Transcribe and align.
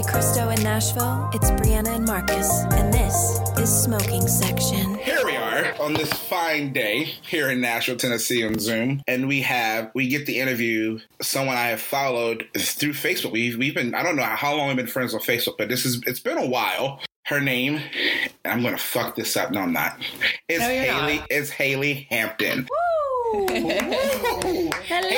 Monte 0.00 0.12
Cristo 0.12 0.48
in 0.48 0.62
Nashville, 0.62 1.28
it's 1.34 1.50
Brianna 1.50 1.88
and 1.96 2.06
Marcus, 2.06 2.48
and 2.72 2.90
this 2.94 3.38
is 3.58 3.82
Smoking 3.84 4.26
Section. 4.26 4.94
Here 4.94 5.20
we 5.26 5.36
are 5.36 5.74
on 5.78 5.92
this 5.92 6.10
fine 6.10 6.72
day 6.72 7.04
here 7.04 7.50
in 7.50 7.60
Nashville, 7.60 7.96
Tennessee 7.98 8.42
on 8.46 8.58
Zoom. 8.58 9.02
And 9.06 9.28
we 9.28 9.42
have, 9.42 9.90
we 9.94 10.08
get 10.08 10.24
the 10.24 10.38
interview 10.40 11.00
someone 11.20 11.56
I 11.58 11.66
have 11.66 11.82
followed 11.82 12.46
through 12.56 12.94
Facebook. 12.94 13.32
We've, 13.32 13.58
we've 13.58 13.74
been, 13.74 13.94
I 13.94 14.02
don't 14.02 14.16
know 14.16 14.22
how 14.22 14.54
long 14.54 14.68
we've 14.68 14.76
been 14.78 14.86
friends 14.86 15.12
on 15.12 15.20
Facebook, 15.20 15.58
but 15.58 15.68
this 15.68 15.84
is, 15.84 16.02
it's 16.06 16.20
been 16.20 16.38
a 16.38 16.46
while. 16.46 17.00
Her 17.26 17.40
name, 17.40 17.82
I'm 18.46 18.62
going 18.62 18.74
to 18.74 18.82
fuck 18.82 19.16
this 19.16 19.36
up. 19.36 19.50
No, 19.50 19.60
I'm 19.60 19.72
not. 19.74 19.98
It's 20.48 20.60
No, 20.60 20.66
Haley, 20.68 21.16
not. 21.18 21.26
it's 21.30 21.50
Haley 21.50 22.06
Hampton. 22.08 22.66
Woo! 23.34 23.46
Hello. 24.86 25.10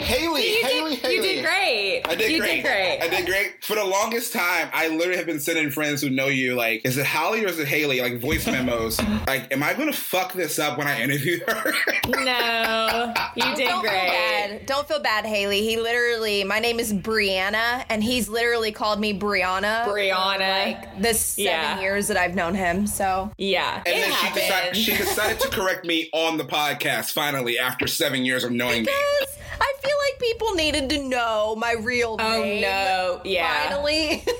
Haley, 0.00 0.42
Haley, 0.62 0.90
did, 0.96 0.98
Haley. 1.00 1.14
you 1.16 1.22
did 1.22 1.44
great. 1.44 2.02
I 2.14 2.16
did 2.16 2.30
you 2.32 2.38
great. 2.40 2.56
did 2.56 2.64
great. 2.64 2.98
I 3.02 3.08
did 3.08 3.26
great. 3.26 3.64
For 3.64 3.76
the 3.76 3.84
longest 3.84 4.32
time, 4.32 4.68
I 4.72 4.88
literally 4.88 5.16
have 5.16 5.26
been 5.26 5.40
sending 5.40 5.70
friends 5.70 6.00
who 6.00 6.10
know 6.10 6.26
you 6.26 6.54
like, 6.54 6.82
is 6.84 6.96
it 6.96 7.06
Holly 7.06 7.44
or 7.44 7.48
is 7.48 7.58
it 7.58 7.66
Haley? 7.68 8.00
Like 8.00 8.20
voice 8.20 8.46
memos. 8.46 9.00
like, 9.26 9.52
am 9.52 9.62
I 9.62 9.74
going 9.74 9.90
to 9.90 9.96
fuck 9.98 10.32
this 10.32 10.58
up 10.58 10.78
when 10.78 10.86
I 10.86 11.00
interview 11.00 11.40
her? 11.46 11.72
No, 12.06 13.12
you 13.34 13.42
did 13.56 13.64
Don't 13.64 13.80
feel 13.80 13.80
great. 13.80 13.90
bad. 14.08 14.66
Don't 14.66 14.86
feel 14.86 15.00
bad, 15.00 15.24
Haley. 15.24 15.62
He 15.62 15.76
literally, 15.78 16.44
my 16.44 16.58
name 16.58 16.78
is 16.78 16.92
Brianna, 16.92 17.84
and 17.88 18.02
he's 18.04 18.28
literally 18.28 18.72
called 18.72 19.00
me 19.00 19.18
Brianna. 19.18 19.84
Brianna. 19.86 20.64
Like 20.74 21.00
the 21.02 21.14
seven 21.14 21.44
Yeah. 21.52 21.80
years 21.80 22.08
that 22.08 22.16
I've 22.16 22.34
known 22.34 22.54
him. 22.54 22.86
So 22.86 23.30
Yeah, 23.38 23.82
And 23.86 23.96
it 23.96 24.00
then 24.02 24.12
she 24.12 24.32
decided, 24.34 24.76
she 24.76 24.96
decided 24.96 25.40
to 25.40 25.48
correct 25.48 25.84
me 25.86 26.10
on 26.12 26.36
the 26.36 26.44
podcast 26.44 27.12
finally 27.12 27.58
after 27.58 27.86
seven 27.86 28.24
years 28.24 28.44
of 28.44 28.52
knowing 28.52 28.82
me. 28.84 28.92
I 28.92 29.72
feel 29.82 29.96
like 30.10 30.20
people 30.20 30.54
needed 30.54 30.90
to 30.90 31.02
know 31.08 31.54
my 31.56 31.72
real 31.80 32.03
oh 32.04 32.16
name. 32.42 32.60
no, 32.62 33.20
yeah, 33.24 33.68
Finally. 33.68 34.24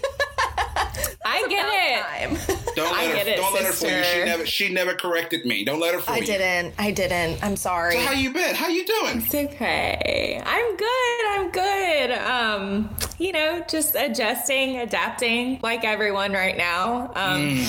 I 1.24 1.46
get 1.48 1.66
it. 1.68 2.46
Time. 2.46 2.58
Don't 2.74 2.92
I 2.92 3.06
let 3.06 3.08
her, 3.08 3.14
get 3.14 3.28
it, 3.28 3.36
don't 3.36 3.54
let 3.54 3.64
her 3.64 3.72
fool 3.72 3.88
you. 3.90 4.04
She 4.04 4.24
never, 4.24 4.46
she 4.46 4.72
never 4.72 4.94
corrected 4.94 5.46
me. 5.46 5.64
Don't 5.64 5.80
let 5.80 5.94
her 5.94 6.00
fool 6.00 6.14
I 6.14 6.18
you. 6.18 6.26
didn't. 6.26 6.74
I 6.78 6.90
didn't. 6.90 7.42
I'm 7.42 7.56
sorry. 7.56 7.96
How 7.96 8.12
you 8.12 8.32
been? 8.32 8.54
How 8.54 8.68
you 8.68 8.84
doing? 8.84 9.22
It's 9.24 9.34
okay. 9.34 10.42
I'm 10.44 10.76
good. 10.76 11.26
I'm 11.28 11.50
good. 11.50 12.10
Um, 12.18 12.96
you 13.18 13.32
know, 13.32 13.64
just 13.68 13.94
adjusting, 13.94 14.78
adapting 14.78 15.60
like 15.62 15.84
everyone 15.84 16.32
right 16.32 16.56
now. 16.56 17.12
Um, 17.14 17.64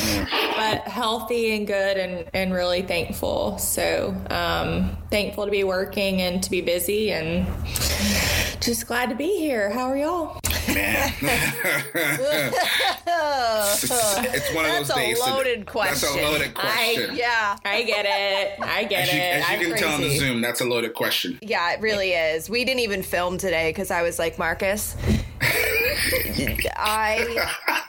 but 0.55 0.81
healthy 0.87 1.55
and 1.55 1.67
good 1.67 1.97
and, 1.97 2.27
and 2.33 2.53
really 2.53 2.81
thankful. 2.81 3.57
So, 3.59 4.15
um, 4.29 4.97
thankful 5.11 5.45
to 5.45 5.51
be 5.51 5.63
working 5.63 6.21
and 6.21 6.41
to 6.43 6.49
be 6.49 6.61
busy 6.61 7.11
and 7.11 7.45
just 8.59 8.87
glad 8.87 9.09
to 9.09 9.15
be 9.15 9.37
here. 9.37 9.69
How 9.69 9.85
are 9.85 9.97
y'all? 9.97 10.39
Man. 10.73 11.13
it's, 13.07 14.53
one 14.53 14.65
of 14.65 14.71
those 14.71 14.87
That's 14.87 14.89
a 14.89 14.95
days. 14.95 15.19
loaded 15.19 15.67
That's 15.73 16.03
a 16.03 16.15
loaded 16.21 16.53
question. 16.53 17.15
yeah. 17.15 17.55
I 17.65 17.83
get 17.83 18.05
it. 18.07 18.59
I 18.61 18.83
get 18.85 19.03
As 19.07 19.13
you, 19.13 19.19
it. 19.19 19.21
as 19.21 19.49
you 19.49 19.55
I'm 19.55 19.71
can 19.71 19.77
tell 19.77 19.93
on 19.95 20.01
the. 20.01 20.17
Zoom, 20.17 20.41
that's 20.41 20.61
a 20.61 20.65
loaded 20.65 20.93
question. 20.93 21.37
Yeah, 21.41 21.73
it 21.73 21.81
really 21.81 22.11
is. 22.11 22.49
We 22.49 22.65
didn't 22.65 22.81
even 22.81 23.03
film 23.03 23.37
today 23.37 23.69
because 23.69 23.91
I 23.91 24.01
was 24.01 24.19
like, 24.19 24.37
Marcus, 24.39 24.95
I, 26.77 27.47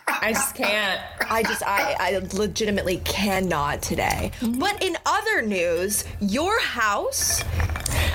I 0.09 0.33
just 0.33 0.55
can't. 0.55 1.01
I 1.31 1.43
just, 1.43 1.63
I, 1.63 1.97
I 1.98 2.19
legitimately 2.37 2.98
cannot 2.98 3.83
today. 3.83 4.31
But 4.43 4.83
in 4.83 4.97
other 5.07 5.43
news, 5.43 6.05
your 6.20 6.61
house, 6.61 7.43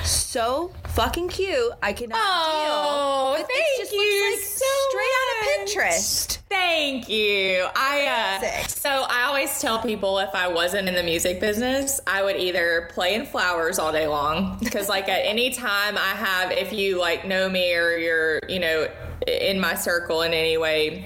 so 0.04 0.72
fucking 0.94 1.28
cute. 1.28 1.72
I 1.82 1.92
cannot 1.92 2.18
Oh, 2.20 3.34
deal. 3.36 3.44
It 3.44 3.48
thank 3.52 3.78
just 3.78 3.92
you 3.92 4.30
looks 4.30 4.42
like 4.42 4.46
so 4.46 4.64
straight 4.90 5.12
out 5.18 5.28
of. 5.28 5.68
Pinterest. 5.92 6.38
Thank 6.48 7.08
you. 7.08 7.66
I 7.74 8.38
uh, 8.42 8.66
so 8.66 8.88
I 9.08 9.24
always 9.24 9.60
tell 9.60 9.80
people 9.80 10.18
if 10.18 10.34
I 10.34 10.48
wasn't 10.48 10.88
in 10.88 10.94
the 10.94 11.02
music 11.02 11.40
business, 11.40 12.00
I 12.06 12.22
would 12.22 12.36
either 12.36 12.88
play 12.92 13.14
in 13.14 13.26
flowers 13.26 13.78
all 13.78 13.92
day 13.92 14.06
long 14.06 14.58
because 14.60 14.88
like 14.88 15.08
at 15.08 15.20
any 15.24 15.50
time 15.50 15.96
I 15.96 16.10
have, 16.14 16.52
if 16.52 16.72
you 16.72 16.98
like 17.00 17.26
know 17.26 17.48
me 17.48 17.74
or 17.74 17.96
you're 17.96 18.40
you 18.48 18.58
know 18.60 18.88
in 19.26 19.60
my 19.60 19.74
circle 19.74 20.22
in 20.22 20.32
any 20.34 20.56
way. 20.58 21.04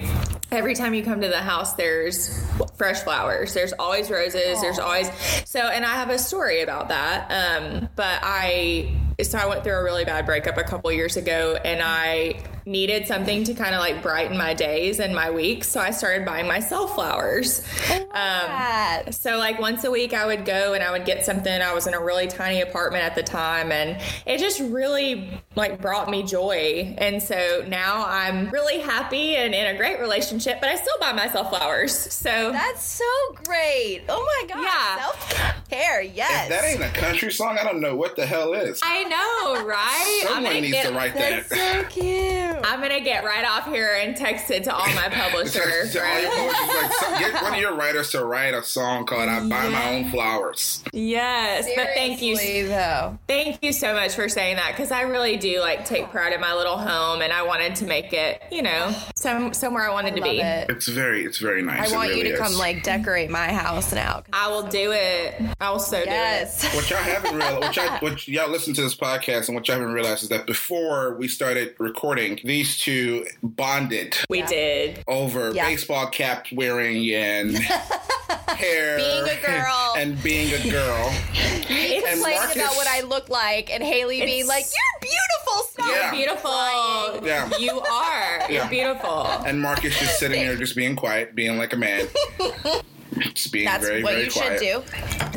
Every 0.49 0.75
time 0.75 0.93
you 0.93 1.03
come 1.03 1.19
to 1.19 1.27
the 1.27 1.41
house, 1.41 1.73
there's 1.73 2.41
fresh 2.77 3.01
flowers. 3.01 3.53
There's 3.53 3.73
always 3.73 4.09
roses. 4.09 4.61
There's 4.61 4.79
always 4.79 5.09
so, 5.43 5.59
and 5.59 5.83
I 5.85 5.95
have 5.95 6.09
a 6.09 6.17
story 6.17 6.61
about 6.61 6.87
that. 6.87 7.29
Um, 7.29 7.89
but 7.97 8.19
I 8.23 8.95
so 9.23 9.37
I 9.37 9.47
went 9.47 9.63
through 9.63 9.73
a 9.73 9.83
really 9.83 10.05
bad 10.05 10.25
breakup 10.25 10.57
a 10.57 10.63
couple 10.63 10.91
years 10.91 11.17
ago, 11.17 11.57
and 11.65 11.81
I 11.81 12.35
needed 12.67 13.07
something 13.07 13.43
to 13.45 13.53
kind 13.53 13.73
of 13.73 13.79
like 13.79 14.01
brighten 14.03 14.37
my 14.37 14.53
days 14.53 14.99
and 14.99 15.15
my 15.15 15.31
weeks. 15.31 15.69
So 15.69 15.79
I 15.79 15.91
started 15.91 16.25
buying 16.25 16.47
myself 16.47 16.93
flowers. 16.95 17.63
Um, 17.89 18.07
That. 18.11 19.03
so 19.15 19.37
like 19.37 19.59
once 19.59 19.83
a 19.83 19.91
week 19.91 20.13
I 20.13 20.25
would 20.25 20.43
go 20.45 20.73
and 20.73 20.83
I 20.83 20.91
would 20.91 21.05
get 21.05 21.25
something. 21.25 21.61
I 21.61 21.73
was 21.73 21.87
in 21.87 21.93
a 21.93 21.99
really 21.99 22.27
tiny 22.27 22.61
apartment 22.61 23.03
at 23.03 23.15
the 23.15 23.23
time 23.23 23.71
and 23.71 24.01
it 24.25 24.39
just 24.39 24.59
really 24.59 25.41
like 25.55 25.81
brought 25.81 26.09
me 26.09 26.23
joy. 26.23 26.93
And 26.97 27.21
so 27.23 27.63
now 27.67 28.05
I'm 28.07 28.49
really 28.49 28.79
happy 28.79 29.35
and 29.35 29.53
in 29.55 29.67
a 29.73 29.77
great 29.77 29.99
relationship, 29.99 30.59
but 30.59 30.69
I 30.69 30.75
still 30.75 30.97
buy 30.99 31.13
myself 31.13 31.49
flowers. 31.49 31.93
So 32.13 32.51
That's 32.51 32.83
so 32.83 33.05
great. 33.45 34.03
Oh 34.09 34.25
my 34.41 34.53
god. 34.53 34.63
Yeah. 34.63 34.97
Self 34.99 35.69
care. 35.69 36.01
Yes. 36.01 36.43
If 36.43 36.49
that 36.49 36.63
ain't 36.65 36.83
a 36.83 36.99
country 36.99 37.31
song, 37.31 37.57
I 37.59 37.63
don't 37.63 37.79
know 37.79 37.95
what 37.95 38.15
the 38.15 38.25
hell 38.25 38.53
is. 38.53 38.81
I 38.83 39.03
know, 39.03 39.65
right? 39.65 40.21
Someone 40.23 40.43
gonna 40.43 40.61
needs 40.61 40.73
get- 40.73 40.87
to 40.89 40.93
write 40.95 41.13
that. 41.15 41.49
so 41.49 41.83
cute. 41.89 42.56
I'm 42.63 42.81
gonna 42.81 43.01
get 43.01 43.23
right 43.23 43.45
off 43.45 43.65
here 43.67 43.95
and 44.01 44.15
text 44.15 44.49
it 44.51 44.63
to 44.65 44.73
all 44.73 44.87
my 44.93 45.09
publishers. 45.11 45.93
To 45.93 46.05
all 46.05 46.21
your 46.21 46.31
friends. 46.31 46.93
like, 47.01 47.19
get 47.19 47.43
one 47.43 47.53
of 47.53 47.59
your 47.59 47.75
writers 47.77 48.11
to 48.11 48.25
write 48.25 48.53
a 48.53 48.63
song 48.63 49.05
called 49.05 49.29
"I 49.29 49.39
Buy 49.47 49.69
My 49.69 49.95
Own 49.95 50.11
Flowers." 50.11 50.83
Yes, 50.93 51.67
but 51.75 51.89
thank 51.93 52.21
you, 52.21 52.67
though. 52.67 53.17
Thank 53.27 53.63
you 53.63 53.71
so 53.73 53.93
much 53.93 54.13
for 54.15 54.29
saying 54.29 54.57
that 54.57 54.71
because 54.71 54.91
I 54.91 55.01
really 55.01 55.37
do 55.37 55.59
like 55.59 55.85
take 55.85 56.09
pride 56.09 56.33
in 56.33 56.41
my 56.41 56.53
little 56.53 56.77
home 56.77 57.21
and 57.21 57.31
I 57.33 57.43
wanted 57.43 57.75
to 57.77 57.85
make 57.85 58.13
it, 58.13 58.41
you 58.51 58.61
know, 58.61 58.93
some 59.15 59.53
somewhere 59.53 59.89
I 59.89 59.91
wanted 59.93 60.15
to 60.15 60.21
be. 60.21 60.39
it. 60.39 60.69
It's 60.69 60.87
very, 60.87 61.23
it's 61.23 61.37
very 61.39 61.61
nice. 61.61 61.91
I 61.91 61.95
want 61.95 62.09
really 62.09 62.21
you 62.21 62.27
to 62.29 62.33
is. 62.33 62.39
come 62.39 62.53
like 62.53 62.83
decorate 62.83 63.29
my 63.29 63.51
house 63.51 63.93
now. 63.93 64.23
I 64.33 64.49
will 64.49 64.63
do 64.63 64.91
it. 64.93 65.35
I 65.59 65.71
will 65.71 65.79
so 65.79 65.97
do 65.97 66.03
it. 66.03 66.07
Yes. 66.07 66.75
What 66.75 66.89
y'all 66.89 66.99
haven't 66.99 67.35
realized, 67.35 67.59
what, 67.59 67.75
y'all, 67.75 67.97
what 67.99 68.27
y'all 68.27 68.49
listen 68.49 68.73
to 68.75 68.81
this 68.81 68.95
podcast, 68.95 69.47
and 69.47 69.55
what 69.55 69.67
y'all 69.67 69.77
haven't 69.77 69.93
realized 69.93 70.23
is 70.23 70.29
that 70.29 70.45
before 70.45 71.15
we 71.15 71.27
started 71.27 71.75
recording, 71.79 72.39
these 72.47 72.77
two 72.77 73.25
bonded. 73.43 74.17
We 74.29 74.41
did. 74.41 75.03
over 75.07 75.51
Yeah. 75.53 75.65
baseball 75.67 76.07
cap 76.09 76.47
wearing 76.51 77.09
and 77.13 77.55
hair, 78.47 78.97
Being 78.97 79.23
a 79.23 79.41
girl. 79.45 79.93
and 79.97 80.21
being 80.23 80.53
a 80.53 80.71
girl. 80.71 81.11
Me 81.69 82.01
complaining 82.01 82.21
Marcus- 82.39 82.55
about 82.55 82.75
what 82.75 82.87
I 82.87 83.01
look 83.01 83.29
like, 83.29 83.69
and 83.71 83.83
Haley 83.83 84.21
being 84.21 84.47
like, 84.47 84.65
"You're 84.65 84.99
beautiful." 85.01 85.63
Stop. 85.71 85.89
Yeah. 85.91 86.11
Beautiful. 86.11 87.25
Yeah. 87.27 87.49
You 87.59 87.79
are. 87.79 88.39
Yeah. 88.39 88.49
You're 88.49 88.69
beautiful. 88.69 89.23
And 89.45 89.61
Marcus 89.61 89.97
just 89.99 90.17
sitting 90.19 90.39
there, 90.45 90.55
just 90.55 90.75
being 90.75 90.95
quiet, 90.95 91.35
being 91.35 91.57
like 91.57 91.73
a 91.73 91.77
man, 91.77 92.07
just 93.33 93.51
being 93.51 93.65
That's 93.65 93.85
very, 93.85 94.03
what 94.03 94.13
very 94.13 94.25
you 94.25 94.31
quiet. 94.31 94.59
should 94.59 94.59
do. 94.59 94.83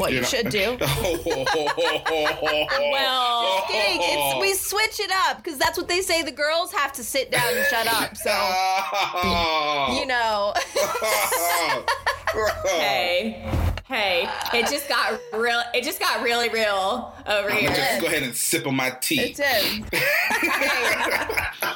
What 0.00 0.12
you, 0.12 0.20
know- 0.20 0.26
should 0.26 0.50
do. 0.50 0.76
Well, 0.81 1.19
Kidding. 3.69 4.00
It's, 4.03 4.41
we 4.41 4.53
oh. 4.53 4.56
switch 4.56 5.00
it 5.00 5.10
up 5.28 5.42
because 5.42 5.58
that's 5.58 5.76
what 5.78 5.88
they 5.88 6.00
say. 6.00 6.22
The 6.22 6.32
girls 6.32 6.72
have 6.72 6.92
to 6.94 7.04
sit 7.04 7.30
down 7.30 7.54
and 7.54 7.66
shut 7.66 7.86
up. 7.86 8.16
So 8.16 8.30
you 10.00 10.06
know. 10.06 10.54
hey. 12.66 13.47
Hey, 13.86 14.28
it 14.54 14.69
just 14.70 14.89
got 14.89 15.18
real. 15.33 15.60
It 15.74 15.83
just 15.83 15.98
got 15.98 16.22
really 16.22 16.48
real 16.48 17.12
over 17.27 17.50
I'm 17.50 17.56
here. 17.56 17.71
just 17.71 18.00
go 18.00 18.06
ahead 18.06 18.22
and 18.22 18.36
sip 18.36 18.65
on 18.68 18.77
my 18.77 18.91
tea. 18.91 19.34
It's 19.36 19.41
him. 19.41 19.84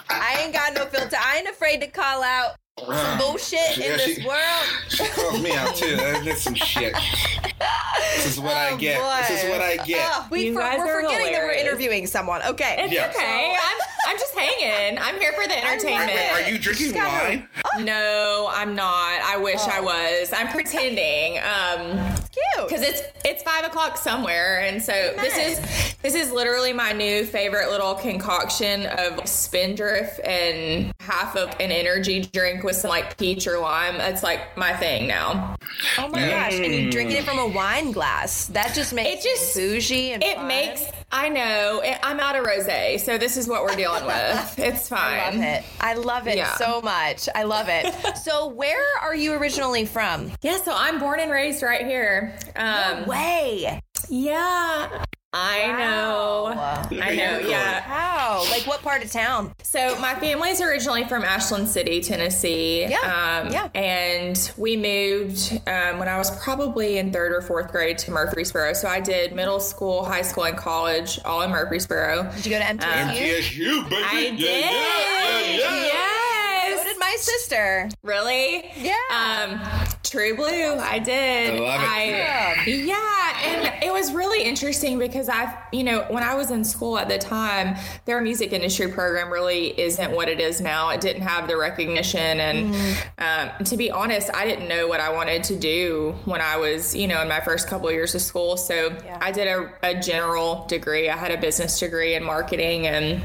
I 0.09 0.43
ain't 0.45 0.53
got 0.53 0.75
no 0.75 0.87
filter. 0.87 1.17
I 1.19 1.39
ain't 1.39 1.49
afraid 1.49 1.81
to 1.81 1.89
call 1.89 2.23
out 2.23 2.55
some 2.79 3.19
bullshit 3.19 3.77
Yeah, 3.79 3.93
in 3.93 3.97
this 3.99 4.17
she- 4.17 4.27
world. 4.27 4.65
She 4.89 5.05
calls 5.07 5.41
me 5.41 5.55
out 5.55 5.75
too. 5.77 5.97
That's 5.97 6.43
some 6.43 6.55
shit. 6.55 6.93
This 8.17 8.27
is 8.27 8.41
what 8.41 8.57
I 8.57 8.71
Oh, 8.71 8.77
get. 8.77 9.01
boy. 9.01 9.17
This 9.29 9.45
is 9.45 9.51
what 9.51 9.61
I 9.61 9.77
get. 9.79 10.11
Ugh, 10.13 10.25
we 10.31 10.47
You 10.47 10.55
for, 10.55 10.61
guys 10.61 10.79
we're 10.79 10.87
are 10.87 11.03
forgetting 11.03 11.33
that 11.33 11.43
we're 11.43 11.53
interviewing 11.53 12.07
someone. 12.07 12.43
Okay. 12.43 12.77
It's 12.81 12.93
Yeah. 12.93 13.11
okay. 13.15 13.55
I'm, 13.57 13.79
I'm 14.09 14.19
just 14.19 14.35
hanging. 14.37 14.99
I'm 14.99 15.19
here 15.21 15.33
for 15.33 15.47
the 15.47 15.57
entertainment. 15.65 16.11
Are 16.33 16.41
you 16.51 16.59
drinking 16.59 16.93
got 16.93 17.11
her- 17.11 17.29
wine? 17.29 17.49
No, 17.85 18.49
I'm 18.53 18.75
not. 18.75 19.21
I 19.25 19.37
wish 19.37 19.61
I 19.61 19.81
was. 19.81 20.33
I'm 20.33 20.49
pretending. 20.49 21.39
Um, 21.39 21.99
Cute. 22.33 22.69
because 22.69 22.83
it's 22.83 23.03
it's 23.25 23.43
five 23.43 23.65
o'clock 23.65 23.97
somewhere, 23.97 24.61
and 24.61 24.83
so 24.83 24.93
this 25.21 25.37
is 25.37 25.95
this 26.03 26.15
is 26.15 26.31
literally 26.31 26.73
my 26.73 26.93
new 26.93 27.25
favorite 27.25 27.71
little 27.71 27.95
concoction 27.95 28.87
of 28.87 29.27
Spindrift 29.29 30.21
and 30.25 30.93
half 31.01 31.37
of 31.37 31.49
an 31.61 31.71
energy 31.73 32.21
drink 32.33 32.64
with 32.65 32.77
some 32.77 32.89
like 32.89 33.17
peach 33.19 33.47
or 33.47 33.59
lime. 33.59 33.97
It's 34.01 34.23
like 34.23 34.57
my 34.57 34.73
thing 34.75 35.07
now. 35.07 35.57
Oh 35.99 36.09
my 36.09 36.29
gosh! 36.29 36.55
And 36.55 36.75
you 36.75 36.91
drinking 36.91 37.19
it 37.19 37.25
from 37.25 37.39
a 37.39 37.47
wine 37.47 37.93
glass. 37.93 38.47
That 38.47 38.75
just 38.75 38.93
makes 38.93 39.25
It 39.25 39.29
just- 39.29 39.55
bougie 39.55 40.13
and 40.13 40.23
It 40.23 40.37
fun. 40.37 40.49
makes 40.49 40.85
I 41.13 41.29
know. 41.29 41.81
I- 41.85 42.01
I'm 42.03 42.19
out 42.19 42.35
of 42.37 42.45
rosé, 42.45 42.99
so 42.99 43.19
this 43.19 43.37
is 43.37 43.47
what 43.47 43.63
we're 43.63 43.77
dealing 43.77 44.05
with. 44.05 44.55
It's 44.65 44.89
fine. 44.89 45.21
I 45.21 45.31
love 45.31 45.43
it. 45.45 45.65
I 45.81 45.95
love 45.95 46.27
it 46.29 46.37
Yeah. 46.39 46.57
so 46.57 46.81
much. 46.81 47.29
I 47.35 47.43
love 47.45 47.67
it. 47.69 48.17
so, 48.17 48.49
where 48.49 48.83
are 49.03 49.15
you 49.15 49.35
originally 49.35 49.85
from? 49.85 50.33
Yeah, 50.43 50.57
so 50.63 50.73
I'm 50.75 50.99
born 50.99 51.21
and 51.21 51.31
raised 51.31 51.63
right 51.63 51.87
here. 51.87 52.35
Um, 52.57 53.07
Way. 53.07 53.81
yeah, 54.09 55.05
I 55.37 55.67
know. 55.77 56.53
I 57.03 57.15
know. 57.17 57.39
Yeah. 57.41 57.81
How? 57.81 58.45
Like, 58.51 58.67
what 58.67 58.83
part 58.83 59.05
of 59.05 59.11
town? 59.11 59.53
So 59.63 59.99
my 60.01 60.15
family's 60.15 60.61
originally 60.61 61.05
from 61.05 61.25
Ashland 61.25 61.69
City, 61.69 62.01
Tennessee. 62.01 62.83
Yeah, 62.87 63.43
Um, 63.47 63.53
yeah. 63.53 63.69
And 63.75 64.53
we 64.57 64.77
moved 64.77 65.53
um, 65.67 65.99
when 65.99 66.09
I 66.09 66.17
was 66.19 66.31
probably 66.43 66.99
in 66.99 67.13
third 67.13 67.33
or 67.33 67.43
fourth 67.43 67.73
grade 67.73 67.99
to 67.99 68.13
Murfreesboro. 68.13 68.75
So 68.75 68.87
I 68.89 69.01
did 69.01 69.35
middle 69.35 69.59
school, 69.61 70.05
high 70.05 70.23
school, 70.23 70.45
and 70.45 70.57
college 70.57 71.19
all 71.25 71.43
in 71.43 71.51
Murfreesboro. 71.51 72.31
Did 72.37 72.47
you 72.47 72.53
go 72.53 72.59
to 72.61 72.65
MTSU? 72.65 73.11
MTSU, 73.11 73.91
baby. 73.91 74.03
I 74.05 74.31
did. 74.31 74.41
yeah, 74.41 75.41
yeah, 75.41 75.59
yeah. 75.59 75.85
Yes. 75.85 76.21
So 77.05 77.11
did 77.11 77.11
my 77.11 77.17
sister. 77.19 77.89
Really? 78.03 78.65
Yeah. 78.77 78.95
Um, 79.11 79.61
True 80.03 80.37
Blue. 80.37 80.75
I 80.79 80.99
did. 81.01 81.55
I 81.55 81.59
love 81.59 81.81
it. 81.81 81.89
I- 81.89 82.65
yeah, 82.67 83.41
and 83.45 83.83
it 83.83 83.93
was 83.93 84.13
really 84.13 84.45
interesting 84.45 84.99
because 84.99 85.29
I, 85.29 85.57
you 85.73 85.83
know, 85.83 86.03
when 86.09 86.23
I 86.23 86.35
was 86.35 86.51
in 86.51 86.65
school 86.65 86.99
at 86.99 87.09
the 87.09 87.19
time, 87.19 87.77
their 88.05 88.21
music 88.21 88.53
industry 88.53 88.89
program 88.89 89.31
really 89.33 89.79
isn't 89.81 90.13
what 90.13 90.29
it 90.29 90.41
is 90.41 90.61
now. 90.61 90.91
It 90.91 91.01
didn't 91.01 91.23
have 91.23 91.49
the 91.49 91.57
recognition, 91.57 92.21
and 92.41 92.75
um, 93.19 93.65
to 93.65 93.77
be 93.77 93.91
honest, 93.91 94.31
I 94.35 94.45
didn't 94.47 94.69
know 94.69 94.87
what 94.87 95.01
I 95.01 95.11
wanted 95.13 95.43
to 95.45 95.57
do 95.57 96.15
when 96.27 96.41
I 96.41 96.57
was, 96.57 96.95
you 96.95 97.09
know, 97.09 97.21
in 97.23 97.29
my 97.29 97.41
first 97.41 97.67
couple 97.69 97.89
of 97.89 97.95
years 97.95 98.15
of 98.15 98.21
school. 98.23 98.57
So 98.57 98.97
Yeah. 99.05 99.19
I 99.21 99.33
did 99.33 99.49
a, 99.49 99.71
a 99.83 100.01
general 100.01 100.65
degree. 100.67 101.09
I 101.09 101.17
had 101.17 101.31
a 101.33 101.39
business 101.39 101.79
degree 101.79 102.15
in 102.15 102.23
marketing 102.23 102.87
and 102.87 103.23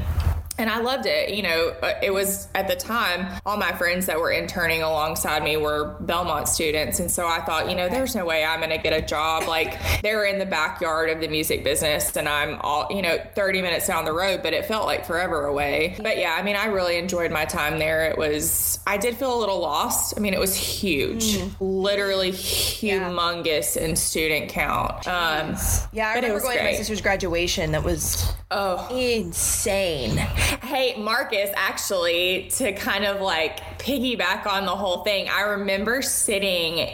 and 0.60 0.68
I 0.68 0.78
loved 0.80 1.06
it. 1.06 1.34
You 1.34 1.42
know, 1.42 1.74
uh, 1.82 1.94
it 2.02 2.12
was 2.12 2.48
at 2.54 2.68
the 2.68 2.76
time, 2.76 3.40
all 3.46 3.56
my 3.56 3.72
friends 3.72 4.06
that 4.06 4.20
were 4.20 4.30
interning 4.30 4.82
alongside 4.82 5.42
me 5.42 5.56
were 5.56 5.96
Belmont 6.00 6.48
students. 6.48 7.00
And 7.00 7.10
so 7.10 7.26
I 7.26 7.40
thought, 7.40 7.70
you 7.70 7.74
know, 7.74 7.88
there's 7.88 8.14
no 8.14 8.26
way 8.26 8.44
I'm 8.44 8.60
going 8.60 8.70
to 8.70 8.78
get 8.78 8.92
a 8.92 9.04
job. 9.04 9.48
Like, 9.48 9.78
they're 10.02 10.26
in 10.26 10.38
the 10.38 10.46
backyard 10.46 11.08
of 11.08 11.20
the 11.20 11.28
music 11.28 11.64
business, 11.64 12.14
and 12.14 12.28
I'm 12.28 12.60
all, 12.60 12.86
you 12.90 13.00
know, 13.00 13.18
30 13.34 13.62
minutes 13.62 13.86
down 13.86 14.04
the 14.04 14.12
road, 14.12 14.40
but 14.42 14.52
it 14.52 14.66
felt 14.66 14.84
like 14.84 15.06
forever 15.06 15.46
away. 15.46 15.96
But 15.96 16.18
yeah, 16.18 16.36
I 16.38 16.42
mean, 16.42 16.56
I 16.56 16.66
really 16.66 16.96
enjoyed 16.96 17.32
my 17.32 17.46
time 17.46 17.78
there. 17.78 18.10
It 18.10 18.18
was, 18.18 18.78
I 18.86 18.98
did 18.98 19.16
feel 19.16 19.34
a 19.34 19.40
little 19.40 19.60
lost. 19.60 20.14
I 20.16 20.20
mean, 20.20 20.34
it 20.34 20.40
was 20.40 20.54
huge, 20.54 21.38
literally 21.58 22.32
humongous 22.32 23.78
in 23.78 23.96
student 23.96 24.50
count. 24.50 25.08
Um, 25.08 25.56
Yeah, 25.92 26.10
I 26.10 26.14
remember 26.16 26.40
going 26.40 26.58
to 26.58 26.64
my 26.64 26.74
sister's 26.74 27.00
graduation. 27.00 27.72
That 27.72 27.82
was 27.82 28.30
oh, 28.50 28.88
insane. 28.94 30.20
Hey, 30.50 30.96
Marcus, 30.98 31.48
actually, 31.54 32.48
to 32.56 32.72
kind 32.72 33.04
of 33.04 33.20
like 33.20 33.78
piggyback 33.78 34.46
on 34.46 34.64
the 34.64 34.74
whole 34.74 35.04
thing, 35.04 35.28
I 35.28 35.42
remember 35.42 36.02
sitting, 36.02 36.88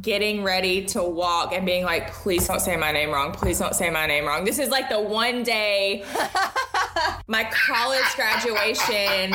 getting 0.00 0.42
ready 0.42 0.86
to 0.86 1.02
walk, 1.02 1.52
and 1.52 1.66
being 1.66 1.84
like, 1.84 2.10
please 2.12 2.48
don't 2.48 2.60
say 2.60 2.74
my 2.76 2.90
name 2.90 3.10
wrong. 3.10 3.32
Please 3.32 3.58
don't 3.58 3.74
say 3.74 3.90
my 3.90 4.06
name 4.06 4.24
wrong. 4.24 4.44
This 4.44 4.58
is 4.58 4.70
like 4.70 4.88
the 4.88 5.00
one 5.00 5.42
day 5.42 6.04
my 7.26 7.44
college 7.52 8.04
graduation. 8.16 9.34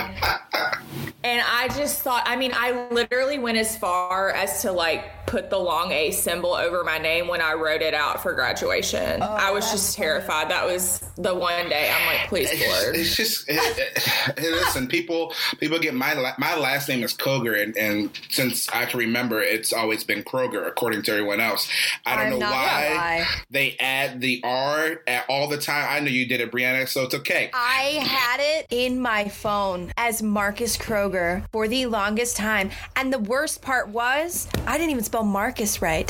And 1.23 1.43
I 1.45 1.67
just 1.77 2.01
thought, 2.01 2.23
I 2.25 2.35
mean, 2.35 2.53
I 2.55 2.89
literally 2.89 3.37
went 3.37 3.57
as 3.57 3.77
far 3.77 4.31
as 4.31 4.63
to 4.63 4.71
like 4.71 5.11
put 5.27 5.49
the 5.51 5.57
long 5.59 5.91
A 5.91 6.09
symbol 6.11 6.53
over 6.55 6.83
my 6.83 6.97
name 6.97 7.27
when 7.27 7.41
I 7.41 7.53
wrote 7.53 7.81
it 7.81 7.93
out 7.93 8.23
for 8.23 8.33
graduation. 8.33 9.21
Oh, 9.21 9.25
I 9.25 9.51
was 9.51 9.69
just 9.69 9.95
terrified. 9.95 10.49
That 10.49 10.65
was 10.65 10.99
the 11.17 11.35
one 11.35 11.69
day 11.69 11.91
I'm 11.93 12.05
like, 12.07 12.27
please, 12.29 12.49
Lord. 12.49 12.95
It's 12.95 13.15
just 13.15 13.47
it, 13.49 13.55
it, 13.57 14.37
it- 14.37 14.51
listen. 14.51 14.87
People 14.87 15.33
people 15.59 15.77
get 15.79 15.93
my 15.93 16.13
la- 16.13 16.33
my 16.37 16.55
last 16.57 16.87
name 16.89 17.03
is 17.03 17.13
Koger, 17.13 17.61
and, 17.61 17.77
and 17.77 18.09
since 18.29 18.69
I 18.69 18.85
can 18.85 18.99
remember, 18.99 19.41
it's 19.41 19.73
always 19.73 20.03
been 20.03 20.23
Kroger, 20.23 20.65
according 20.65 21.03
to 21.03 21.11
everyone 21.11 21.41
else. 21.41 21.69
I 22.05 22.15
don't 22.15 22.33
I'm 22.33 22.39
know 22.39 22.49
why 22.49 23.27
they 23.51 23.75
add 23.79 24.21
the 24.21 24.41
R 24.43 25.01
at 25.07 25.25
all 25.29 25.47
the 25.49 25.57
time. 25.57 25.85
I 25.89 25.99
know 25.99 26.07
you 26.09 26.25
did 26.25 26.39
it, 26.39 26.51
Brianna, 26.51 26.87
so 26.87 27.03
it's 27.03 27.15
okay. 27.15 27.51
I 27.53 27.99
had 28.01 28.37
it 28.39 28.67
in 28.69 28.99
my 29.01 29.27
phone 29.27 29.91
as 29.97 30.23
Marcus 30.23 30.77
Kroger 30.77 31.43
for 31.51 31.67
the 31.67 31.85
longest 31.87 32.37
time. 32.37 32.71
And 32.95 33.11
the 33.11 33.19
worst 33.19 33.61
part 33.61 33.89
was 33.89 34.47
I 34.65 34.77
didn't 34.77 34.91
even 34.91 35.03
spell 35.03 35.16
Marcus 35.23 35.81
right. 35.81 36.09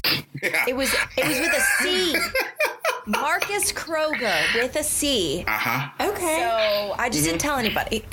It 0.67 0.75
was 0.75 0.93
it 1.17 1.25
was 1.27 1.39
with 1.39 1.53
a 1.53 1.61
C. 1.83 2.15
Marcus 3.07 3.71
Kroger 3.71 4.53
with 4.55 4.75
a 4.75 4.83
C. 4.83 5.43
Uh 5.47 5.51
huh. 5.51 5.89
Okay. 6.09 6.39
So 6.39 6.95
I 6.97 7.09
just 7.09 7.23
didn't 7.23 7.39
tell 7.39 7.55
anybody. 7.57 8.03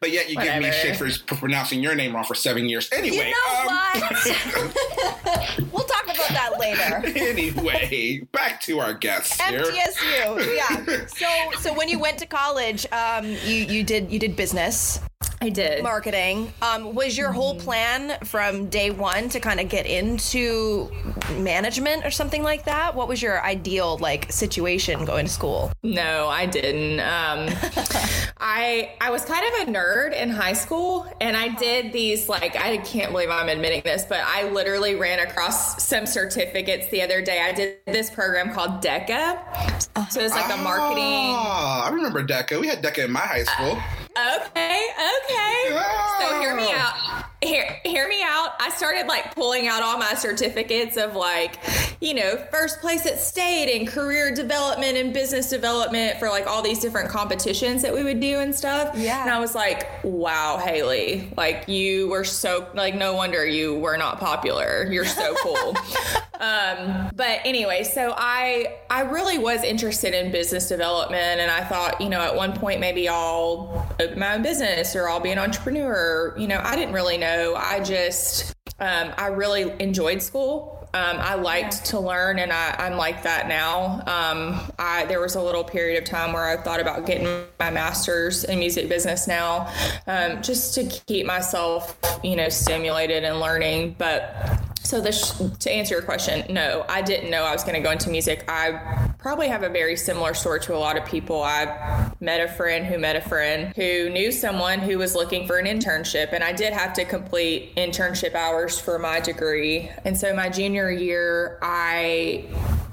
But 0.00 0.12
yet 0.12 0.30
you 0.30 0.36
give 0.36 0.44
me 0.44 0.68
Whatever. 0.68 0.72
shit 0.72 0.96
for, 0.96 1.10
for 1.26 1.34
pronouncing 1.34 1.80
your 1.82 1.94
name 1.96 2.14
wrong 2.14 2.22
for 2.24 2.34
seven 2.36 2.66
years. 2.68 2.88
Anyway, 2.92 3.16
You 3.16 3.24
know 3.24 3.60
um, 3.60 3.66
what? 3.66 5.58
we'll 5.72 5.84
talk 5.84 6.04
about 6.04 6.28
that 6.28 6.52
later. 6.60 7.18
anyway, 7.18 8.20
back 8.30 8.60
to 8.62 8.78
our 8.78 8.94
guests 8.94 9.40
here. 9.40 9.62
MTSU. 9.64 10.56
Yeah. 10.56 11.06
So 11.06 11.26
so 11.60 11.74
when 11.74 11.88
you 11.88 11.98
went 11.98 12.18
to 12.18 12.26
college, 12.26 12.86
um, 12.92 13.26
you 13.26 13.64
you 13.66 13.82
did 13.82 14.10
you 14.12 14.20
did 14.20 14.36
business 14.36 15.00
I 15.40 15.48
did. 15.50 15.82
marketing. 15.82 16.52
Um, 16.62 16.94
was 16.94 17.16
your 17.16 17.32
whole 17.32 17.54
Mm-hmm. 17.54 17.64
plan 17.64 18.18
from 18.24 18.68
day 18.68 18.90
one 18.90 19.28
to 19.30 19.40
kind 19.40 19.58
of 19.60 19.68
get 19.68 19.86
into 19.86 20.90
management 21.38 22.04
or 22.04 22.10
something 22.10 22.42
like 22.42 22.64
that? 22.64 22.94
What 22.94 23.08
was 23.08 23.22
your 23.22 23.42
ideal 23.42 23.98
like 23.98 24.30
situation 24.32 25.04
going 25.04 25.26
to 25.26 25.32
school? 25.32 25.72
No, 25.82 26.28
I 26.28 26.46
didn't. 26.46 27.00
Um, 27.00 27.48
I 28.40 28.92
I 29.00 29.10
was 29.10 29.24
kind 29.24 29.44
of 29.46 29.68
a 29.68 29.72
nerd 29.72 30.12
in 30.14 30.28
high 30.30 30.52
school, 30.52 31.06
and 31.20 31.36
I 31.36 31.48
did 31.54 31.92
these 31.92 32.28
like 32.28 32.56
I 32.56 32.78
can't 32.78 33.12
believe 33.12 33.30
I'm 33.30 33.48
admitting 33.48 33.82
this, 33.84 34.04
but 34.08 34.20
I 34.24 34.48
literally 34.50 34.94
ran 34.94 35.18
across 35.20 35.82
some 35.82 36.06
certificates 36.06 36.88
the 36.90 37.02
other 37.02 37.22
day. 37.22 37.40
I 37.40 37.52
did 37.52 37.78
this 37.86 38.10
program 38.10 38.52
called 38.52 38.82
DECA, 38.82 40.10
so 40.10 40.20
it's 40.20 40.34
like 40.34 40.52
a 40.52 40.62
marketing. 40.62 41.04
Oh, 41.34 41.82
I 41.86 41.90
remember 41.92 42.22
DECA. 42.24 42.60
We 42.60 42.68
had 42.68 42.82
DECA 42.82 43.04
in 43.06 43.12
my 43.12 43.20
high 43.20 43.44
school. 43.44 43.78
Okay, 44.18 44.86
okay. 45.24 45.27
So 45.28 46.40
hear 46.40 46.54
me 46.54 46.72
out. 46.72 47.24
Hear, 47.40 47.80
hear 47.84 48.08
me 48.08 48.22
out. 48.22 48.54
I 48.58 48.70
started 48.70 49.06
like 49.06 49.34
pulling 49.34 49.68
out 49.68 49.82
all 49.82 49.96
my 49.96 50.14
certificates 50.14 50.96
of 50.96 51.14
like, 51.14 51.58
you 52.00 52.14
know, 52.14 52.36
first 52.50 52.80
place 52.80 53.06
at 53.06 53.20
state 53.20 53.78
and 53.78 53.86
career 53.86 54.34
development 54.34 54.96
and 54.96 55.14
business 55.14 55.48
development 55.48 56.18
for 56.18 56.28
like 56.28 56.48
all 56.48 56.62
these 56.62 56.80
different 56.80 57.10
competitions 57.10 57.82
that 57.82 57.94
we 57.94 58.02
would 58.02 58.20
do 58.20 58.40
and 58.40 58.54
stuff. 58.54 58.96
Yeah. 58.96 59.22
And 59.22 59.30
I 59.30 59.38
was 59.38 59.54
like, 59.54 59.88
wow, 60.02 60.56
Haley, 60.56 61.32
like 61.36 61.68
you 61.68 62.08
were 62.08 62.24
so 62.24 62.68
like 62.74 62.96
no 62.96 63.14
wonder 63.14 63.46
you 63.46 63.78
were 63.78 63.96
not 63.96 64.18
popular. 64.18 64.86
You're 64.90 65.04
so 65.04 65.34
cool. 65.36 65.76
um, 66.38 67.10
but 67.16 67.40
anyway, 67.44 67.82
so 67.82 68.14
I 68.16 68.78
I 68.90 69.02
really 69.02 69.38
was 69.38 69.64
interested 69.64 70.14
in 70.14 70.30
business 70.30 70.68
development, 70.68 71.40
and 71.40 71.50
I 71.50 71.64
thought, 71.64 72.00
you 72.00 72.08
know, 72.08 72.20
at 72.20 72.34
one 72.34 72.52
point 72.52 72.80
maybe 72.80 73.08
I'll 73.08 73.86
open 74.00 74.18
my 74.18 74.34
own 74.34 74.42
business 74.42 74.94
or 74.94 75.08
I'll 75.08 75.20
be 75.20 75.30
an 75.30 75.38
entrepreneur. 75.38 76.34
You 76.38 76.46
know, 76.46 76.60
I 76.62 76.76
didn't 76.76 76.94
really 76.94 77.18
know. 77.18 77.54
I 77.56 77.80
just 77.80 78.54
um, 78.78 79.12
I 79.18 79.26
really 79.26 79.74
enjoyed 79.80 80.22
school. 80.22 80.88
Um, 80.94 81.18
I 81.18 81.34
liked 81.34 81.84
to 81.86 82.00
learn, 82.00 82.38
and 82.38 82.50
I, 82.50 82.74
I'm 82.78 82.96
like 82.96 83.22
that 83.24 83.46
now. 83.46 84.02
Um, 84.06 84.72
I 84.78 85.04
there 85.06 85.20
was 85.20 85.34
a 85.34 85.42
little 85.42 85.64
period 85.64 86.02
of 86.02 86.08
time 86.08 86.32
where 86.32 86.46
I 86.46 86.56
thought 86.56 86.80
about 86.80 87.04
getting 87.04 87.44
my 87.58 87.70
master's 87.70 88.44
in 88.44 88.58
music 88.58 88.88
business 88.88 89.28
now, 89.28 89.70
um, 90.06 90.40
just 90.40 90.74
to 90.76 90.84
keep 90.84 91.26
myself, 91.26 91.98
you 92.22 92.36
know, 92.36 92.48
stimulated 92.48 93.24
and 93.24 93.38
learning. 93.38 93.96
But 93.98 94.67
so 94.88 95.02
to 95.02 95.70
answer 95.70 95.96
your 95.96 96.02
question, 96.02 96.50
no, 96.50 96.82
I 96.88 97.02
didn't 97.02 97.30
know 97.30 97.42
I 97.42 97.52
was 97.52 97.62
going 97.62 97.74
to 97.74 97.80
go 97.82 97.90
into 97.90 98.08
music. 98.08 98.42
I 98.48 99.10
probably 99.18 99.48
have 99.48 99.62
a 99.62 99.68
very 99.68 99.96
similar 99.96 100.32
story 100.32 100.60
to 100.60 100.74
a 100.74 100.78
lot 100.78 100.96
of 100.96 101.04
people. 101.04 101.42
I 101.42 102.10
met 102.20 102.40
a 102.40 102.48
friend 102.48 102.86
who 102.86 102.98
met 102.98 103.14
a 103.14 103.20
friend 103.20 103.76
who 103.76 104.08
knew 104.08 104.32
someone 104.32 104.78
who 104.78 104.96
was 104.96 105.14
looking 105.14 105.46
for 105.46 105.58
an 105.58 105.66
internship, 105.66 106.32
and 106.32 106.42
I 106.42 106.54
did 106.54 106.72
have 106.72 106.94
to 106.94 107.04
complete 107.04 107.76
internship 107.76 108.34
hours 108.34 108.80
for 108.80 108.98
my 108.98 109.20
degree. 109.20 109.90
And 110.06 110.16
so 110.16 110.34
my 110.34 110.48
junior 110.48 110.90
year, 110.90 111.58
I 111.60 112.46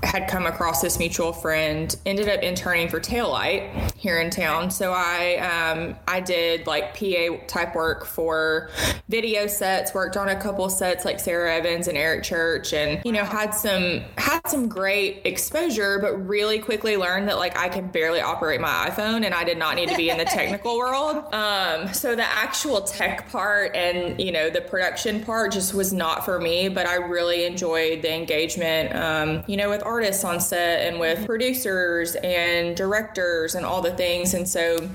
had 0.04 0.28
come 0.28 0.46
across 0.46 0.82
this 0.82 1.00
mutual 1.00 1.34
friend, 1.34 1.96
ended 2.06 2.30
up 2.30 2.42
interning 2.42 2.88
for 2.88 3.00
Taillight, 3.00 3.92
here 3.96 4.20
in 4.20 4.30
town. 4.30 4.70
So 4.70 4.94
I 4.94 5.38
um, 5.38 5.96
I 6.08 6.20
did 6.20 6.68
like 6.68 6.98
PA 6.98 7.46
type 7.48 7.76
work 7.76 8.06
for 8.06 8.70
video 9.10 9.48
sets, 9.48 9.94
worked 9.94 10.16
on 10.16 10.30
a 10.30 10.40
couple 10.40 10.70
sets 10.70 11.06
like 11.06 11.20
Sara 11.20 11.56
Evans 11.56 11.85
and 11.88 11.98
Eric 11.98 12.24
Church, 12.24 12.74
and 12.74 13.02
you 13.06 13.12
know 13.12 13.24
had 13.24 13.52
some 13.52 14.02
had 14.18 14.42
some 14.48 14.68
great 14.68 15.22
exposure, 15.26 16.00
but 16.00 16.16
really 16.28 16.60
quickly 16.60 16.98
learned 16.98 17.28
that 17.28 17.38
like 17.38 17.58
I 17.58 17.70
can 17.70 17.88
barely 17.88 18.22
operate 18.22 18.62
my 18.62 18.90
iPhone, 18.90 19.26
and 19.26 19.34
I 19.34 19.44
did 19.44 19.58
not 19.58 19.76
need 19.76 19.90
to 19.90 19.98
be 19.98 20.10
in 20.10 20.18
the 20.18 20.26
technical 20.26 20.78
world. 20.78 21.34
Um, 21.34 21.94
so 21.94 22.16
the 22.16 22.24
actual 22.24 22.82
tech 22.82 23.30
part 23.32 23.76
and 23.76 24.20
you 24.20 24.32
know 24.32 24.50
the 24.50 24.62
production 24.62 25.24
part 25.24 25.52
just 25.52 25.74
was 25.74 25.94
not 25.94 26.26
for 26.26 26.40
me, 26.40 26.70
but 26.70 26.86
I 26.88 26.96
really 26.96 27.46
enjoyed 27.46 28.02
the 28.02 28.14
engagement, 28.14 28.96
um, 28.96 29.44
you 29.48 29.58
know, 29.58 29.70
with 29.70 29.84
artists 29.84 30.24
on 30.24 30.40
set 30.40 30.88
and 30.88 31.00
with 31.00 31.26
producers 31.26 32.16
and 32.16 32.76
directors 32.76 33.56
and 33.56 33.66
all 33.66 33.82
the 33.82 33.94
things, 33.94 34.34
and 34.34 34.48
so 34.48 34.90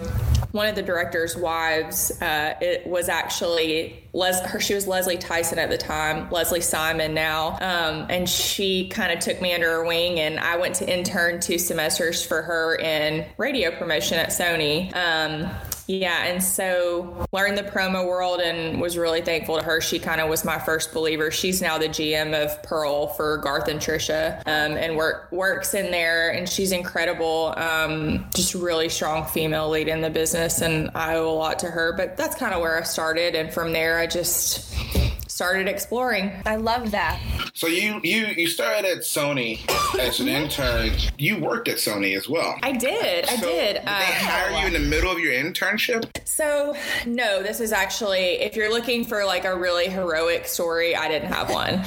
one 0.52 0.68
of 0.68 0.74
the 0.74 0.82
director's 0.82 1.36
wives 1.36 2.10
uh, 2.20 2.54
it 2.60 2.86
was 2.86 3.08
actually 3.08 4.04
Les- 4.12 4.44
her, 4.46 4.58
she 4.58 4.74
was 4.74 4.88
Leslie 4.88 5.16
Tyson 5.16 5.58
at 5.58 5.70
the 5.70 5.78
time, 5.78 6.28
Leslie 6.30 6.60
Simon 6.60 7.14
now, 7.14 7.50
um, 7.60 8.06
and 8.10 8.28
she 8.28 8.88
kind 8.88 9.12
of 9.12 9.20
took 9.20 9.40
me 9.40 9.52
under 9.52 9.70
her 9.70 9.84
wing, 9.84 10.18
and 10.18 10.40
I 10.40 10.56
went 10.56 10.74
to 10.76 10.92
intern 10.92 11.40
two 11.40 11.58
semesters 11.58 12.24
for 12.24 12.42
her 12.42 12.74
in 12.76 13.24
radio 13.36 13.70
promotion 13.70 14.18
at 14.18 14.30
Sony. 14.30 14.94
Um, 14.96 15.48
yeah, 15.90 16.26
and 16.26 16.42
so 16.42 17.26
learned 17.32 17.58
the 17.58 17.64
promo 17.64 18.06
world 18.06 18.40
and 18.40 18.80
was 18.80 18.96
really 18.96 19.22
thankful 19.22 19.58
to 19.58 19.64
her. 19.64 19.80
She 19.80 19.98
kind 19.98 20.20
of 20.20 20.28
was 20.28 20.44
my 20.44 20.58
first 20.58 20.94
believer. 20.94 21.32
She's 21.32 21.60
now 21.60 21.78
the 21.78 21.88
GM 21.88 22.32
of 22.32 22.62
Pearl 22.62 23.08
for 23.08 23.38
Garth 23.38 23.66
and 23.66 23.80
Trisha, 23.80 24.38
um, 24.46 24.76
and 24.76 24.96
work 24.96 25.32
works 25.32 25.74
in 25.74 25.90
there, 25.90 26.30
and 26.30 26.48
she's 26.48 26.70
incredible. 26.70 27.54
Um, 27.56 28.28
just 28.36 28.54
really 28.54 28.88
strong 28.88 29.26
female 29.26 29.68
lead 29.68 29.88
in 29.88 30.00
the 30.00 30.10
business, 30.10 30.60
and 30.60 30.92
I 30.94 31.16
owe 31.16 31.28
a 31.28 31.34
lot 31.34 31.58
to 31.60 31.66
her. 31.66 31.92
But 31.96 32.16
that's 32.16 32.36
kind 32.36 32.54
of 32.54 32.60
where 32.60 32.78
I 32.78 32.84
started, 32.84 33.34
and 33.34 33.52
from 33.52 33.72
there 33.72 33.98
I 33.98 34.06
just 34.06 34.72
started 35.40 35.68
exploring. 35.68 36.30
I 36.44 36.56
love 36.56 36.90
that. 36.90 37.18
So 37.54 37.66
you 37.66 37.98
you 38.04 38.26
you 38.26 38.46
started 38.46 38.84
at 38.84 38.98
Sony 38.98 39.58
as 39.98 40.20
an 40.20 40.28
intern. 40.28 40.90
You 41.16 41.38
worked 41.40 41.66
at 41.66 41.76
Sony 41.78 42.14
as 42.14 42.28
well. 42.28 42.56
I 42.62 42.72
did. 42.72 43.24
I 43.26 43.36
So 43.36 43.46
did. 43.48 43.74
Did 43.76 43.82
they 43.86 43.88
Um, 43.90 44.02
hire 44.26 44.60
you 44.60 44.66
in 44.66 44.74
the 44.74 44.78
middle 44.86 45.10
of 45.10 45.18
your 45.18 45.32
internship? 45.32 46.04
So, 46.26 46.76
no, 47.06 47.42
this 47.42 47.58
is 47.58 47.72
actually, 47.72 48.42
if 48.42 48.54
you're 48.54 48.70
looking 48.70 49.02
for 49.02 49.24
like 49.24 49.46
a 49.46 49.56
really 49.56 49.88
heroic 49.88 50.46
story, 50.46 50.94
I 50.94 51.08
didn't 51.08 51.32
have 51.32 51.48
one. 51.50 51.82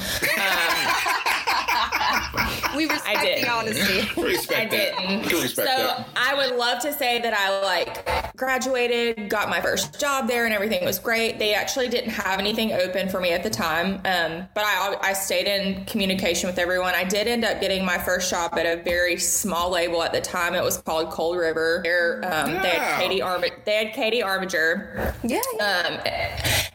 We 2.76 2.86
respect 2.86 3.20
did. 3.22 3.44
the 3.44 3.50
honesty. 3.50 4.20
Respect 4.20 4.72
I 4.72 4.76
that. 4.76 4.98
didn't. 4.98 5.22
Can 5.28 5.42
respect 5.42 5.68
so 5.68 5.76
that. 5.86 6.08
I 6.16 6.34
would 6.34 6.56
love 6.58 6.80
to 6.82 6.92
say 6.92 7.20
that 7.20 7.32
I 7.32 7.60
like 7.62 8.36
graduated, 8.36 9.28
got 9.30 9.48
my 9.48 9.60
first 9.60 10.00
job 10.00 10.26
there, 10.26 10.44
and 10.44 10.52
everything 10.52 10.84
was 10.84 10.98
great. 10.98 11.38
They 11.38 11.54
actually 11.54 11.88
didn't 11.88 12.10
have 12.10 12.40
anything 12.40 12.72
open 12.72 13.08
for 13.08 13.20
me 13.20 13.30
at 13.30 13.43
the 13.44 13.50
time, 13.50 13.94
um, 14.04 14.48
but 14.54 14.64
I, 14.64 14.96
I 15.00 15.12
stayed 15.12 15.46
in 15.46 15.84
communication 15.84 16.48
with 16.48 16.58
everyone. 16.58 16.94
I 16.94 17.04
did 17.04 17.28
end 17.28 17.44
up 17.44 17.60
getting 17.60 17.84
my 17.84 17.98
first 17.98 18.28
job 18.30 18.54
at 18.58 18.66
a 18.66 18.82
very 18.82 19.16
small 19.18 19.70
label 19.70 20.02
at 20.02 20.12
the 20.12 20.20
time. 20.20 20.54
It 20.54 20.62
was 20.64 20.78
called 20.78 21.10
Cold 21.10 21.36
River. 21.36 21.76
Um, 22.24 22.50
They 22.62 22.70
had 22.70 22.98
Katie 23.00 23.22
Arm- 23.22 23.44
They 23.64 23.84
had 23.84 23.92
Katie 23.94 24.22
Armiger. 24.22 25.14
Yeah. 25.22 25.38
Um, 25.60 26.00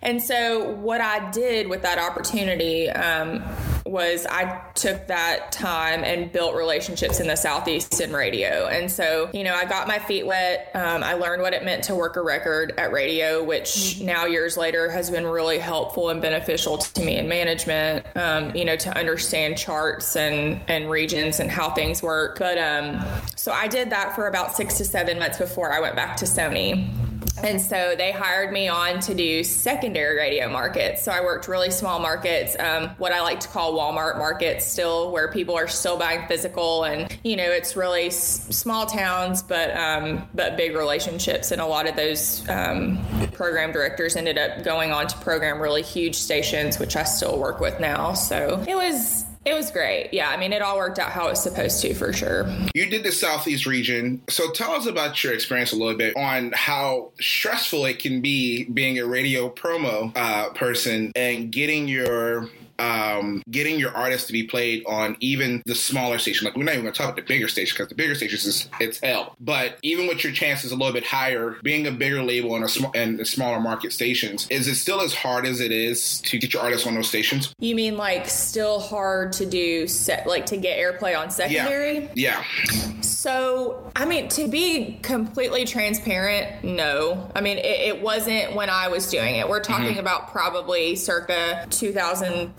and 0.01 0.21
so 0.21 0.69
what 0.75 1.01
I 1.01 1.29
did 1.31 1.67
with 1.67 1.81
that 1.81 1.97
opportunity 1.99 2.89
um, 2.89 3.43
was 3.89 4.25
I 4.25 4.61
took 4.75 5.07
that 5.07 5.51
time 5.51 6.03
and 6.03 6.31
built 6.31 6.55
relationships 6.55 7.19
in 7.19 7.27
the 7.27 7.35
Southeast 7.35 7.99
in 8.01 8.13
radio. 8.13 8.67
And 8.67 8.91
so, 8.91 9.29
you 9.33 9.43
know, 9.43 9.53
I 9.53 9.65
got 9.65 9.87
my 9.87 9.99
feet 9.99 10.25
wet. 10.25 10.71
Um, 10.73 11.03
I 11.03 11.13
learned 11.13 11.41
what 11.41 11.53
it 11.53 11.63
meant 11.63 11.83
to 11.85 11.95
work 11.95 12.15
a 12.15 12.21
record 12.21 12.73
at 12.77 12.91
radio, 12.91 13.43
which 13.43 13.99
now 14.01 14.25
years 14.25 14.57
later 14.57 14.89
has 14.89 15.09
been 15.09 15.25
really 15.25 15.59
helpful 15.59 16.09
and 16.09 16.21
beneficial 16.21 16.77
to 16.77 17.03
me 17.03 17.17
in 17.17 17.27
management, 17.27 18.05
um, 18.15 18.55
you 18.55 18.65
know, 18.65 18.75
to 18.75 18.97
understand 18.97 19.57
charts 19.57 20.15
and, 20.15 20.61
and 20.67 20.89
regions 20.89 21.39
and 21.39 21.49
how 21.49 21.69
things 21.69 22.03
work. 22.03 22.39
But 22.39 22.57
um, 22.57 23.03
so 23.35 23.51
I 23.51 23.67
did 23.67 23.89
that 23.89 24.15
for 24.15 24.27
about 24.27 24.55
six 24.55 24.77
to 24.77 24.85
seven 24.85 25.19
months 25.19 25.37
before 25.37 25.73
I 25.73 25.79
went 25.79 25.95
back 25.95 26.17
to 26.17 26.25
Sony. 26.25 27.08
And 27.43 27.61
so 27.61 27.95
they 27.95 28.11
hired 28.11 28.51
me 28.51 28.67
on 28.67 28.99
to 29.01 29.13
do 29.13 29.43
secondary 29.43 30.17
radio 30.17 30.49
markets. 30.49 31.03
So 31.03 31.11
I 31.11 31.21
worked 31.21 31.47
really 31.47 31.71
small 31.71 31.99
markets, 31.99 32.55
um, 32.59 32.89
what 32.97 33.11
I 33.11 33.21
like 33.21 33.39
to 33.41 33.47
call 33.47 33.73
Walmart 33.73 34.17
markets, 34.17 34.65
still 34.65 35.11
where 35.11 35.31
people 35.31 35.55
are 35.55 35.67
still 35.67 35.97
buying 35.97 36.27
physical, 36.27 36.83
and 36.83 37.17
you 37.23 37.35
know 37.35 37.49
it's 37.49 37.75
really 37.75 38.07
s- 38.07 38.45
small 38.55 38.85
towns, 38.85 39.41
but 39.41 39.75
um, 39.75 40.27
but 40.33 40.57
big 40.57 40.75
relationships. 40.75 41.51
And 41.51 41.61
a 41.61 41.65
lot 41.65 41.87
of 41.87 41.95
those 41.95 42.47
um, 42.49 42.99
program 43.33 43.71
directors 43.71 44.15
ended 44.15 44.37
up 44.37 44.63
going 44.63 44.91
on 44.91 45.07
to 45.07 45.17
program 45.17 45.59
really 45.59 45.81
huge 45.81 46.15
stations, 46.15 46.79
which 46.79 46.95
I 46.95 47.03
still 47.03 47.39
work 47.39 47.59
with 47.59 47.79
now. 47.79 48.13
So 48.13 48.63
it 48.67 48.75
was 48.75 49.25
it 49.49 49.55
was 49.55 49.71
great. 49.71 50.09
Yeah, 50.11 50.29
I 50.29 50.37
mean 50.37 50.53
it 50.53 50.61
all 50.61 50.77
worked 50.77 50.99
out 50.99 51.11
how 51.11 51.27
it 51.27 51.31
was 51.31 51.43
supposed 51.43 51.81
to 51.81 51.93
for 51.93 52.13
sure. 52.13 52.49
You 52.73 52.89
did 52.89 53.03
the 53.03 53.11
Southeast 53.11 53.65
region. 53.65 54.21
So 54.29 54.51
tell 54.51 54.71
us 54.71 54.85
about 54.85 55.23
your 55.23 55.33
experience 55.33 55.71
a 55.71 55.75
little 55.75 55.97
bit 55.97 56.15
on 56.15 56.51
how 56.53 57.11
stressful 57.19 57.85
it 57.85 57.99
can 57.99 58.21
be 58.21 58.65
being 58.65 58.99
a 58.99 59.05
radio 59.05 59.49
promo 59.49 60.11
uh, 60.15 60.49
person 60.49 61.11
and 61.15 61.51
getting 61.51 61.87
your 61.87 62.49
um, 62.79 63.43
getting 63.49 63.79
your 63.79 63.95
artist 63.95 64.27
to 64.27 64.33
be 64.33 64.43
played 64.43 64.83
on 64.85 65.17
even 65.19 65.61
the 65.65 65.75
smaller 65.75 66.17
station. 66.17 66.45
Like 66.45 66.55
we're 66.55 66.63
not 66.63 66.73
even 66.73 66.83
going 66.83 66.93
to 66.93 66.97
talk 66.97 67.07
about 67.07 67.15
the 67.15 67.21
bigger 67.21 67.47
station 67.47 67.75
because 67.75 67.89
the 67.89 67.95
bigger 67.95 68.15
stations 68.15 68.45
is 68.45 68.69
it's 68.79 68.99
hell. 68.99 69.35
But 69.39 69.77
even 69.83 70.07
with 70.07 70.23
your 70.23 70.33
chances 70.33 70.71
a 70.71 70.75
little 70.75 70.93
bit 70.93 71.05
higher, 71.05 71.57
being 71.63 71.87
a 71.87 71.91
bigger 71.91 72.23
label 72.23 72.55
and 72.55 72.63
a 72.63 72.69
small 72.69 72.91
and 72.95 73.25
smaller 73.27 73.59
market 73.59 73.93
stations, 73.93 74.47
is 74.49 74.67
it 74.67 74.75
still 74.75 75.01
as 75.01 75.13
hard 75.13 75.45
as 75.45 75.59
it 75.59 75.71
is 75.71 76.21
to 76.21 76.37
get 76.37 76.53
your 76.53 76.63
artists 76.63 76.87
on 76.87 76.95
those 76.95 77.07
stations? 77.07 77.53
You 77.59 77.75
mean 77.75 77.97
like 77.97 78.27
still 78.27 78.79
hard 78.79 79.33
to 79.33 79.45
do 79.45 79.87
set 79.87 80.27
like 80.27 80.45
to 80.47 80.57
get 80.57 80.79
airplay 80.79 81.19
on 81.19 81.29
secondary? 81.29 82.09
Yeah. 82.15 82.43
yeah. 82.65 82.89
So, 83.19 83.91
I 83.97 84.05
mean, 84.05 84.29
to 84.29 84.47
be 84.47 84.97
completely 85.01 85.65
transparent, 85.65 86.63
no. 86.63 87.29
I 87.35 87.41
mean, 87.41 87.57
it, 87.57 87.65
it 87.65 88.01
wasn't 88.01 88.55
when 88.55 88.69
I 88.69 88.87
was 88.87 89.09
doing 89.09 89.35
it. 89.35 89.49
We're 89.49 89.59
talking 89.59 89.97
about 89.97 90.31
probably 90.31 90.95
circa 90.95 91.67
2013, 91.69 92.55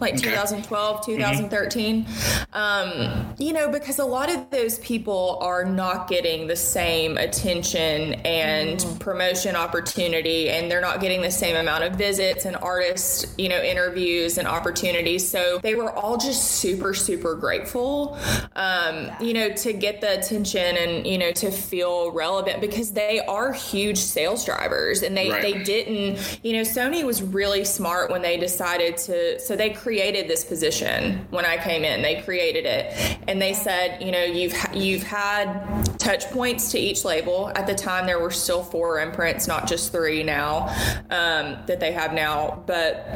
like 0.00 0.16
2012, 0.16 1.06
2013. 1.06 2.06
Um, 2.52 3.34
you 3.38 3.52
know, 3.52 3.70
because 3.70 3.98
a 3.98 4.04
lot 4.04 4.32
of 4.32 4.50
those 4.50 4.78
people 4.78 5.38
are 5.40 5.64
not 5.64 6.08
getting 6.08 6.46
the 6.46 6.56
same 6.56 7.16
attention 7.18 8.14
and 8.24 8.84
promotion 9.00 9.56
opportunity, 9.56 10.50
and 10.50 10.70
they're 10.70 10.80
not 10.80 11.00
getting 11.00 11.22
the 11.22 11.30
same 11.30 11.56
amount 11.56 11.84
of 11.84 11.94
visits 11.94 12.44
and 12.44 12.56
artist, 12.56 13.26
you 13.38 13.48
know, 13.48 13.60
interviews 13.60 14.38
and 14.38 14.46
opportunities. 14.46 15.28
So 15.28 15.58
they 15.62 15.74
were 15.74 15.92
all 15.92 16.16
just 16.16 16.52
super, 16.52 16.94
super 16.94 17.34
grateful, 17.34 18.18
um, 18.56 19.10
you 19.20 19.34
know, 19.34 19.50
to 19.50 19.72
get 19.72 20.00
the 20.00 20.18
attention 20.18 20.76
and, 20.76 21.06
you 21.06 21.18
know, 21.18 21.32
to 21.32 21.50
feel 21.50 22.10
relevant 22.12 22.60
because 22.60 22.92
they 22.92 23.20
are 23.20 23.52
huge 23.52 23.98
sales 23.98 24.44
drivers 24.44 25.02
and 25.02 25.16
they, 25.16 25.30
Right. 25.30 25.42
they 25.42 25.62
didn't, 25.64 26.38
you 26.42 26.52
know, 26.52 26.60
Sony 26.62 27.02
was 27.04 27.22
really 27.22 27.64
smart 27.64 28.10
when 28.10 28.22
they 28.22 28.36
decided 28.36 28.96
to, 28.98 29.23
so 29.38 29.56
they 29.56 29.70
created 29.70 30.28
this 30.28 30.44
position 30.44 31.26
when 31.30 31.44
I 31.44 31.56
came 31.56 31.84
in, 31.84 32.02
they 32.02 32.22
created 32.22 32.64
it. 32.66 33.18
And 33.28 33.40
they 33.40 33.52
said, 33.52 34.02
you 34.02 34.12
know, 34.12 34.22
you've, 34.22 34.54
you've 34.72 35.02
had 35.02 35.84
touch 35.98 36.24
points 36.30 36.70
to 36.72 36.78
each 36.78 37.04
label. 37.04 37.50
At 37.54 37.66
the 37.66 37.74
time, 37.74 38.06
there 38.06 38.18
were 38.18 38.30
still 38.30 38.62
four 38.62 39.00
imprints, 39.00 39.46
not 39.46 39.66
just 39.66 39.92
three 39.92 40.22
now 40.22 40.68
um, 41.10 41.58
that 41.66 41.80
they 41.80 41.92
have 41.92 42.12
now, 42.12 42.62
but 42.66 43.06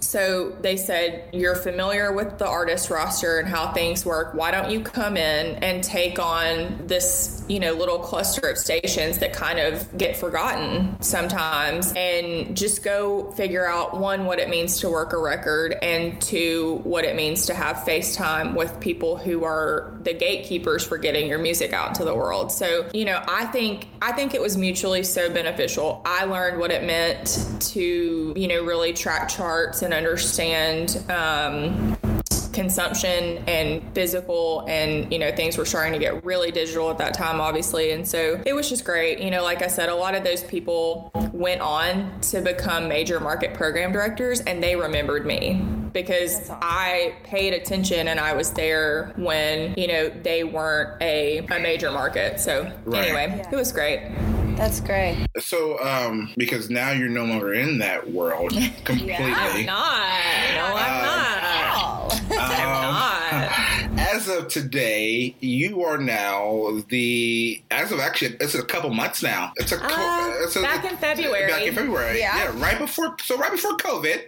so 0.00 0.56
they 0.60 0.76
said, 0.76 1.30
You're 1.32 1.56
familiar 1.56 2.12
with 2.12 2.38
the 2.38 2.46
artist 2.46 2.90
roster 2.90 3.38
and 3.38 3.48
how 3.48 3.72
things 3.72 4.04
work. 4.04 4.34
Why 4.34 4.50
don't 4.50 4.70
you 4.70 4.80
come 4.80 5.16
in 5.16 5.56
and 5.62 5.82
take 5.82 6.18
on 6.18 6.86
this, 6.86 7.44
you 7.48 7.60
know, 7.60 7.72
little 7.72 7.98
cluster 7.98 8.48
of 8.48 8.58
stations 8.58 9.18
that 9.18 9.32
kind 9.32 9.58
of 9.58 9.96
get 9.98 10.16
forgotten 10.16 11.00
sometimes 11.02 11.92
and 11.96 12.56
just 12.56 12.84
go 12.84 13.30
figure 13.32 13.66
out 13.66 13.98
one, 13.98 14.24
what 14.26 14.38
it 14.38 14.48
means 14.48 14.80
to 14.80 14.90
work 14.90 15.12
a 15.12 15.18
record, 15.18 15.76
and 15.82 16.20
two, 16.20 16.80
what 16.84 17.04
it 17.04 17.16
means 17.16 17.46
to 17.46 17.54
have 17.54 17.76
FaceTime 17.78 18.54
with 18.54 18.78
people 18.80 19.16
who 19.16 19.44
are 19.44 19.98
the 20.02 20.14
gatekeepers 20.14 20.84
for 20.84 20.98
getting 20.98 21.26
your 21.28 21.38
music 21.38 21.72
out 21.72 21.88
into 21.88 22.04
the 22.04 22.14
world. 22.14 22.52
So, 22.52 22.88
you 22.92 23.04
know, 23.04 23.22
I 23.26 23.46
think 23.46 23.88
I 24.00 24.12
think 24.12 24.34
it 24.34 24.40
was 24.40 24.56
mutually 24.56 25.02
so 25.02 25.32
beneficial. 25.32 26.02
I 26.04 26.24
learned 26.24 26.58
what 26.58 26.70
it 26.70 26.84
meant 26.84 27.46
to, 27.72 28.32
you 28.36 28.48
know, 28.48 28.64
really 28.64 28.92
track 28.92 29.28
charts 29.28 29.75
and 29.82 29.94
understand 29.94 31.02
um, 31.10 31.96
consumption 32.52 33.44
and 33.46 33.82
physical 33.94 34.64
and 34.66 35.12
you 35.12 35.18
know 35.18 35.30
things 35.30 35.58
were 35.58 35.66
starting 35.66 35.92
to 35.92 35.98
get 35.98 36.24
really 36.24 36.50
digital 36.50 36.90
at 36.90 36.98
that 36.98 37.12
time 37.12 37.40
obviously. 37.40 37.92
And 37.92 38.08
so 38.08 38.40
it 38.46 38.54
was 38.54 38.68
just 38.68 38.84
great. 38.84 39.18
You 39.20 39.30
know 39.30 39.42
like 39.42 39.62
i 39.62 39.66
said 39.66 39.88
a 39.88 39.94
lot 39.94 40.14
of 40.14 40.24
those 40.24 40.42
people 40.42 41.10
went 41.32 41.60
on 41.60 42.20
to 42.22 42.40
become 42.40 42.88
major 42.88 43.20
market 43.20 43.54
program 43.54 43.92
directors 43.92 44.40
and 44.40 44.62
they 44.62 44.74
remembered 44.74 45.26
me 45.26 45.62
because 45.96 46.36
awesome. 46.50 46.58
I 46.60 47.14
paid 47.24 47.54
attention 47.54 48.08
and 48.08 48.20
I 48.20 48.34
was 48.34 48.52
there 48.52 49.12
when, 49.16 49.74
you 49.78 49.86
know, 49.88 50.10
they 50.10 50.44
weren't 50.44 51.00
a, 51.02 51.38
a 51.38 51.58
major 51.58 51.90
market. 51.90 52.38
So 52.38 52.70
Right. 52.84 53.04
anyway, 53.06 53.34
Yeah. 53.38 53.50
it 53.50 53.56
was 53.56 53.72
great. 53.72 54.00
That's 54.56 54.80
great. 54.80 55.26
So, 55.38 55.78
um, 55.84 56.32
because 56.36 56.68
now 56.70 56.90
you're 56.90 57.08
no 57.08 57.24
longer 57.24 57.54
in 57.54 57.78
that 57.78 58.10
world 58.10 58.50
completely. 58.84 59.14
I'm 59.14 59.66
not. 59.66 60.10
No, 60.54 60.64
I'm 60.76 61.02
not. 61.02 61.38
Oh. 61.78 62.08
I'm 62.38 62.82
not. 62.92 63.75
As 64.14 64.28
of 64.28 64.48
today, 64.48 65.34
you 65.40 65.82
are 65.84 65.98
now 65.98 66.80
the. 66.88 67.62
As 67.70 67.90
of 67.92 67.98
actually, 68.00 68.36
it's 68.40 68.54
a 68.54 68.62
couple 68.64 68.90
months 68.90 69.22
now. 69.22 69.52
It's 69.56 69.72
a. 69.72 69.78
co- 69.78 69.86
Uh, 69.88 70.44
it's 70.44 70.56
a 70.56 70.62
back 70.62 70.84
in 70.84 70.96
February. 70.96 71.50
Back 71.50 71.62
in 71.66 71.74
February. 71.74 72.18
Yeah. 72.20 72.52
right 72.60 72.78
before. 72.78 73.16
So 73.22 73.36
right 73.36 73.50
before 73.50 73.76
COVID. 73.76 74.22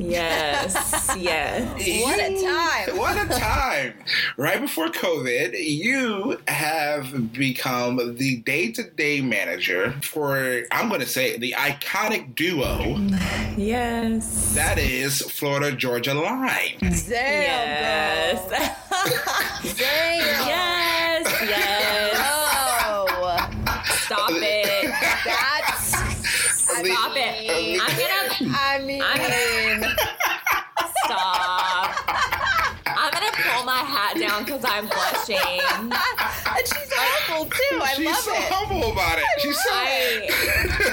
Yes, 0.00 1.12
yes. 1.18 1.66
What 2.04 2.18
a 2.20 2.40
time. 2.40 2.96
What 2.96 3.16
a 3.16 3.28
time! 3.40 3.94
right 4.36 4.60
before 4.60 4.88
COVID, 4.90 5.54
you 5.60 6.38
have 6.46 7.32
become 7.32 8.16
the 8.16 8.36
day-to-day 8.36 9.20
manager 9.22 9.92
for. 10.02 10.62
I'm 10.70 10.88
going 10.88 11.00
to 11.00 11.06
say 11.06 11.36
the 11.36 11.52
iconic 11.58 12.34
duo 12.36 12.96
Yes. 13.56 14.54
that 14.54 14.78
is 14.78 15.20
Florida 15.20 15.72
Georgia 15.76 16.14
Line. 16.14 16.76
Damn, 16.80 17.02
Yes. 17.10 18.38
girl. 19.24 19.74
Damn. 19.76 20.46
yes. 20.46 21.26
Yes. 21.48 22.16
Oh, 22.20 23.06
Stop 24.06 24.30
it. 24.32 24.90
that's. 25.24 25.88
Stop 26.64 27.12
it. 27.16 27.80
I'm 27.80 27.88
gonna 27.98 28.54
I 28.56 28.78
mean, 28.84 29.02
I 29.02 29.94
stop. 31.04 31.94
I'm 32.86 33.10
gonna 33.12 33.32
pull 33.32 33.64
my 33.64 33.78
hat 33.78 34.16
down 34.18 34.44
because 34.44 34.64
I'm 34.64 34.86
blushing. 34.86 35.36
and 35.80 36.66
she's 36.66 36.92
awful 36.98 37.44
too. 37.46 37.60
I 37.72 37.78
love 37.78 37.90
it. 37.90 37.96
She's 37.96 38.06
love 38.06 38.16
so 38.16 38.32
it. 38.32 38.42
humble 38.50 38.92
about 38.92 39.18
it. 39.18 39.24
She's 39.40 39.62
so. 39.62 39.70
I, 39.72 40.28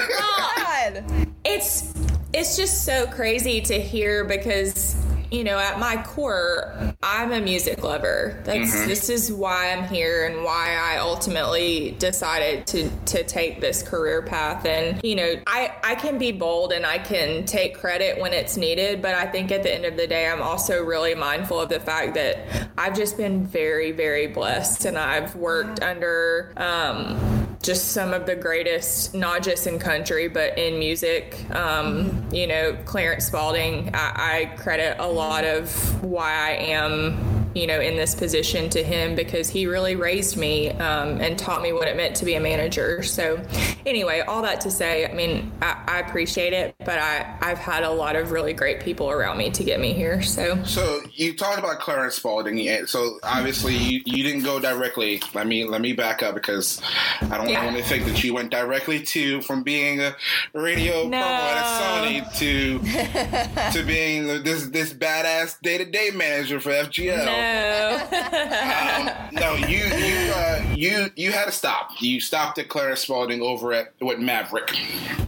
well, 0.94 1.02
God. 1.04 1.28
it's 1.44 1.94
it's 2.32 2.56
just 2.56 2.84
so 2.84 3.06
crazy 3.06 3.60
to 3.62 3.80
hear 3.80 4.24
because 4.24 4.95
you 5.30 5.44
know 5.44 5.58
at 5.58 5.78
my 5.78 6.02
core 6.02 6.94
i'm 7.02 7.32
a 7.32 7.40
music 7.40 7.82
lover. 7.82 8.40
That's 8.44 8.86
this 8.86 9.08
is 9.08 9.32
why 9.32 9.72
i'm 9.72 9.88
here 9.88 10.26
and 10.26 10.44
why 10.44 10.76
i 10.76 10.98
ultimately 10.98 11.96
decided 11.98 12.66
to 12.68 12.90
to 13.06 13.24
take 13.24 13.60
this 13.60 13.82
career 13.82 14.22
path. 14.22 14.64
And 14.64 15.02
you 15.02 15.14
know 15.14 15.34
i 15.46 15.72
i 15.84 15.94
can 15.94 16.18
be 16.18 16.32
bold 16.32 16.72
and 16.72 16.84
i 16.86 16.98
can 16.98 17.44
take 17.44 17.78
credit 17.78 18.20
when 18.20 18.32
it's 18.32 18.56
needed 18.56 19.00
but 19.02 19.14
i 19.14 19.26
think 19.26 19.52
at 19.52 19.62
the 19.62 19.72
end 19.72 19.84
of 19.84 19.96
the 19.96 20.06
day 20.06 20.28
i'm 20.28 20.42
also 20.42 20.82
really 20.82 21.14
mindful 21.14 21.60
of 21.60 21.68
the 21.68 21.80
fact 21.80 22.14
that 22.14 22.70
i've 22.78 22.96
just 22.96 23.16
been 23.16 23.46
very 23.46 23.92
very 23.92 24.26
blessed 24.26 24.84
and 24.84 24.98
i've 24.98 25.34
worked 25.36 25.82
under 25.82 26.52
um 26.56 27.45
just 27.66 27.88
some 27.88 28.14
of 28.14 28.26
the 28.26 28.36
greatest, 28.36 29.12
not 29.12 29.42
just 29.42 29.66
in 29.66 29.78
country, 29.78 30.28
but 30.28 30.56
in 30.56 30.78
music. 30.78 31.36
Um, 31.50 32.24
you 32.32 32.46
know, 32.46 32.76
Clarence 32.84 33.26
Spalding, 33.26 33.90
I, 33.92 34.52
I 34.52 34.56
credit 34.56 34.96
a 35.00 35.08
lot 35.08 35.44
of 35.44 36.02
why 36.04 36.32
I 36.32 36.50
am, 36.52 37.45
you 37.56 37.66
know, 37.66 37.80
in 37.80 37.96
this 37.96 38.14
position 38.14 38.68
to 38.68 38.82
him 38.82 39.14
because 39.14 39.48
he 39.48 39.66
really 39.66 39.96
raised 39.96 40.36
me 40.36 40.70
um, 40.72 41.20
and 41.22 41.38
taught 41.38 41.62
me 41.62 41.72
what 41.72 41.88
it 41.88 41.96
meant 41.96 42.14
to 42.16 42.26
be 42.26 42.34
a 42.34 42.40
manager. 42.40 43.02
So, 43.02 43.40
anyway, 43.86 44.20
all 44.20 44.42
that 44.42 44.60
to 44.62 44.70
say, 44.70 45.06
I 45.06 45.14
mean, 45.14 45.50
I, 45.62 45.82
I 45.88 45.98
appreciate 46.00 46.52
it, 46.52 46.74
but 46.80 46.98
I, 46.98 47.34
I've 47.40 47.56
had 47.58 47.82
a 47.82 47.90
lot 47.90 48.14
of 48.14 48.30
really 48.30 48.52
great 48.52 48.80
people 48.80 49.10
around 49.10 49.38
me 49.38 49.50
to 49.52 49.64
get 49.64 49.80
me 49.80 49.94
here. 49.94 50.20
So, 50.22 50.62
So 50.64 51.00
you 51.14 51.34
talked 51.34 51.58
about 51.58 51.78
Clarence 51.80 52.16
Spalding. 52.16 52.86
So 52.86 53.18
obviously 53.22 53.74
you, 53.74 54.02
you 54.04 54.22
didn't 54.22 54.42
go 54.42 54.60
directly. 54.60 55.22
Let 55.32 55.46
me 55.46 55.64
let 55.64 55.80
me 55.80 55.94
back 55.94 56.22
up 56.22 56.34
because 56.34 56.82
I 57.22 57.38
don't 57.38 57.48
Yeah. 57.48 57.64
want 57.64 57.76
to 57.78 57.82
think 57.84 58.04
that 58.04 58.22
you 58.22 58.34
went 58.34 58.50
directly 58.50 59.00
to 59.00 59.40
from 59.42 59.62
being 59.62 60.00
a 60.00 60.14
radio 60.52 61.08
No. 61.08 61.16
at 61.18 61.64
Sony 61.80 62.38
to 62.38 62.78
to 63.78 63.86
being 63.86 64.26
this 64.42 64.66
this 64.68 64.92
badass 64.92 65.60
day 65.62 65.78
to 65.78 65.84
day 65.86 66.10
manager 66.14 66.60
for 66.60 66.70
FGL. 66.70 67.24
no. 67.24 67.45
Um, 67.46 69.10
no, 69.32 69.54
you 69.54 69.78
you 69.78 70.32
uh, 70.34 70.62
you 70.74 71.10
you 71.16 71.32
had 71.32 71.46
to 71.46 71.52
stop. 71.52 71.90
You 72.00 72.20
stopped 72.20 72.58
at 72.58 72.68
Clara 72.68 72.96
Spalding 72.96 73.40
over 73.42 73.72
at 73.72 73.92
what 74.00 74.20
Maverick. 74.20 74.68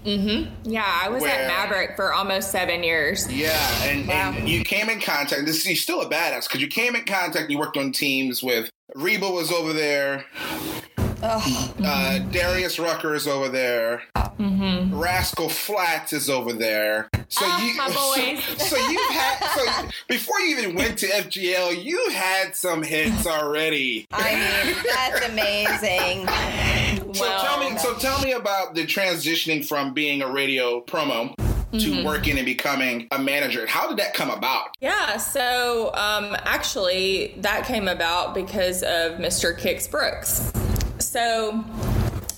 Mhm. 0.04 0.50
yeah, 0.64 0.84
I 1.02 1.08
was 1.08 1.22
Where- 1.22 1.30
at 1.30 1.46
Maverick 1.48 1.96
for 1.96 2.12
almost 2.12 2.50
seven 2.50 2.82
years. 2.82 3.30
Yeah, 3.30 3.58
and, 3.84 4.08
Wow. 4.08 4.32
and 4.36 4.48
you 4.48 4.64
came 4.64 4.88
in 4.88 5.00
contact. 5.00 5.44
This 5.46 5.66
you're 5.66 5.76
still 5.76 6.00
a 6.02 6.08
badass 6.10 6.48
because 6.48 6.60
you 6.60 6.68
came 6.68 6.94
in 6.96 7.04
contact. 7.04 7.50
You 7.50 7.58
worked 7.58 7.76
on 7.76 7.92
teams 7.92 8.42
with 8.42 8.70
Reba 8.94 9.30
was 9.30 9.52
over 9.52 9.72
there. 9.72 10.24
Uh, 11.22 12.18
Darius 12.30 12.78
Rucker 12.78 13.14
is 13.14 13.26
over 13.26 13.48
there. 13.48 14.02
Rascal 14.38 15.48
Flatts 15.48 16.12
is 16.12 16.30
over 16.30 16.52
there. 16.52 17.08
So 17.28 17.40
Ah, 17.44 17.62
you. 17.64 17.74
So, 18.58 18.76
so 18.76 18.76
you 18.90 18.98
had 19.10 19.38
so 19.54 19.88
before 20.08 20.40
you 20.40 20.58
even 20.58 20.74
went 20.76 20.98
to 20.98 21.06
FGL, 21.06 21.82
you 21.82 22.10
had 22.10 22.54
some 22.54 22.82
hits 22.82 23.26
already. 23.26 24.06
I 24.12 24.34
mean, 24.34 24.76
that's 24.94 25.26
amazing. 25.28 27.14
So 27.14 27.24
tell 27.40 27.58
me, 27.70 27.76
so 27.78 27.94
tell 27.94 28.20
me 28.20 28.32
about 28.32 28.74
the 28.74 28.84
transitioning 28.86 29.66
from 29.66 29.94
being 29.94 30.22
a 30.22 30.30
radio 30.30 30.80
promo 30.82 31.34
to 31.78 32.04
working 32.04 32.36
and 32.38 32.46
becoming 32.46 33.08
a 33.10 33.18
manager. 33.18 33.66
How 33.66 33.88
did 33.88 33.98
that 33.98 34.14
come 34.14 34.30
about? 34.30 34.68
Yeah, 34.80 35.16
so 35.16 35.92
um, 35.94 36.36
actually, 36.44 37.34
that 37.38 37.66
came 37.66 37.88
about 37.88 38.34
because 38.34 38.82
of 38.82 39.18
Mr. 39.18 39.58
Kix 39.58 39.90
Brooks. 39.90 40.50
So, 41.00 41.64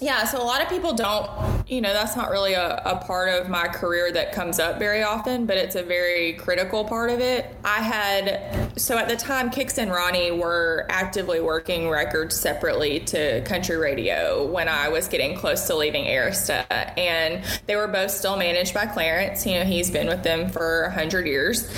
yeah, 0.00 0.24
so 0.24 0.40
a 0.40 0.44
lot 0.44 0.62
of 0.62 0.68
people 0.68 0.94
don't, 0.94 1.28
you 1.68 1.82
know, 1.82 1.92
that's 1.92 2.16
not 2.16 2.30
really 2.30 2.54
a, 2.54 2.82
a 2.86 2.96
part 3.04 3.28
of 3.28 3.50
my 3.50 3.68
career 3.68 4.10
that 4.12 4.32
comes 4.32 4.58
up 4.58 4.78
very 4.78 5.02
often, 5.02 5.44
but 5.44 5.58
it's 5.58 5.76
a 5.76 5.82
very 5.82 6.32
critical 6.34 6.84
part 6.84 7.10
of 7.10 7.20
it. 7.20 7.54
I 7.64 7.80
had, 7.82 8.80
so 8.80 8.96
at 8.96 9.08
the 9.08 9.16
time, 9.16 9.50
Kix 9.50 9.76
and 9.76 9.90
Ronnie 9.90 10.30
were 10.30 10.86
actively 10.88 11.40
working 11.40 11.90
records 11.90 12.34
separately 12.34 13.00
to 13.00 13.42
country 13.42 13.76
radio 13.76 14.46
when 14.46 14.68
I 14.68 14.88
was 14.88 15.06
getting 15.06 15.36
close 15.36 15.66
to 15.66 15.76
leaving 15.76 16.06
Arista. 16.06 16.64
And 16.98 17.44
they 17.66 17.76
were 17.76 17.88
both 17.88 18.10
still 18.10 18.38
managed 18.38 18.72
by 18.72 18.86
Clarence. 18.86 19.44
You 19.44 19.58
know, 19.58 19.64
he's 19.64 19.90
been 19.90 20.06
with 20.06 20.22
them 20.22 20.48
for 20.48 20.84
100 20.84 21.26
years. 21.26 21.70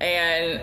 And 0.00 0.60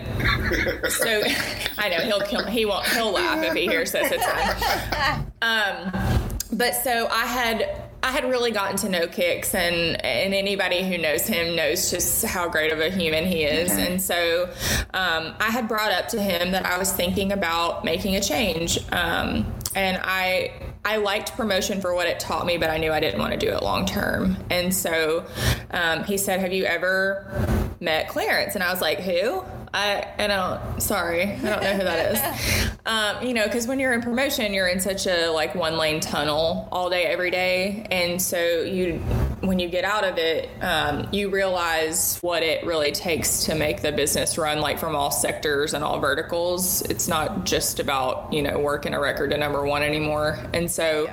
so 0.90 1.22
I 1.78 1.88
know 1.90 1.98
he'll 1.98 2.22
kill, 2.22 2.44
he 2.46 2.64
won't, 2.64 2.86
he'll 2.88 3.12
laugh 3.12 3.44
if 3.44 3.54
he 3.54 3.68
hears 3.68 3.92
this. 3.92 4.10
It's 4.10 4.26
fine. 4.26 5.32
Um, 5.42 6.33
but 6.54 6.74
so 6.74 7.08
I 7.10 7.26
had 7.26 7.82
I 8.02 8.10
had 8.10 8.24
really 8.24 8.50
gotten 8.50 8.76
to 8.78 8.88
know 8.90 9.06
Kix, 9.06 9.54
and 9.54 10.04
and 10.04 10.34
anybody 10.34 10.86
who 10.86 10.98
knows 10.98 11.26
him 11.26 11.56
knows 11.56 11.90
just 11.90 12.24
how 12.24 12.48
great 12.48 12.70
of 12.70 12.78
a 12.78 12.90
human 12.90 13.24
he 13.24 13.44
is. 13.44 13.70
And 13.72 14.00
so 14.00 14.50
um, 14.92 15.34
I 15.40 15.50
had 15.50 15.68
brought 15.68 15.90
up 15.90 16.08
to 16.08 16.20
him 16.20 16.52
that 16.52 16.66
I 16.66 16.76
was 16.76 16.92
thinking 16.92 17.32
about 17.32 17.82
making 17.82 18.16
a 18.16 18.20
change, 18.20 18.78
um, 18.92 19.52
and 19.74 20.00
I. 20.02 20.52
I 20.86 20.98
liked 20.98 21.34
promotion 21.34 21.80
for 21.80 21.94
what 21.94 22.08
it 22.08 22.20
taught 22.20 22.44
me, 22.44 22.58
but 22.58 22.68
I 22.68 22.76
knew 22.76 22.92
I 22.92 23.00
didn't 23.00 23.18
want 23.18 23.32
to 23.32 23.38
do 23.38 23.50
it 23.50 23.62
long 23.62 23.86
term. 23.86 24.36
And 24.50 24.74
so 24.74 25.24
um, 25.70 26.04
he 26.04 26.18
said, 26.18 26.40
Have 26.40 26.52
you 26.52 26.66
ever 26.66 27.64
met 27.80 28.10
Clarence? 28.10 28.54
And 28.54 28.62
I 28.62 28.70
was 28.70 28.82
like, 28.82 29.00
Who? 29.00 29.42
I, 29.74 30.06
I 30.18 30.26
don't, 30.28 30.80
sorry, 30.80 31.22
I 31.22 31.36
don't 31.36 31.62
know 31.62 31.72
who 31.72 31.84
that 31.84 32.14
is. 32.14 32.70
Um, 32.86 33.26
you 33.26 33.32
know, 33.32 33.46
because 33.46 33.66
when 33.66 33.80
you're 33.80 33.94
in 33.94 34.02
promotion, 34.02 34.52
you're 34.52 34.68
in 34.68 34.78
such 34.78 35.06
a 35.06 35.30
like 35.30 35.54
one 35.54 35.78
lane 35.78 36.00
tunnel 36.00 36.68
all 36.70 36.90
day, 36.90 37.04
every 37.04 37.30
day. 37.30 37.86
And 37.90 38.20
so 38.20 38.60
you, 38.60 38.98
when 39.40 39.58
you 39.58 39.70
get 39.70 39.84
out 39.84 40.04
of 40.04 40.18
it, 40.18 40.50
um, 40.62 41.08
you 41.10 41.30
realize 41.30 42.18
what 42.20 42.42
it 42.42 42.62
really 42.66 42.92
takes 42.92 43.44
to 43.44 43.54
make 43.54 43.80
the 43.80 43.90
business 43.90 44.36
run 44.36 44.60
like 44.60 44.78
from 44.78 44.94
all 44.94 45.10
sectors 45.10 45.72
and 45.72 45.82
all 45.82 45.98
verticals. 45.98 46.82
It's 46.82 47.08
not 47.08 47.46
just 47.46 47.80
about, 47.80 48.30
you 48.34 48.42
know, 48.42 48.58
working 48.58 48.92
a 48.92 49.00
record 49.00 49.30
to 49.30 49.38
number 49.38 49.64
one 49.64 49.82
anymore. 49.82 50.38
And 50.52 50.70
so, 50.70 51.10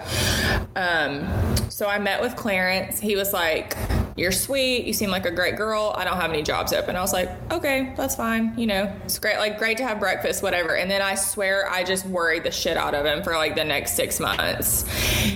um, 0.75 1.25
so 1.69 1.87
I 1.87 1.99
met 1.99 2.19
with 2.21 2.35
Clarence. 2.35 2.99
He 2.99 3.15
was 3.15 3.31
like, 3.31 3.77
you're 4.21 4.31
sweet. 4.31 4.85
You 4.85 4.93
seem 4.93 5.09
like 5.09 5.25
a 5.25 5.31
great 5.31 5.57
girl. 5.57 5.93
I 5.97 6.03
don't 6.03 6.17
have 6.17 6.29
any 6.29 6.43
jobs 6.43 6.73
open. 6.73 6.95
I 6.95 7.01
was 7.01 7.11
like, 7.11 7.29
okay, 7.51 7.93
that's 7.97 8.15
fine. 8.15 8.53
You 8.57 8.67
know, 8.67 8.95
it's 9.03 9.17
great. 9.17 9.37
Like, 9.37 9.57
great 9.57 9.77
to 9.77 9.83
have 9.83 9.99
breakfast, 9.99 10.43
whatever. 10.43 10.75
And 10.75 10.89
then 10.89 11.01
I 11.01 11.15
swear 11.15 11.69
I 11.69 11.83
just 11.83 12.05
worried 12.05 12.43
the 12.43 12.51
shit 12.51 12.77
out 12.77 12.93
of 12.93 13.05
him 13.05 13.23
for 13.23 13.33
like 13.33 13.55
the 13.55 13.65
next 13.65 13.95
six 13.95 14.19
months. 14.19 14.85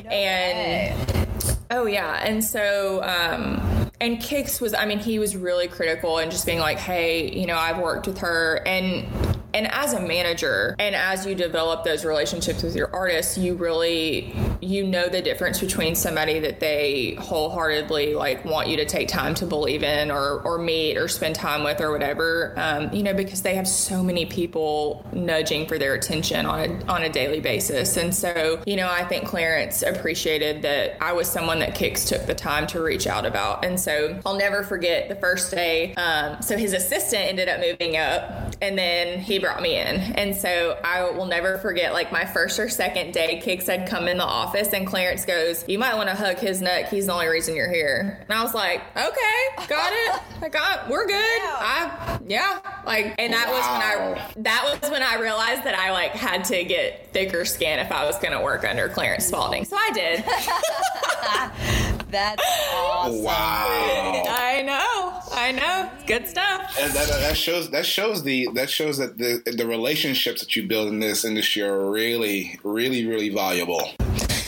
and 0.06 1.28
oh, 1.72 1.88
yeah. 1.88 2.22
And 2.24 2.44
so, 2.44 3.02
um, 3.04 3.90
and 4.00 4.18
Kix 4.20 4.62
was, 4.62 4.74
I 4.74 4.86
mean, 4.86 5.00
he 5.00 5.18
was 5.18 5.36
really 5.36 5.68
critical 5.68 6.20
and 6.20 6.30
just 6.30 6.46
being 6.46 6.60
like, 6.60 6.78
hey, 6.78 7.32
you 7.32 7.48
know, 7.48 7.58
I've 7.58 7.80
worked 7.80 8.06
with 8.06 8.20
her. 8.20 8.62
And, 8.68 9.08
and 9.56 9.68
as 9.72 9.94
a 9.94 10.00
manager 10.00 10.76
and 10.80 10.96
as 10.96 11.26
you 11.26 11.34
develop 11.34 11.84
those 11.86 12.06
relationships 12.06 12.62
with 12.62 12.76
your 12.76 12.94
artists, 12.94 13.38
you 13.38 13.56
really 13.56 14.36
you 14.62 14.86
know 14.86 15.08
the 15.08 15.22
difference 15.22 15.60
between 15.60 15.96
somebody 15.96 16.40
that 16.40 16.60
they 16.60 17.16
wholeheartedly 17.20 18.14
like 18.14 18.44
want 18.46 18.68
you 18.68 18.78
to 18.78 18.86
take 18.86 19.08
time 19.08 19.34
to 19.36 19.46
believe 19.46 19.84
in 19.84 20.12
or 20.12 20.42
or 20.42 20.58
meet 20.58 20.98
or 20.98 21.08
spend 21.08 21.36
time 21.36 21.64
with 21.64 21.82
or 21.82 21.92
whatever. 21.92 22.54
Um, 22.58 22.92
you 22.94 23.04
know, 23.04 23.14
because 23.14 23.42
they 23.42 23.56
have 23.56 23.68
so 23.68 24.04
many 24.04 24.26
people 24.26 25.06
nudging 25.14 25.68
for 25.68 25.78
their 25.78 25.94
attention 25.94 26.46
on 26.46 26.60
a 26.60 26.86
on 26.86 27.04
a 27.04 27.10
daily 27.10 27.40
basis, 27.40 27.98
and 27.98 28.14
so 28.14 28.62
you 28.66 28.76
know, 28.76 28.90
I 28.90 29.06
think 29.06 29.26
Clarence 29.26 29.82
appreciated 29.82 30.62
that 30.64 30.98
I 31.02 31.14
was 31.14 31.30
someone 31.30 31.60
that 31.60 31.76
Kix 31.76 32.08
took 32.08 32.26
the 32.26 32.36
time 32.36 32.68
to 32.68 32.82
reach 32.82 33.08
out 33.08 33.26
about, 33.26 33.66
and 33.66 33.80
so 33.80 34.20
I'll 34.26 34.38
never 34.38 34.64
forget 34.64 35.10
the 35.10 35.16
first 35.16 35.52
day. 35.52 35.94
Um, 35.96 36.42
so 36.42 36.58
his 36.58 36.74
assistant 36.74 37.24
ended 37.24 37.50
up 37.50 37.60
moving 37.60 37.98
up, 37.98 38.55
and 38.62 38.78
then 38.78 39.20
he 39.20 39.40
brought 39.40 39.62
me 39.62 39.76
in, 39.76 39.96
and 40.16 40.36
so 40.36 40.80
I 40.84 41.10
will 41.12 41.26
never 41.26 41.58
forget 41.58 41.94
like 41.94 42.12
my 42.12 42.26
first 42.26 42.60
or 42.60 42.70
second 42.70 43.14
day. 43.14 43.42
Kix 43.44 43.68
had 43.68 43.90
come 43.90 44.08
in 44.08 44.18
the 44.18 44.26
office, 44.26 44.74
and 44.74 44.88
Clarence 44.88 45.26
goes, 45.26 45.68
"You 45.68 45.80
might 45.80 45.96
want 45.96 46.10
to 46.10 46.16
hug 46.16 46.38
his 46.38 46.62
neck. 46.62 46.90
He's 46.90 47.08
the 47.08 47.14
only 47.14 47.28
reason 47.28 47.56
you're 47.56 47.72
here." 47.72 48.20
And 48.22 48.34
I 48.38 48.44
was 48.44 48.54
like, 48.54 48.82
"Okay, 48.96 49.68
got 49.68 49.92
it. 49.94 50.22
I 50.42 50.50
got. 50.50 50.90
We're 50.90 51.08
good. 51.08 51.16
I 51.42 52.20
yeah." 52.28 52.60
Like, 52.86 53.16
and 53.18 53.34
that 53.34 53.48
was 53.50 53.66
when 53.66 53.82
I 53.82 54.32
that 54.44 54.80
was 54.82 54.92
when 54.92 55.04
I 55.04 55.20
realized 55.20 55.64
that 55.64 55.76
I 55.76 55.92
like 55.92 56.12
had 56.12 56.44
to 56.46 56.64
get 56.64 57.12
thicker 57.12 57.46
skin 57.46 57.80
if 57.80 57.92
I 57.92 58.06
was 58.06 58.18
going 58.20 58.34
to 58.34 58.42
work 58.42 58.64
under 58.64 58.90
Clarence 58.90 59.26
Spalding. 59.26 59.66
So 59.66 59.76
I 59.78 59.92
did. 59.92 60.24
That's 62.12 62.42
awesome. 62.74 63.24
Wow. 63.24 63.34
I 63.36 64.62
know. 64.62 65.22
I 65.34 65.52
know. 65.52 65.92
It's 65.96 66.06
good 66.06 66.28
stuff. 66.28 66.78
And 66.80 66.92
that, 66.94 67.08
that 67.08 67.38
shows 67.38 67.72
that 67.72 67.86
shows 67.86 68.24
the 68.24 68.45
that 68.54 68.70
shows 68.70 68.98
that 68.98 69.18
the 69.18 69.42
the 69.52 69.66
relationships 69.66 70.42
that 70.42 70.56
you 70.56 70.68
build 70.68 70.88
in 70.90 71.00
this 71.00 71.26
industry 71.26 71.62
are 71.64 71.90
really 71.90 72.60
really 72.64 73.06
really 73.06 73.30
valuable. 73.30 73.92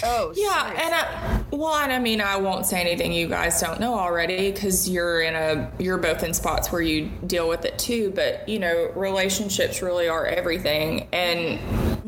Oh, 0.03 0.31
Yeah, 0.35 0.67
seriously. 0.67 0.83
and 0.83 0.95
I, 0.95 1.43
well, 1.51 1.75
and 1.75 1.91
I 1.91 1.99
mean, 1.99 2.21
I 2.21 2.37
won't 2.37 2.65
say 2.65 2.79
anything 2.79 3.11
you 3.11 3.27
guys 3.27 3.59
don't 3.59 3.79
know 3.79 3.95
already 3.95 4.51
because 4.51 4.87
you're 4.87 5.21
in 5.21 5.33
a 5.35 5.71
you're 5.79 5.97
both 5.97 6.23
in 6.23 6.33
spots 6.33 6.71
where 6.71 6.81
you 6.81 7.09
deal 7.25 7.49
with 7.49 7.65
it 7.65 7.79
too. 7.79 8.11
But 8.15 8.47
you 8.47 8.59
know, 8.59 8.91
relationships 8.95 9.81
really 9.81 10.07
are 10.07 10.25
everything, 10.25 11.07
and 11.11 11.59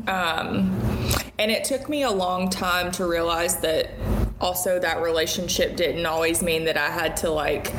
um, 0.08 0.78
and 1.38 1.50
it 1.50 1.64
took 1.64 1.88
me 1.88 2.02
a 2.02 2.10
long 2.10 2.48
time 2.48 2.92
to 2.92 3.06
realize 3.06 3.60
that 3.60 3.90
also 4.40 4.78
that 4.78 5.02
relationship 5.02 5.76
didn't 5.76 6.06
always 6.06 6.42
mean 6.42 6.64
that 6.64 6.76
I 6.76 6.90
had 6.90 7.16
to 7.18 7.30
like 7.30 7.72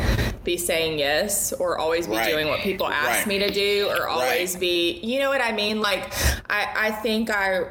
be 0.44 0.58
saying 0.58 0.98
yes 0.98 1.54
or 1.54 1.78
always 1.78 2.08
be 2.08 2.16
Right. 2.16 2.30
doing 2.30 2.48
what 2.48 2.62
people 2.62 2.88
ask 2.88 3.20
Right. 3.20 3.28
me 3.28 3.40
to 3.40 3.52
do 3.52 3.88
or 3.90 4.08
always 4.08 4.54
Right. 4.54 4.60
be 4.62 5.00
you 5.04 5.20
know 5.20 5.30
what 5.30 5.42
I 5.42 5.52
mean 5.52 5.82
like 5.82 6.12
I 6.50 6.68
I 6.88 6.92
think 6.92 7.30
I 7.30 7.66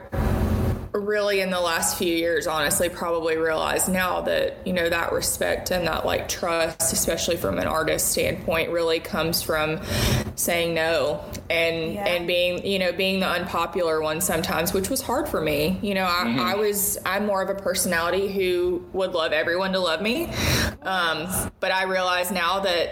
really 0.93 1.41
in 1.41 1.51
the 1.51 1.61
last 1.61 1.97
few 1.99 2.13
years 2.15 2.47
honestly 2.47 2.89
probably 2.89 3.37
realized 3.37 3.89
now 3.89 4.21
that 4.23 4.57
you 4.65 4.73
know 4.73 4.89
that 4.89 5.13
respect 5.13 5.71
and 5.71 5.87
that 5.87 6.05
like 6.05 6.29
trust 6.29 6.93
especially 6.93 7.37
from 7.37 7.59
an 7.59 7.67
artist 7.67 8.09
standpoint 8.11 8.71
really 8.71 8.99
comes 9.01 9.41
from 9.43 9.81
saying 10.37 10.75
no 10.75 11.21
and 11.51 11.95
Yeah. 11.95 12.07
and 12.07 12.27
being 12.27 12.65
you 12.65 12.79
know 12.79 12.93
being 12.93 13.21
the 13.21 13.29
unpopular 13.29 14.01
one 14.01 14.21
sometimes 14.21 14.73
which 14.73 14.89
was 14.89 15.03
hard 15.03 15.29
for 15.29 15.41
me. 15.41 15.79
You 15.83 15.95
know 15.95 16.05
I, 16.05 16.53
I 16.53 16.55
was 16.55 16.97
i'm 17.05 17.27
more 17.27 17.43
of 17.43 17.51
a 17.51 17.55
personality 17.61 18.33
who 18.33 18.85
would 18.93 19.13
love 19.13 19.33
everyone 19.33 19.73
to 19.73 19.81
love 19.81 20.01
me. 20.01 20.27
Um, 20.83 21.29
but 21.61 21.73
i 21.73 21.83
realize 21.85 22.31
now 22.31 22.61
that 22.61 22.91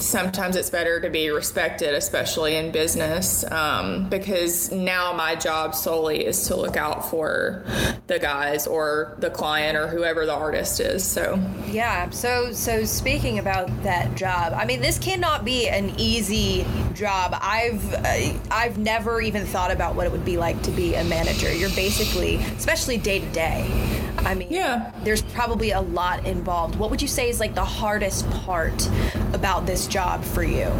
sometimes 0.00 0.56
it's 0.56 0.70
better 0.70 1.00
to 1.00 1.10
be 1.10 1.30
respected, 1.30 1.94
especially 1.94 2.56
in 2.56 2.70
business, 2.70 3.44
um, 3.50 4.08
because 4.08 4.72
now 4.72 5.12
my 5.12 5.34
job 5.34 5.74
solely 5.74 6.24
is 6.24 6.48
to 6.48 6.56
look 6.56 6.76
out 6.76 7.08
for 7.08 7.64
the 8.06 8.18
guys 8.18 8.66
or 8.66 9.16
the 9.18 9.30
client 9.30 9.76
or 9.76 9.86
whoever 9.86 10.26
the 10.26 10.34
artist 10.34 10.80
is. 10.80 11.04
So, 11.04 11.38
Yeah. 11.68 12.10
So 12.10 12.52
so 12.52 12.84
speaking 12.84 13.38
about 13.38 13.68
that 13.82 14.14
job, 14.16 14.52
I 14.54 14.64
mean, 14.64 14.80
this 14.80 14.98
cannot 14.98 15.44
be 15.44 15.68
an 15.68 15.92
easy 15.98 16.66
job. 16.94 17.36
I've 17.40 17.94
uh, 17.94 18.38
I've 18.50 18.78
never 18.78 19.20
even 19.20 19.46
thought 19.46 19.70
about 19.70 19.94
what 19.94 20.06
it 20.06 20.12
would 20.12 20.24
be 20.24 20.36
like 20.36 20.60
to 20.62 20.70
be 20.70 20.94
a 20.94 21.04
manager. 21.04 21.52
You're 21.52 21.70
basically, 21.70 22.36
especially 22.36 22.96
day 22.96 23.20
to 23.20 23.26
day. 23.26 24.00
I 24.18 24.34
mean, 24.34 24.48
Yeah. 24.50 24.92
There's 25.02 25.22
probably 25.22 25.70
a 25.70 25.80
lot 25.80 26.26
involved. 26.26 26.76
What 26.76 26.90
would 26.90 27.00
you 27.00 27.08
say 27.08 27.30
is 27.30 27.40
like 27.40 27.54
the 27.54 27.64
hardest 27.64 28.28
part 28.30 28.88
about 29.32 29.66
this 29.66 29.86
job 29.90 30.24
for 30.24 30.42
you? 30.42 30.72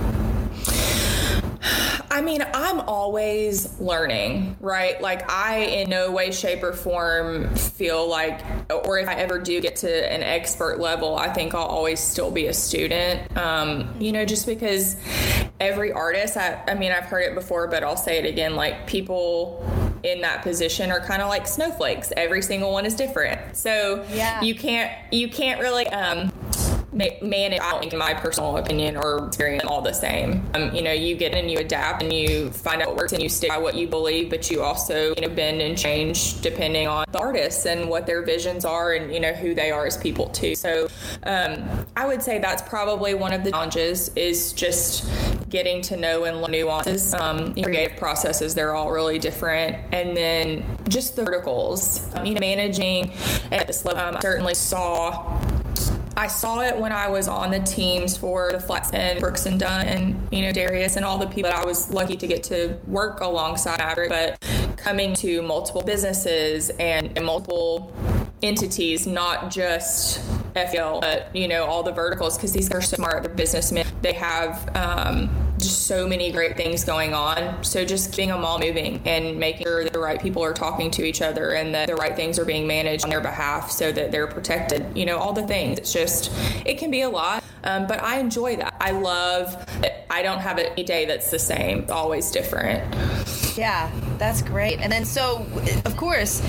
I 2.12 2.22
mean, 2.22 2.44
I'm 2.54 2.80
always 2.80 3.78
learning, 3.78 4.56
right? 4.60 5.00
Like, 5.00 5.30
I 5.30 5.58
in 5.58 5.90
no 5.90 6.10
way, 6.10 6.32
shape, 6.32 6.62
or 6.62 6.72
form 6.72 7.54
feel 7.54 8.08
like, 8.08 8.40
or 8.70 8.98
if 8.98 9.08
I 9.08 9.14
ever 9.14 9.38
do 9.38 9.60
get 9.60 9.76
to 9.76 10.12
an 10.12 10.22
expert 10.22 10.80
level, 10.80 11.16
I 11.16 11.32
think 11.32 11.54
I'll 11.54 11.62
always 11.62 12.00
still 12.00 12.30
be 12.30 12.46
a 12.46 12.52
student. 12.54 13.36
Um, 13.36 13.94
you 14.00 14.10
know, 14.10 14.24
just 14.24 14.46
because 14.46 14.96
every 15.60 15.92
artist, 15.92 16.36
I, 16.36 16.62
I 16.66 16.74
mean, 16.74 16.90
I've 16.92 17.04
heard 17.04 17.22
it 17.22 17.34
before, 17.34 17.68
but 17.68 17.84
I'll 17.84 17.96
say 17.96 18.18
it 18.18 18.24
again 18.26 18.56
like, 18.56 18.86
people 18.86 19.64
in 20.02 20.22
that 20.22 20.42
position 20.42 20.90
are 20.90 21.00
kind 21.00 21.22
of 21.22 21.28
like 21.28 21.46
snowflakes. 21.46 22.12
Every 22.16 22.42
single 22.42 22.72
one 22.72 22.86
is 22.86 22.94
different. 22.96 23.56
So, 23.56 24.04
Yeah. 24.10 24.40
you 24.40 24.54
can't, 24.54 24.90
you 25.12 25.28
can't 25.28 25.60
really, 25.60 25.86
um, 25.88 26.32
ma- 26.92 27.04
manage, 27.22 27.60
I 27.60 27.70
don't 27.70 27.80
think, 27.80 27.92
in 27.92 27.98
my 27.98 28.14
personal 28.14 28.56
opinion 28.56 28.96
or 28.96 29.26
experience, 29.26 29.64
all 29.64 29.82
the 29.82 29.92
same. 29.92 30.44
Um, 30.54 30.74
you 30.74 30.82
know, 30.82 30.92
you 30.92 31.16
get 31.16 31.34
and 31.34 31.50
you 31.50 31.58
adapt, 31.58 32.02
and 32.02 32.12
you 32.12 32.50
find 32.50 32.82
out 32.82 32.88
what 32.88 32.96
works, 32.96 33.12
and 33.12 33.22
you 33.22 33.28
stick 33.28 33.50
by 33.50 33.58
what 33.58 33.74
you 33.74 33.86
believe, 33.86 34.30
but 34.30 34.50
you 34.50 34.62
also, 34.62 35.14
you 35.14 35.22
know, 35.22 35.34
bend 35.34 35.60
and 35.60 35.76
change 35.76 36.40
depending 36.40 36.86
on 36.88 37.04
the 37.10 37.18
artists 37.18 37.66
and 37.66 37.88
what 37.88 38.06
their 38.06 38.22
visions 38.22 38.64
are, 38.64 38.92
and 38.92 39.12
you 39.12 39.20
know 39.20 39.32
who 39.32 39.54
they 39.54 39.70
are 39.70 39.86
as 39.86 39.96
people 39.96 40.28
too. 40.28 40.54
So, 40.54 40.88
um, 41.24 41.86
I 41.96 42.06
would 42.06 42.22
say 42.22 42.38
that's 42.38 42.62
probably 42.62 43.14
one 43.14 43.32
of 43.32 43.44
the 43.44 43.50
challenges 43.50 44.10
is 44.16 44.52
just 44.52 45.08
getting 45.48 45.82
to 45.82 45.96
know 45.96 46.24
and 46.24 46.40
learn 46.40 46.52
nuances. 46.52 47.12
Um, 47.14 47.54
creative 47.54 47.96
processes, 47.96 48.54
they're 48.54 48.74
all 48.74 48.90
really 48.90 49.18
different, 49.18 49.76
and 49.92 50.16
then 50.16 50.64
just 50.88 51.16
the 51.16 51.24
verticals. 51.24 52.08
Um, 52.14 52.26
you 52.26 52.34
know, 52.34 52.40
managing 52.40 53.12
at 53.50 53.66
this 53.66 53.84
level, 53.84 54.02
um, 54.02 54.16
I 54.16 54.20
certainly 54.20 54.54
saw. 54.54 55.40
I 56.20 56.26
saw 56.26 56.60
it 56.60 56.76
when 56.76 56.92
I 56.92 57.08
was 57.08 57.28
on 57.28 57.50
the 57.50 57.60
teams 57.60 58.14
for 58.14 58.52
the 58.52 58.90
and 58.92 59.20
Brooks 59.20 59.46
and 59.46 59.58
Dunn 59.58 59.86
and 59.86 60.28
you 60.30 60.42
know 60.42 60.52
Darius 60.52 60.96
and 60.96 61.04
all 61.04 61.16
the 61.16 61.26
people 61.26 61.50
that 61.50 61.58
I 61.58 61.64
was 61.64 61.90
lucky 61.94 62.14
to 62.14 62.26
get 62.26 62.42
to 62.44 62.76
work 62.86 63.22
alongside 63.22 63.78
Maverick. 63.78 64.10
But 64.10 64.76
coming 64.76 65.14
to 65.14 65.40
multiple 65.40 65.80
businesses 65.80 66.68
and, 66.78 67.16
and 67.16 67.24
multiple 67.24 67.90
entities, 68.42 69.06
not 69.06 69.50
just 69.50 70.20
FL, 70.52 71.00
but 71.00 71.34
you 71.34 71.48
know 71.48 71.64
all 71.64 71.82
the 71.82 71.92
verticals 71.92 72.36
because 72.36 72.52
these 72.52 72.70
are 72.70 72.82
smart. 72.82 73.34
Businessmen. 73.34 73.86
They 74.02 74.12
have 74.12 74.76
um, 74.76 75.30
just 75.60 75.86
so 75.86 76.06
many 76.06 76.32
great 76.32 76.56
things 76.56 76.84
going 76.84 77.14
on. 77.14 77.62
So 77.64 77.84
just 77.84 78.12
keeping 78.12 78.28
them 78.28 78.44
all 78.44 78.58
moving 78.58 79.00
and 79.04 79.38
making 79.38 79.66
sure 79.66 79.88
the 79.88 79.98
right 79.98 80.20
people 80.20 80.42
are 80.42 80.52
talking 80.52 80.90
to 80.92 81.04
each 81.04 81.22
other 81.22 81.50
and 81.50 81.74
that 81.74 81.88
the 81.88 81.96
right 81.96 82.16
things 82.16 82.38
are 82.38 82.44
being 82.44 82.66
managed 82.66 83.04
on 83.04 83.10
their 83.10 83.20
behalf 83.20 83.70
so 83.70 83.92
that 83.92 84.12
they're 84.12 84.26
protected. 84.26 84.96
You 84.96 85.06
know, 85.06 85.18
all 85.18 85.32
the 85.32 85.46
things. 85.46 85.78
It's 85.78 85.92
just, 85.92 86.32
it 86.64 86.78
can 86.78 86.90
be 86.90 87.02
a 87.02 87.08
lot, 87.08 87.42
um, 87.64 87.86
but 87.86 88.02
I 88.02 88.18
enjoy 88.18 88.56
that. 88.56 88.74
I 88.80 88.92
love, 88.92 89.56
I 90.10 90.22
don't 90.22 90.40
have 90.40 90.58
a 90.58 90.82
day 90.82 91.04
that's 91.04 91.30
the 91.30 91.38
same, 91.38 91.86
always 91.90 92.30
different. 92.30 92.82
Yeah, 93.56 93.90
that's 94.18 94.42
great. 94.42 94.80
And 94.80 94.90
then, 94.90 95.04
so 95.04 95.46
of 95.84 95.96
course, 95.96 96.42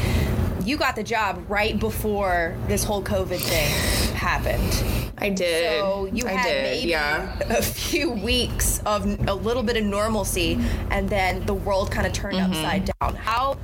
you 0.66 0.78
got 0.78 0.96
the 0.96 1.04
job 1.04 1.44
right 1.50 1.80
before 1.80 2.56
this 2.68 2.84
whole 2.84 3.02
COVID 3.04 3.40
thing 3.40 3.70
happened. 4.16 4.84
I 5.18 5.30
did. 5.30 5.80
So 5.80 6.06
you 6.12 6.26
I 6.28 6.32
had 6.32 6.48
did, 6.48 6.64
maybe 6.64 6.90
yeah. 6.90 7.38
a 7.50 7.62
few 7.62 8.10
weeks 8.10 8.80
of 8.86 9.06
a 9.28 9.34
little 9.34 9.62
bit 9.64 9.78
of 9.78 9.84
normalcy, 9.84 10.60
and 10.90 11.08
then 11.10 11.46
the 11.46 11.54
world 11.54 11.92
kind 11.92 12.08
of 12.08 12.14
turned 12.14 12.38
Mm-hmm. 12.38 12.52
upside 12.54 12.92
down. 13.00 13.16
How 13.16 13.58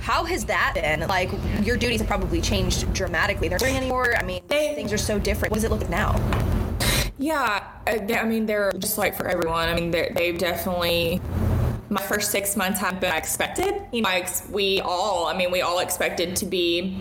how 0.00 0.24
has 0.24 0.44
that 0.46 0.72
been? 0.74 1.00
Like 1.08 1.30
your 1.62 1.76
duties 1.76 2.00
have 2.00 2.08
probably 2.08 2.40
changed 2.40 2.92
dramatically. 2.94 3.48
They're 3.48 3.58
not 3.58 3.64
doing 3.64 3.76
anymore. 3.76 4.14
I 4.16 4.22
mean, 4.22 4.42
They- 4.48 4.74
things 4.74 4.92
are 4.92 4.98
so 4.98 5.18
different. 5.18 5.50
What 5.50 5.56
does 5.56 5.64
it 5.64 5.70
look 5.70 5.80
like 5.80 5.90
now? 5.90 6.14
Yeah, 7.18 7.64
I 7.86 8.06
I 8.18 8.24
mean, 8.24 8.46
they're 8.46 8.72
just 8.72 8.98
like 8.98 9.16
for 9.16 9.26
everyone. 9.28 9.68
I 9.68 9.74
mean, 9.74 9.90
they've 9.90 10.36
definitely. 10.38 11.20
My 11.94 12.02
first 12.02 12.32
six 12.32 12.56
months 12.56 12.80
have 12.80 12.98
been 12.98 13.14
expected. 13.14 13.80
You 13.92 14.02
know, 14.02 14.08
ex- 14.08 14.48
we 14.50 14.80
all, 14.80 15.26
I 15.26 15.36
mean, 15.36 15.52
we 15.52 15.62
all 15.62 15.78
expected 15.78 16.34
to 16.34 16.44
be 16.44 17.00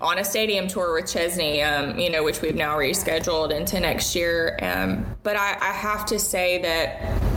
on 0.00 0.18
a 0.18 0.24
stadium 0.24 0.66
tour 0.66 0.92
with 0.94 1.08
Chesney, 1.08 1.62
um, 1.62 1.96
you 1.96 2.10
know, 2.10 2.24
which 2.24 2.42
we've 2.42 2.56
now 2.56 2.76
rescheduled 2.76 3.52
into 3.52 3.78
next 3.78 4.16
year. 4.16 4.58
Um, 4.60 5.06
but 5.22 5.36
I, 5.36 5.56
I 5.60 5.72
have 5.72 6.04
to 6.06 6.18
say 6.18 6.60
that 6.62 7.29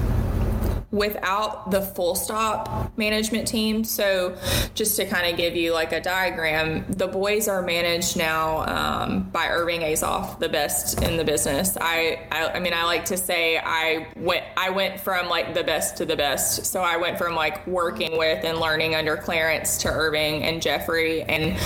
without 0.94 1.72
the 1.72 1.82
full 1.82 2.14
stop 2.14 2.96
management 2.98 3.48
team. 3.48 3.84
So, 3.84 4.38
just 4.76 4.96
to 4.98 5.06
kind 5.06 5.30
of 5.30 5.36
give 5.36 5.56
you 5.56 5.74
like 5.74 5.92
a 5.92 6.00
diagram, 6.00 6.86
the 6.88 7.08
boys 7.08 7.48
are 7.48 7.64
managed 7.64 8.16
now 8.16 8.60
um, 8.68 9.24
by 9.32 9.50
Irving 9.50 9.82
Azoff, 9.82 10.40
the 10.40 10.50
best 10.50 11.02
in 11.02 11.18
the 11.18 11.24
business. 11.24 11.76
I, 11.82 12.28
I, 12.32 12.54
I 12.54 12.60
mean, 12.60 12.74
I 12.74 12.86
like 12.86 13.06
to 13.06 13.18
say 13.18 13.58
I 13.58 14.08
went, 14.16 14.46
I 14.56 14.70
went 14.70 15.00
from 15.00 15.28
like 15.30 15.56
the 15.56 15.64
best 15.64 15.98
to 15.98 16.06
the 16.06 16.16
best. 16.16 16.68
So 16.68 16.82
I 16.82 16.98
went 16.98 17.18
from 17.18 17.34
like 17.34 17.66
working 17.66 18.18
with 18.18 18.46
and 18.46 18.60
learning 18.60 18.94
under 18.94 19.18
Clarence 19.18 19.80
to 19.80 19.90
Irving 19.90 20.44
and 20.44 20.62
Jeffrey, 20.62 21.24
and 21.24 21.58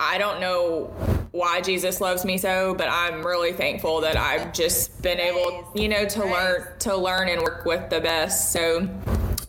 I 0.00 0.16
don't 0.16 0.40
know 0.40 0.84
why 1.30 1.60
Jesus 1.60 2.00
loves 2.00 2.24
me 2.24 2.38
so, 2.38 2.74
but 2.74 2.88
I'm 2.88 3.24
really 3.24 3.52
thankful 3.52 4.00
that 4.00 4.16
I've 4.16 4.54
just 4.54 5.02
been 5.02 5.20
able, 5.20 5.70
you 5.74 5.88
know, 5.88 6.06
to 6.06 6.24
learn 6.24 6.66
to 6.80 6.96
learn 6.96 7.28
and 7.28 7.42
work 7.42 7.66
with 7.66 7.90
the 7.90 8.00
best. 8.00 8.50
So 8.50 8.88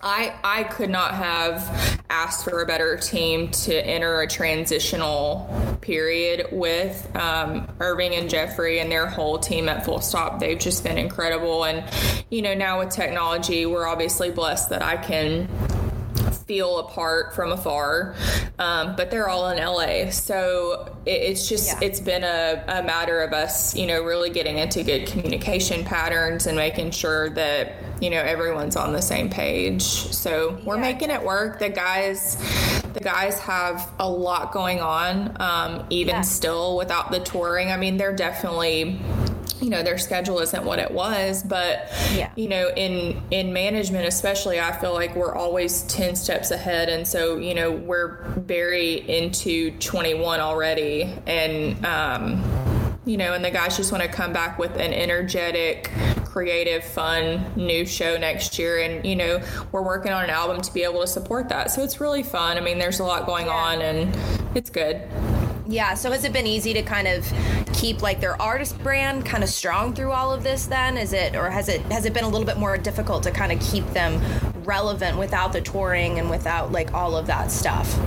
I 0.02 0.36
I 0.44 0.64
could 0.64 0.90
not 0.90 1.14
have 1.14 2.04
asked 2.10 2.44
for 2.44 2.62
a 2.62 2.66
better 2.66 2.98
team 2.98 3.50
to 3.52 3.74
enter 3.74 4.20
a 4.20 4.28
transitional 4.28 5.78
period 5.80 6.48
with 6.52 7.10
um, 7.16 7.68
Irving 7.80 8.16
and 8.16 8.30
Jeffrey 8.30 8.80
and 8.80 8.92
their 8.92 9.08
whole 9.08 9.40
team 9.40 9.70
at 9.70 9.86
Full 9.86 10.02
Stop. 10.02 10.42
They've 10.42 10.60
just 10.60 10.84
been 10.84 10.98
incredible, 10.98 11.64
and 11.64 11.82
you 12.30 12.42
know 12.42 12.54
now 12.54 12.80
with 12.80 12.90
technology, 12.90 13.66
we're 13.66 13.88
obviously 13.88 14.32
blessed 14.32 14.70
that 14.72 14.82
I 14.82 14.98
can 14.98 15.48
feel 16.46 16.80
apart 16.80 17.34
from 17.34 17.52
afar, 17.52 18.16
um, 18.60 18.96
but 18.96 19.12
they're 19.12 19.30
all 19.30 19.50
in 19.50 19.58
LA. 19.58 20.10
So 20.12 20.96
it, 21.06 21.12
it's 21.12 21.48
just 21.48 21.68
yeah. 21.68 21.88
it's 21.88 22.00
been 22.00 22.24
a, 22.24 22.64
a 22.68 22.84
matter 22.84 23.22
of 23.22 23.34
us, 23.34 23.76
you 23.76 23.88
know, 23.88 24.04
really 24.04 24.30
getting 24.30 24.58
into 24.58 24.84
good 24.84 25.08
communication 25.08 25.84
patterns 25.84 26.48
and 26.48 26.56
making 26.56 26.92
sure 26.92 27.30
that 27.32 27.76
you 28.02 28.10
know 28.10 28.22
everyone's 28.22 28.76
on 28.76 28.94
the 28.94 29.02
same 29.02 29.30
page. 29.30 29.84
So 29.84 30.60
we're 30.66 30.76
yeah. 30.76 30.82
making 30.82 31.10
it 31.12 31.24
work. 31.24 31.60
The 31.60 31.70
guys, 31.70 32.38
the 32.94 33.00
guys 33.00 33.40
have 33.40 33.90
a 34.00 34.10
lot 34.10 34.52
going 34.52 34.80
on, 34.80 35.36
um, 35.40 35.86
even 35.90 36.16
yeah. 36.16 36.22
still 36.22 36.78
without 36.78 37.12
the 37.12 37.20
touring. 37.20 37.72
I 37.72 37.78
mean, 37.78 37.98
they're 37.98 38.16
definitely 38.16 39.00
you 39.62 39.70
know 39.70 39.84
their 39.84 39.98
schedule 39.98 40.40
isn't 40.40 40.66
what 40.66 40.80
it 40.80 40.92
was 40.92 41.44
but 41.44 41.92
yeah. 42.14 42.32
you 42.36 42.48
know 42.48 42.70
in 42.76 43.22
in 43.32 43.54
management 43.54 44.08
especially 44.08 44.60
i 44.60 44.72
feel 44.72 44.94
like 44.94 45.16
we're 45.16 45.36
always 45.36 45.84
10 45.84 46.16
steps 46.16 46.52
ahead. 46.52 46.90
And 46.90 47.08
so 47.08 47.38
you 47.38 47.54
know 47.54 47.72
we're 47.72 48.24
very 48.38 49.08
into 49.10 49.72
21 49.78 50.40
already. 50.40 51.14
And 51.28 51.86
um 51.86 52.98
you 53.06 53.18
know 53.18 53.34
and 53.34 53.44
the 53.44 53.52
guys 53.52 53.78
just 53.78 53.92
want 53.92 54.04
to 54.04 54.10
come 54.10 54.32
back 54.32 54.60
with 54.60 54.74
an 54.76 54.94
energetic 54.94 55.92
creative 56.26 56.84
fun 56.84 57.52
new 57.56 57.86
show 57.86 58.18
next 58.18 58.58
year. 58.58 58.80
And 58.80 59.06
you 59.06 59.16
know 59.16 59.42
we're 59.72 59.84
working 59.84 60.12
on 60.12 60.24
an 60.24 60.30
album 60.30 60.62
to 60.62 60.74
be 60.74 60.84
able 60.84 61.02
to 61.02 61.08
support 61.08 61.50
that. 61.50 61.72
So 61.72 61.84
it's 61.84 62.00
really 62.00 62.24
fun. 62.24 62.58
I 62.58 62.62
mean 62.62 62.80
there's 62.80 63.00
a 63.00 63.04
lot 63.04 63.26
going 63.26 63.50
on 63.50 63.82
and 63.82 64.16
it's 64.56 64.70
good 64.70 65.02
yeah. 65.68 65.94
So 65.94 66.12
has 66.12 66.24
it 66.24 66.34
been 66.34 66.48
easy 66.48 66.74
to 66.74 66.82
kind 66.82 67.08
of 67.08 67.32
keep 67.74 68.02
like 68.02 68.20
their 68.20 68.42
artist 68.42 68.78
brand 68.84 69.26
kind 69.26 69.44
of 69.44 69.50
strong 69.50 69.94
through 69.94 70.12
all 70.12 70.32
of 70.32 70.44
this? 70.44 70.66
Then 70.66 70.98
is 70.98 71.14
it, 71.14 71.36
or 71.36 71.50
has 71.50 71.70
it 71.70 71.82
has 71.84 72.06
it 72.06 72.14
been 72.14 72.24
a 72.24 72.30
little 72.30 72.46
bit 72.46 72.58
more 72.58 72.78
difficult 72.78 73.24
to 73.24 73.32
kind 73.32 73.52
of 73.52 73.60
keep 73.60 73.86
them 73.92 74.22
relevant 74.64 75.18
without 75.18 75.54
the 75.54 75.62
touring 75.62 76.20
and 76.20 76.30
without 76.30 76.72
like 76.72 76.94
all 76.94 77.16
of 77.16 77.28
that 77.28 77.52
stuff? 77.52 78.00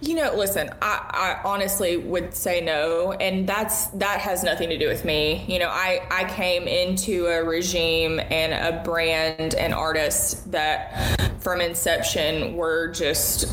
You 0.00 0.14
know, 0.14 0.34
listen, 0.36 0.70
I, 0.80 1.40
I, 1.44 1.48
honestly 1.48 1.96
would 1.96 2.32
say 2.32 2.60
no, 2.60 3.12
and 3.12 3.46
that's 3.46 3.86
that 3.88 4.20
has 4.20 4.44
nothing 4.44 4.68
to 4.68 4.78
do 4.78 4.86
with 4.86 5.04
me. 5.04 5.44
You 5.48 5.58
know, 5.58 5.68
I 5.68 6.06
I 6.10 6.24
came 6.24 6.68
into 6.68 7.26
a 7.26 7.42
regime 7.42 8.20
and 8.20 8.52
a 8.52 8.82
brand 8.84 9.54
and 9.54 9.74
artists 9.74 10.42
that 10.42 11.40
from 11.40 11.60
inception 11.60 12.54
were 12.54 12.88
just 12.88 13.46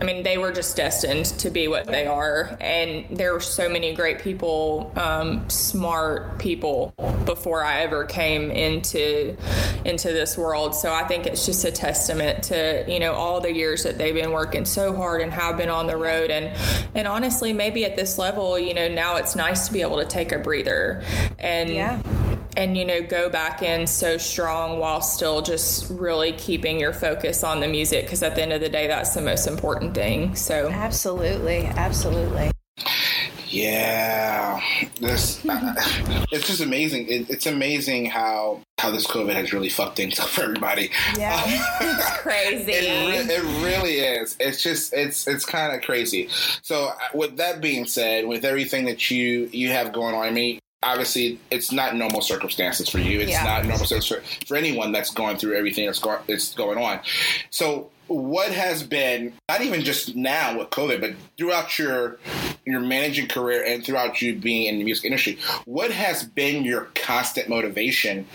I 0.00 0.04
mean, 0.04 0.22
they 0.22 0.38
were 0.38 0.52
just 0.52 0.76
destined 0.76 1.26
to 1.40 1.50
be 1.50 1.66
what 1.66 1.86
they 1.86 2.06
are. 2.06 2.56
And 2.60 3.04
there 3.10 3.32
were 3.32 3.40
so 3.40 3.68
many 3.68 3.94
great 3.94 4.20
people, 4.20 4.92
um, 4.96 5.48
smart 5.50 6.38
people 6.38 6.94
before 7.24 7.64
I 7.64 7.80
ever 7.80 8.04
came 8.04 8.50
into 8.50 9.36
into 9.84 10.08
this 10.08 10.38
world. 10.38 10.74
So 10.74 10.92
I 10.92 11.04
think 11.04 11.26
it's 11.26 11.44
just 11.44 11.64
a 11.64 11.72
testament 11.72 12.44
to 12.44 12.84
you 12.86 13.00
know 13.00 13.12
all 13.12 13.40
the 13.40 13.52
years 13.52 13.82
that 13.82 13.98
they've 13.98 14.14
been 14.14 14.32
working 14.32 14.64
so 14.64 14.94
hard 14.94 15.20
and 15.20 15.32
have 15.32 15.56
been 15.56 15.68
on 15.68 15.86
the 15.86 15.96
road. 15.96 16.30
And 16.30 16.56
and 16.94 17.08
honestly, 17.08 17.52
maybe 17.52 17.84
at 17.84 17.96
this 17.96 18.18
level, 18.18 18.58
you 18.58 18.74
know, 18.74 18.88
now 18.88 19.16
it's 19.16 19.34
nice 19.34 19.66
to 19.66 19.72
be 19.72 19.82
able 19.82 19.98
to 19.98 20.06
take 20.06 20.32
a 20.32 20.38
breather 20.38 21.02
and. 21.38 21.70
Yeah 21.70 22.00
and 22.56 22.76
you 22.76 22.84
know 22.84 23.02
go 23.02 23.28
back 23.28 23.62
in 23.62 23.86
so 23.86 24.16
strong 24.18 24.78
while 24.78 25.00
still 25.00 25.42
just 25.42 25.88
really 25.90 26.32
keeping 26.32 26.78
your 26.78 26.92
focus 26.92 27.44
on 27.44 27.60
the 27.60 27.68
music 27.68 28.04
because 28.04 28.22
at 28.22 28.34
the 28.34 28.42
end 28.42 28.52
of 28.52 28.60
the 28.60 28.68
day 28.68 28.86
that's 28.86 29.14
the 29.14 29.20
most 29.20 29.46
important 29.46 29.94
thing 29.94 30.34
so. 30.34 30.68
Absolutely 30.68 31.66
absolutely. 31.66 32.50
Yeah 33.48 34.60
this 35.00 35.44
uh, 35.48 35.74
it's 36.32 36.46
just 36.46 36.60
amazing 36.60 37.08
it, 37.08 37.30
it's 37.30 37.46
amazing 37.46 38.06
how 38.06 38.60
how 38.78 38.90
this 38.90 39.06
covid 39.06 39.34
has 39.34 39.52
really 39.52 39.68
fucked 39.68 39.96
things 39.96 40.18
up 40.20 40.28
for 40.28 40.42
everybody. 40.42 40.90
Yeah. 41.16 41.34
Um, 41.34 41.42
it's 41.88 42.16
crazy. 42.18 42.72
It, 42.72 43.30
it, 43.30 43.64
really 43.64 43.94
is. 43.94 44.36
It's 44.38 44.62
just 44.62 44.92
it's 44.92 45.26
it's 45.26 45.44
kind 45.44 45.74
of 45.74 45.82
crazy. 45.82 46.28
So 46.62 46.92
with 47.14 47.36
that 47.38 47.60
being 47.60 47.86
said 47.86 48.26
with 48.26 48.44
everything 48.44 48.84
that 48.86 49.10
you 49.10 49.48
you 49.52 49.70
have 49.70 49.92
going 49.92 50.14
on 50.14 50.24
i 50.24 50.30
mean 50.30 50.58
obviously 50.82 51.40
it's 51.50 51.72
not 51.72 51.96
normal 51.96 52.20
circumstances 52.20 52.88
for 52.88 52.98
you. 52.98 53.20
It's 53.20 53.32
yeah. 53.32 53.44
not 53.44 53.64
normal 53.64 53.86
circumstances 53.86 54.38
for, 54.40 54.46
for 54.46 54.56
anyone 54.56 54.92
that's 54.92 55.10
going 55.10 55.36
through 55.36 55.56
everything 55.56 55.86
that's, 55.86 55.98
go, 55.98 56.18
that's 56.26 56.54
going 56.54 56.78
on. 56.78 57.00
So 57.50 57.90
what 58.06 58.52
has 58.52 58.82
been 58.82 59.34
not 59.48 59.60
even 59.60 59.82
just 59.82 60.16
now 60.16 60.58
with 60.58 60.70
COVID, 60.70 61.00
but 61.00 61.12
throughout 61.36 61.78
your 61.78 62.18
your 62.64 62.80
managing 62.80 63.28
career 63.28 63.64
and 63.64 63.84
throughout 63.84 64.20
you 64.20 64.34
being 64.36 64.66
in 64.66 64.78
the 64.78 64.84
music 64.84 65.04
industry, 65.04 65.38
what 65.64 65.90
has 65.90 66.24
been 66.24 66.64
your 66.64 66.88
constant 66.94 67.48
motivation 67.48 68.26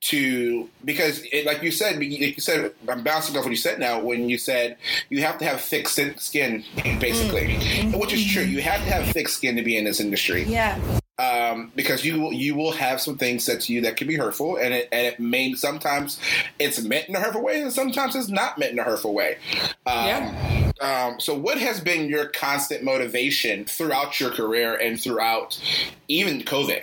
to 0.00 0.68
because 0.84 1.22
it, 1.32 1.46
like 1.46 1.62
you 1.62 1.70
said, 1.70 1.96
like 1.96 2.02
you 2.10 2.40
said, 2.40 2.72
I'm 2.88 3.02
bouncing 3.02 3.36
off 3.36 3.44
what 3.44 3.50
you 3.50 3.56
said 3.56 3.78
now. 3.78 4.00
When 4.00 4.28
you 4.28 4.38
said 4.38 4.76
you 5.08 5.22
have 5.22 5.38
to 5.38 5.44
have 5.44 5.60
thick 5.60 5.88
skin, 5.88 6.64
basically, 7.00 7.56
mm-hmm. 7.56 7.98
which 7.98 8.12
is 8.12 8.24
true. 8.24 8.42
You 8.42 8.60
have 8.62 8.80
to 8.80 8.90
have 8.90 9.06
thick 9.12 9.28
skin 9.28 9.56
to 9.56 9.62
be 9.62 9.76
in 9.76 9.84
this 9.84 10.00
industry. 10.00 10.44
Yeah 10.44 10.78
um, 11.22 11.70
because 11.76 12.04
you 12.04 12.32
you 12.32 12.56
will 12.56 12.72
have 12.72 13.00
some 13.00 13.16
things 13.16 13.44
said 13.44 13.60
to 13.62 13.72
you 13.72 13.80
that 13.82 13.96
can 13.96 14.08
be 14.08 14.16
hurtful, 14.16 14.56
and 14.56 14.74
it 14.74 14.88
and 14.90 15.06
it 15.06 15.20
may 15.20 15.54
sometimes 15.54 16.18
it's 16.58 16.82
meant 16.82 17.08
in 17.08 17.14
a 17.14 17.20
hurtful 17.20 17.42
way, 17.42 17.62
and 17.62 17.72
sometimes 17.72 18.16
it's 18.16 18.28
not 18.28 18.58
meant 18.58 18.72
in 18.72 18.78
a 18.80 18.82
hurtful 18.82 19.14
way. 19.14 19.38
Um, 19.86 20.06
yeah. 20.06 20.72
Um, 20.80 21.20
so, 21.20 21.38
what 21.38 21.58
has 21.58 21.80
been 21.80 22.08
your 22.08 22.26
constant 22.26 22.82
motivation 22.82 23.64
throughout 23.66 24.18
your 24.18 24.30
career 24.30 24.74
and 24.74 25.00
throughout 25.00 25.60
even 26.08 26.42
COVID? 26.42 26.82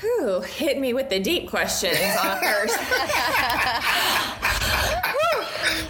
Whew, 0.00 0.40
hit 0.42 0.78
me 0.78 0.92
with 0.92 1.08
the 1.08 1.18
deep 1.18 1.48
questions 1.48 1.96
on 2.22 2.40
first. 2.42 2.78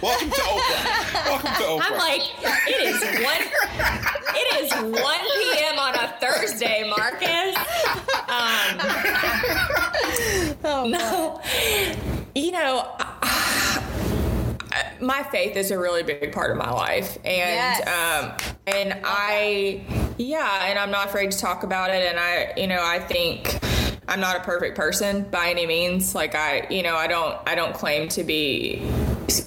Welcome 0.01 0.29
to 0.29 0.41
Oprah. 0.41 1.25
Welcome 1.25 1.53
to 1.53 1.63
Oprah. 1.63 1.81
I'm 1.83 1.97
like, 1.97 2.21
it 2.67 2.81
is 2.81 3.01
one. 3.25 4.17
It 4.39 4.63
is 4.63 4.71
1 4.71 4.93
p.m. 4.93 5.66
Thursday, 6.19 6.89
Marcus. 6.89 7.55
Um, 8.27 8.77
oh, 10.63 10.87
no, 10.87 11.41
you 12.35 12.51
know. 12.51 12.95
my 15.01 15.23
faith 15.31 15.55
is 15.55 15.71
a 15.71 15.79
really 15.79 16.03
big 16.03 16.31
part 16.31 16.51
of 16.51 16.57
my 16.57 16.69
life, 16.71 17.17
and 17.25 17.85
yes. 17.85 17.87
um, 17.87 18.33
and 18.67 18.99
I, 19.03 19.81
yeah, 20.17 20.65
and 20.65 20.77
I'm 20.77 20.91
not 20.91 21.07
afraid 21.07 21.31
to 21.31 21.37
talk 21.37 21.63
about 21.63 21.89
it. 21.89 22.05
And 22.07 22.19
I, 22.19 22.53
you 22.57 22.67
know, 22.67 22.81
I 22.81 22.99
think 22.99 23.59
I'm 24.07 24.19
not 24.19 24.37
a 24.37 24.39
perfect 24.41 24.75
person 24.75 25.23
by 25.29 25.49
any 25.49 25.65
means. 25.65 26.15
Like 26.15 26.35
I, 26.35 26.67
you 26.69 26.83
know, 26.83 26.95
I 26.95 27.07
don't, 27.07 27.37
I 27.45 27.55
don't 27.55 27.73
claim 27.73 28.07
to 28.09 28.23
be 28.23 28.81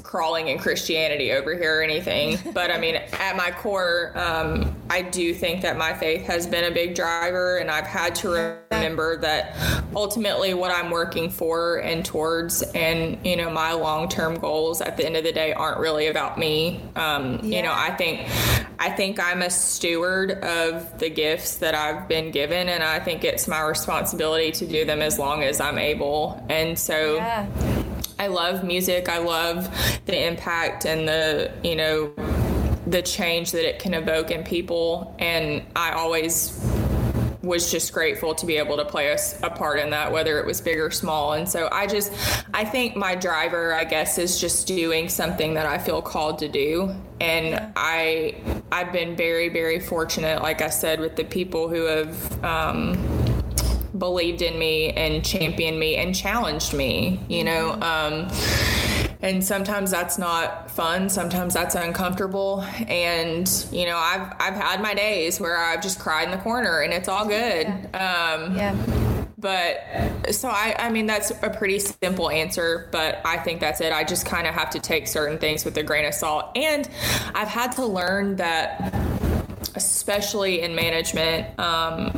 crawling 0.03 0.49
in 0.49 0.59
Christianity 0.59 1.33
over 1.33 1.55
here 1.55 1.79
or 1.79 1.83
anything. 1.83 2.39
But 2.53 2.71
I 2.71 2.79
mean, 2.79 2.97
at 2.97 3.37
my 3.37 3.51
core, 3.51 4.13
um, 4.17 4.75
I 4.91 5.03
do 5.03 5.33
think 5.33 5.63
that 5.63 5.77
my 5.77 5.95
faith 5.95 6.27
has 6.27 6.47
been 6.47 6.65
a 6.65 6.75
big 6.75 6.95
driver, 6.95 7.59
and 7.59 7.71
I've 7.71 7.87
had 7.87 8.15
to 8.17 8.59
remember 8.71 9.17
that 9.19 9.57
ultimately 9.95 10.55
what 10.55 10.71
I'm 10.71 10.91
working 10.91 11.31
for 11.31 11.77
and 11.77 12.05
towards, 12.05 12.63
and 12.63 13.25
you 13.25 13.37
know, 13.37 13.51
my 13.51 13.73
long 13.73 14.09
term 14.09 14.39
goals 14.39 14.81
at 14.81 14.97
the 14.97 15.07
end 15.07 15.17
of 15.17 15.25
the 15.25 15.33
day 15.33 15.53
aren't 15.53 15.79
really 15.79 16.09
about 16.09 16.39
me. 16.39 16.81
Um, 16.97 17.41
yeah. 17.43 17.59
You 17.59 17.63
know, 17.63 17.73
I 17.73 17.91
think 17.93 18.29
I 18.79 18.91
think 18.91 19.21
I'm 19.21 19.43
a 19.43 19.51
steward 19.51 20.33
of 20.43 20.99
the 20.99 21.11
gifts 21.11 21.57
that 21.59 21.75
I've 21.75 22.09
been 22.09 22.31
given, 22.31 22.69
and 22.69 22.83
I 22.83 23.01
think 23.01 23.25
it's 23.25 23.47
my 23.47 23.61
responsibility 23.61 24.53
to 24.53 24.67
do 24.67 24.85
them 24.85 25.03
as 25.03 25.19
long 25.19 25.43
as 25.43 25.61
I'm 25.61 25.79
able. 25.79 26.45
And 26.49 26.79
so. 26.79 27.17
Yeah 27.17 27.47
I 28.21 28.27
love 28.27 28.63
music. 28.63 29.09
I 29.09 29.17
love 29.17 29.67
the 30.05 30.27
impact 30.27 30.85
and 30.85 31.09
the, 31.09 31.51
you 31.65 31.75
know, 31.75 32.13
the 32.87 33.01
change 33.01 33.51
that 33.53 33.67
it 33.67 33.79
can 33.79 33.95
evoke 33.95 34.31
in 34.31 34.45
people. 34.45 35.17
And 35.19 35.63
I 35.75 35.93
always 35.93 36.63
was 37.41 37.71
just 37.71 37.95
grateful 37.95 38.35
to 38.35 38.45
be 38.45 38.59
able 38.59 38.77
to 38.77 38.85
play 38.85 39.09
a, 39.09 39.19
a, 39.43 39.49
part 39.49 39.79
in 39.79 39.89
that, 39.89 40.13
whether 40.13 40.39
it 40.39 40.45
was 40.45 40.61
big 40.61 40.79
or 40.79 40.91
small. 40.91 41.33
And 41.33 41.49
so 41.49 41.71
I 41.73 41.87
just, 41.87 42.13
I 42.53 42.63
think 42.63 42.95
my 42.95 43.15
driver, 43.15 43.73
I 43.73 43.85
guess, 43.85 44.19
is 44.19 44.39
just 44.39 44.67
doing 44.67 45.09
something 45.09 45.55
that 45.55 45.65
I 45.65 45.79
feel 45.79 46.03
called 46.03 46.41
to 46.41 46.49
do. 46.49 46.95
And 47.23 47.73
I, 47.75 48.35
I've 48.71 48.93
been 48.93 49.17
very, 49.17 49.49
very 49.49 49.81
fortunate, 49.81 50.43
like 50.43 50.61
I 50.61 50.69
said, 50.69 51.01
with 51.01 51.17
the 51.17 51.25
people 51.25 51.71
who 51.71 51.85
have, 51.85 52.45
um, 52.45 53.30
believed 54.01 54.43
in 54.43 54.59
me 54.59 54.91
and 54.91 55.25
championed 55.25 55.79
me 55.79 55.95
and 55.95 56.13
challenged 56.13 56.73
me, 56.75 57.21
you 57.29 57.45
know. 57.45 57.75
Um, 57.81 58.29
and 59.23 59.45
sometimes 59.45 59.91
that's 59.91 60.19
not 60.19 60.71
fun 60.71 61.09
sometimes 61.09 61.55
that's 61.55 61.75
uncomfortable 61.75 62.63
and 62.89 63.67
you 63.71 63.85
know 63.85 63.97
i've 63.97 64.33
i've 64.41 64.55
had 64.55 64.81
my 64.81 64.95
days 64.95 65.39
where 65.39 65.59
i've 65.59 65.83
just 65.83 65.99
cried 65.99 66.25
in 66.25 66.31
the 66.31 66.43
corner 66.43 66.81
and 66.81 66.93
it's 66.93 67.09
all 67.09 67.27
good 67.27 67.67
yeah. 67.67 68.35
Um, 68.39 68.57
yeah. 68.57 68.75
but 69.37 70.35
so 70.35 70.49
I, 70.49 70.75
I 70.79 70.91
mean 70.91 71.07
that's 71.07 71.31
a 71.43 71.51
pretty 71.51 71.79
simple 71.81 72.31
answer 72.31 72.89
but 72.93 73.21
i 73.25 73.37
think 73.37 73.61
that's 73.61 73.83
it 73.83 73.93
i 73.93 74.05
just 74.05 74.25
kind 74.25 74.47
of 74.47 74.55
have 74.55 74.71
to 74.71 74.81
take 74.81 75.07
certain 75.07 75.39
things 75.39 75.65
with 75.65 75.77
a 75.77 75.83
grain 75.83 76.07
of 76.07 76.15
salt 76.15 76.57
and 76.57 76.89
i've 77.35 77.49
had 77.49 77.73
to 77.73 77.85
learn 77.85 78.37
that 78.37 78.95
especially 79.75 80.63
in 80.63 80.75
management 80.75 81.59
um, 81.59 82.11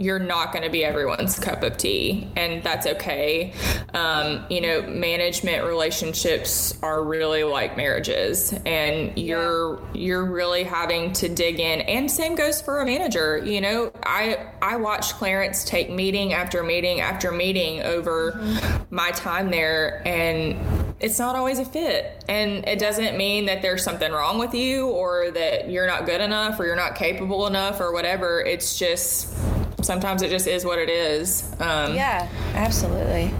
you're 0.00 0.18
not 0.18 0.50
going 0.50 0.64
to 0.64 0.70
be 0.70 0.82
everyone's 0.82 1.38
cup 1.38 1.62
of 1.62 1.76
tea, 1.76 2.26
and 2.34 2.62
that's 2.62 2.86
okay. 2.86 3.52
Um, 3.92 4.46
you 4.48 4.62
know, 4.62 4.80
management 4.80 5.62
relationships 5.64 6.76
are 6.82 7.04
really 7.04 7.44
like 7.44 7.76
marriages, 7.76 8.54
and 8.64 9.16
you're 9.18 9.78
you're 9.92 10.24
really 10.24 10.64
having 10.64 11.12
to 11.14 11.28
dig 11.28 11.60
in. 11.60 11.82
And 11.82 12.10
same 12.10 12.34
goes 12.34 12.62
for 12.62 12.80
a 12.80 12.86
manager. 12.86 13.36
You 13.44 13.60
know, 13.60 13.92
I 14.02 14.46
I 14.62 14.76
watched 14.76 15.16
Clarence 15.16 15.64
take 15.64 15.90
meeting 15.90 16.32
after 16.32 16.62
meeting 16.62 17.02
after 17.02 17.30
meeting 17.30 17.82
over 17.82 18.32
mm-hmm. 18.32 18.94
my 18.94 19.10
time 19.10 19.50
there, 19.50 20.00
and 20.08 20.56
it's 21.00 21.18
not 21.18 21.36
always 21.36 21.58
a 21.58 21.64
fit. 21.66 22.24
And 22.26 22.66
it 22.66 22.78
doesn't 22.78 23.18
mean 23.18 23.46
that 23.46 23.60
there's 23.60 23.82
something 23.82 24.12
wrong 24.12 24.38
with 24.38 24.54
you 24.54 24.88
or 24.88 25.30
that 25.30 25.70
you're 25.70 25.86
not 25.86 26.06
good 26.06 26.20
enough 26.22 26.58
or 26.58 26.64
you're 26.64 26.76
not 26.76 26.94
capable 26.94 27.46
enough 27.46 27.80
or 27.80 27.92
whatever. 27.92 28.40
It's 28.40 28.78
just 28.78 29.34
sometimes 29.82 30.22
it 30.22 30.30
just 30.30 30.46
is 30.46 30.64
what 30.64 30.78
it 30.78 30.88
is. 30.88 31.50
Um, 31.60 31.94
yeah, 31.94 32.28
absolutely. 32.54 33.32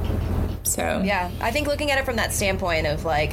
So 0.62 1.02
yeah, 1.04 1.30
I 1.40 1.50
think 1.50 1.66
looking 1.66 1.90
at 1.90 1.98
it 1.98 2.04
from 2.04 2.16
that 2.16 2.32
standpoint 2.32 2.86
of 2.86 3.04
like 3.04 3.32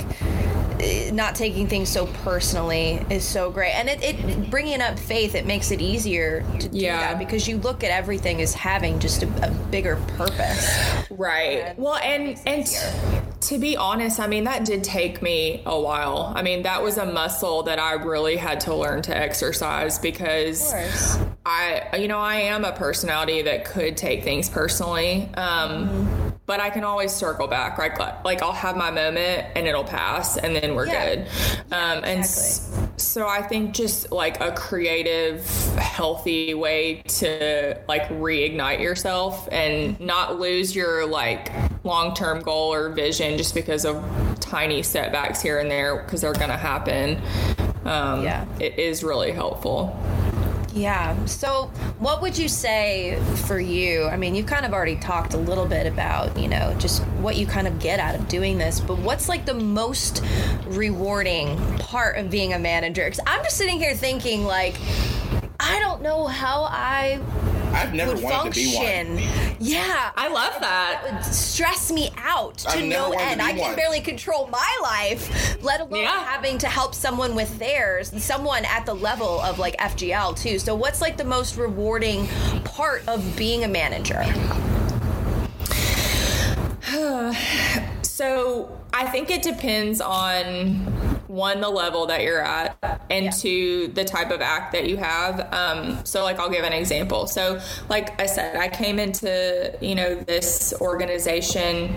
not 1.11 1.35
taking 1.35 1.67
things 1.67 1.89
so 1.89 2.07
personally 2.23 3.05
is 3.09 3.25
so 3.25 3.51
great. 3.51 3.71
And 3.73 3.89
it, 3.89 4.03
it 4.03 4.49
bringing 4.49 4.81
up 4.81 4.97
faith 4.97 5.35
it 5.35 5.45
makes 5.45 5.71
it 5.71 5.81
easier 5.81 6.41
to 6.59 6.69
do 6.69 6.77
yeah. 6.77 6.99
that 6.99 7.19
because 7.19 7.47
you 7.47 7.57
look 7.57 7.83
at 7.83 7.91
everything 7.91 8.41
as 8.41 8.53
having 8.53 8.99
just 8.99 9.23
a, 9.23 9.47
a 9.47 9.51
bigger 9.71 9.95
purpose. 10.17 10.69
Right. 11.09 11.63
And 11.65 11.77
well 11.77 11.95
and 11.95 12.39
and 12.45 12.67
to 13.39 13.59
be 13.59 13.77
honest 13.77 14.19
i 14.19 14.27
mean 14.27 14.43
that 14.45 14.65
did 14.65 14.83
take 14.83 15.21
me 15.21 15.61
a 15.65 15.79
while. 15.79 16.33
I 16.35 16.41
mean 16.41 16.63
that 16.63 16.83
was 16.83 16.97
a 16.97 17.05
muscle 17.05 17.63
that 17.63 17.79
i 17.79 17.93
really 17.93 18.37
had 18.37 18.59
to 18.61 18.75
learn 18.75 19.01
to 19.03 19.15
exercise 19.15 19.99
because 19.99 20.73
i 21.45 21.97
you 21.97 22.07
know 22.07 22.19
i 22.19 22.35
am 22.35 22.65
a 22.65 22.71
personality 22.71 23.43
that 23.43 23.65
could 23.65 23.97
take 23.97 24.23
things 24.23 24.49
personally 24.49 25.29
um, 25.35 25.87
mm-hmm. 25.87 26.29
but 26.45 26.59
I 26.59 26.69
can 26.69 26.83
always 26.83 27.13
circle 27.13 27.47
back. 27.47 27.77
Right, 27.77 27.97
like 28.23 28.41
I'll 28.41 28.51
have 28.51 28.75
my 28.75 28.91
moment 28.91 29.47
and 29.55 29.67
it'll 29.67 29.83
pass, 29.83 30.37
and 30.37 30.55
then 30.55 30.66
we're 30.75 30.87
yeah. 30.87 31.15
good. 31.15 31.19
Um, 31.71 32.03
and 32.03 32.19
exactly. 32.19 32.87
so 32.97 33.27
I 33.27 33.41
think 33.41 33.73
just 33.73 34.11
like 34.11 34.41
a 34.41 34.51
creative, 34.51 35.45
healthy 35.75 36.53
way 36.53 37.01
to 37.07 37.79
like 37.87 38.07
reignite 38.09 38.79
yourself 38.79 39.47
and 39.51 39.99
not 39.99 40.39
lose 40.39 40.75
your 40.75 41.05
like 41.05 41.51
long 41.83 42.13
term 42.13 42.41
goal 42.41 42.73
or 42.73 42.89
vision 42.89 43.37
just 43.37 43.53
because 43.53 43.85
of 43.85 44.03
tiny 44.39 44.83
setbacks 44.83 45.41
here 45.41 45.59
and 45.59 45.69
there 45.69 46.03
because 46.03 46.21
they're 46.21 46.33
going 46.33 46.49
to 46.49 46.57
happen. 46.57 47.21
Um, 47.85 48.23
yeah, 48.23 48.45
it 48.59 48.77
is 48.77 49.03
really 49.03 49.31
helpful. 49.31 49.97
Yeah. 50.77 51.25
So, 51.25 51.71
what 51.97 52.21
would 52.21 52.37
you 52.37 52.47
say 52.47 53.19
for 53.47 53.59
you? 53.59 54.05
I 54.05 54.15
mean, 54.15 54.35
you've 54.35 54.45
kind 54.45 54.63
of 54.63 54.73
already 54.73 54.95
talked 54.95 55.33
a 55.33 55.37
little 55.37 55.65
bit 55.65 55.87
about, 55.87 56.37
you 56.37 56.47
know, 56.47 56.75
just 56.77 57.01
what 57.19 57.35
you 57.35 57.47
kind 57.47 57.67
of 57.67 57.79
get 57.79 57.99
out 57.99 58.13
of 58.13 58.27
doing 58.27 58.59
this, 58.59 58.79
but 58.79 58.99
what's 58.99 59.27
like 59.27 59.45
the 59.45 59.55
most 59.55 60.23
rewarding 60.67 61.57
part 61.79 62.17
of 62.17 62.29
being 62.29 62.53
a 62.53 62.59
manager? 62.59 63.05
Because 63.05 63.19
I'm 63.25 63.43
just 63.43 63.57
sitting 63.57 63.79
here 63.79 63.95
thinking, 63.95 64.43
like, 64.43 64.79
I 65.59 65.79
don't 65.79 66.03
know 66.03 66.27
how 66.27 66.65
I 66.69 67.19
I've 67.73 67.93
never 67.93 68.13
would 68.13 68.23
wanted 68.23 68.53
function. 68.55 69.15
to 69.15 69.15
be 69.15 69.27
one. 69.27 69.57
Yeah, 69.59 70.11
I 70.15 70.27
love 70.27 70.53
that. 70.61 71.01
That 71.03 71.13
would 71.13 71.23
stress 71.25 71.91
me 71.91 72.11
out 72.17 72.57
to 72.59 72.85
no 72.85 73.11
end. 73.11 73.39
To 73.39 73.45
I 73.45 73.51
can 73.51 73.59
one. 73.59 73.75
barely 73.75 74.01
control 74.01 74.47
my 74.47 74.79
life, 74.81 75.61
let 75.63 75.81
alone 75.81 76.03
yeah. 76.03 76.23
having 76.23 76.57
to 76.59 76.67
help 76.67 76.95
someone 76.95 77.35
with 77.35 77.57
theirs. 77.59 78.11
Someone 78.23 78.65
at 78.65 78.85
the 78.85 78.93
level 78.93 79.41
of 79.41 79.59
like 79.59 79.77
FGL 79.77 80.39
too. 80.39 80.59
So, 80.59 80.75
what's 80.75 81.01
like 81.01 81.17
the 81.17 81.25
most 81.25 81.57
rewarding 81.57 82.27
part 82.63 83.07
of 83.07 83.35
being 83.37 83.63
a 83.63 83.67
manager? 83.67 84.23
so, 88.01 88.77
I 88.93 89.05
think 89.07 89.29
it 89.29 89.41
depends 89.41 90.01
on 90.01 91.16
one 91.27 91.61
the 91.61 91.69
level 91.69 92.05
that 92.05 92.23
you're 92.23 92.41
at 92.41 92.77
and 93.09 93.25
yeah. 93.25 93.31
two 93.31 93.87
the 93.89 94.03
type 94.03 94.31
of 94.31 94.41
act 94.41 94.71
that 94.71 94.87
you 94.89 94.97
have 94.97 95.53
um, 95.53 96.03
so 96.05 96.23
like 96.23 96.39
i'll 96.39 96.49
give 96.49 96.63
an 96.63 96.73
example 96.73 97.27
so 97.27 97.59
like 97.89 98.19
i 98.21 98.25
said 98.25 98.55
i 98.55 98.67
came 98.67 98.99
into 98.99 99.75
you 99.81 99.95
know 99.95 100.15
this 100.15 100.73
organization 100.81 101.93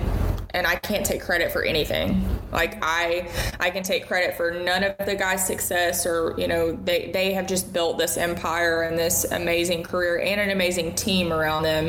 and 0.54 0.66
I 0.66 0.76
can't 0.76 1.04
take 1.04 1.22
credit 1.22 1.52
for 1.52 1.62
anything. 1.62 2.24
Like 2.52 2.78
I 2.82 3.28
I 3.58 3.70
can 3.70 3.82
take 3.82 4.06
credit 4.06 4.36
for 4.36 4.50
none 4.50 4.84
of 4.84 4.96
the 5.06 5.14
guys' 5.14 5.46
success 5.46 6.06
or 6.06 6.34
you 6.38 6.48
know 6.48 6.72
they 6.72 7.10
they 7.12 7.32
have 7.32 7.46
just 7.46 7.72
built 7.72 7.98
this 7.98 8.16
empire 8.16 8.82
and 8.82 8.98
this 8.98 9.24
amazing 9.24 9.82
career 9.84 10.20
and 10.20 10.40
an 10.40 10.50
amazing 10.50 10.94
team 10.94 11.32
around 11.32 11.62
them. 11.62 11.88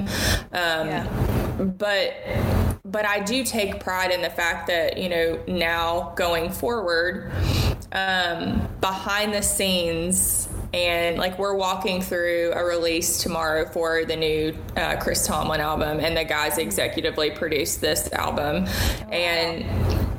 Um, 0.52 0.88
yeah. 0.88 1.58
But 1.78 2.13
but 2.86 3.06
I 3.06 3.19
do 3.19 3.43
take 3.43 3.80
pride 3.80 4.12
in 4.12 4.21
the 4.21 4.30
fact 4.30 4.67
that 4.67 4.97
you 4.97 5.10
know 5.10 5.39
now 5.47 6.13
going 6.15 6.52
forward, 6.52 7.32
um, 7.93 8.67
behind 8.82 9.34
the 9.34 9.41
scenes, 9.41 10.47
and 10.74 11.18
like 11.18 11.38
we're 11.38 11.56
walking 11.56 12.02
through 12.02 12.54
a 12.56 12.64
release 12.64 13.22
tomorrow 13.22 13.66
for 13.66 14.06
the 14.06 14.16
new 14.16 14.56
uh, 14.78 14.96
Chris 14.98 15.26
Tomlin 15.28 15.62
album, 15.62 16.00
and 16.00 16.16
the 16.16 16.24
guys 16.24 16.58
executively 16.58 17.36
produced 17.36 17.82
this 17.82 18.12
album, 18.14 18.66
and 19.12 19.66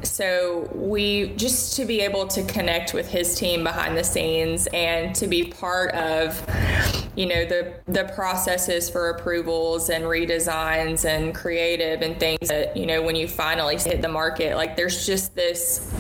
so 0.04 0.68
we 0.74 1.28
just 1.36 1.76
to 1.76 1.84
be 1.84 2.00
able 2.00 2.26
to 2.26 2.42
connect 2.44 2.92
with 2.92 3.08
his 3.08 3.34
team 3.34 3.62
behind 3.62 3.96
the 3.96 4.04
scenes 4.04 4.66
and 4.68 5.14
to 5.14 5.26
be 5.26 5.44
part 5.44 5.94
of 5.94 6.44
you 7.14 7.26
know 7.26 7.44
the 7.44 7.74
the 7.86 8.04
processes 8.14 8.88
for 8.88 9.10
approvals 9.10 9.90
and 9.90 10.04
redesigns 10.04 11.04
and 11.04 11.34
creative 11.34 12.02
and 12.02 12.18
things 12.18 12.48
that 12.48 12.76
you 12.76 12.86
know 12.86 13.02
when 13.02 13.14
you 13.14 13.28
finally 13.28 13.76
hit 13.76 14.02
the 14.02 14.08
market 14.08 14.56
like 14.56 14.76
there's 14.76 15.06
just 15.06 15.34
this 15.34 15.92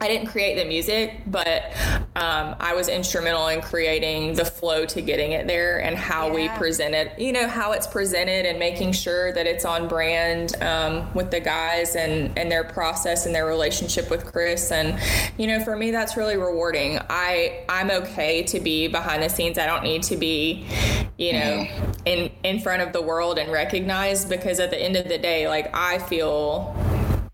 I 0.00 0.06
didn't 0.06 0.28
create 0.28 0.56
the 0.56 0.64
music, 0.64 1.22
but 1.26 1.64
um, 2.14 2.54
I 2.60 2.74
was 2.74 2.88
instrumental 2.88 3.48
in 3.48 3.60
creating 3.60 4.34
the 4.34 4.44
flow 4.44 4.86
to 4.86 5.02
getting 5.02 5.32
it 5.32 5.48
there 5.48 5.82
and 5.82 5.96
how 5.96 6.28
yeah. 6.28 6.34
we 6.34 6.48
present 6.50 6.94
it. 6.94 7.18
You 7.18 7.32
know 7.32 7.48
how 7.48 7.72
it's 7.72 7.86
presented 7.88 8.46
and 8.46 8.60
making 8.60 8.92
sure 8.92 9.32
that 9.32 9.48
it's 9.48 9.64
on 9.64 9.88
brand 9.88 10.54
um, 10.62 11.12
with 11.14 11.32
the 11.32 11.40
guys 11.40 11.96
and 11.96 12.36
and 12.38 12.50
their 12.50 12.62
process 12.62 13.26
and 13.26 13.34
their 13.34 13.46
relationship 13.46 14.08
with 14.08 14.24
Chris. 14.24 14.70
And 14.70 15.00
you 15.36 15.48
know, 15.48 15.64
for 15.64 15.74
me, 15.74 15.90
that's 15.90 16.16
really 16.16 16.36
rewarding. 16.36 17.00
I 17.10 17.64
I'm 17.68 17.90
okay 17.90 18.44
to 18.44 18.60
be 18.60 18.86
behind 18.86 19.24
the 19.24 19.28
scenes. 19.28 19.58
I 19.58 19.66
don't 19.66 19.82
need 19.82 20.04
to 20.04 20.16
be, 20.16 20.64
you 21.16 21.32
know, 21.32 21.66
in 22.04 22.30
in 22.44 22.60
front 22.60 22.82
of 22.82 22.92
the 22.92 23.02
world 23.02 23.36
and 23.36 23.50
recognized 23.50 24.28
because 24.28 24.60
at 24.60 24.70
the 24.70 24.80
end 24.80 24.94
of 24.94 25.08
the 25.08 25.18
day, 25.18 25.48
like 25.48 25.74
I 25.74 25.98
feel 25.98 26.76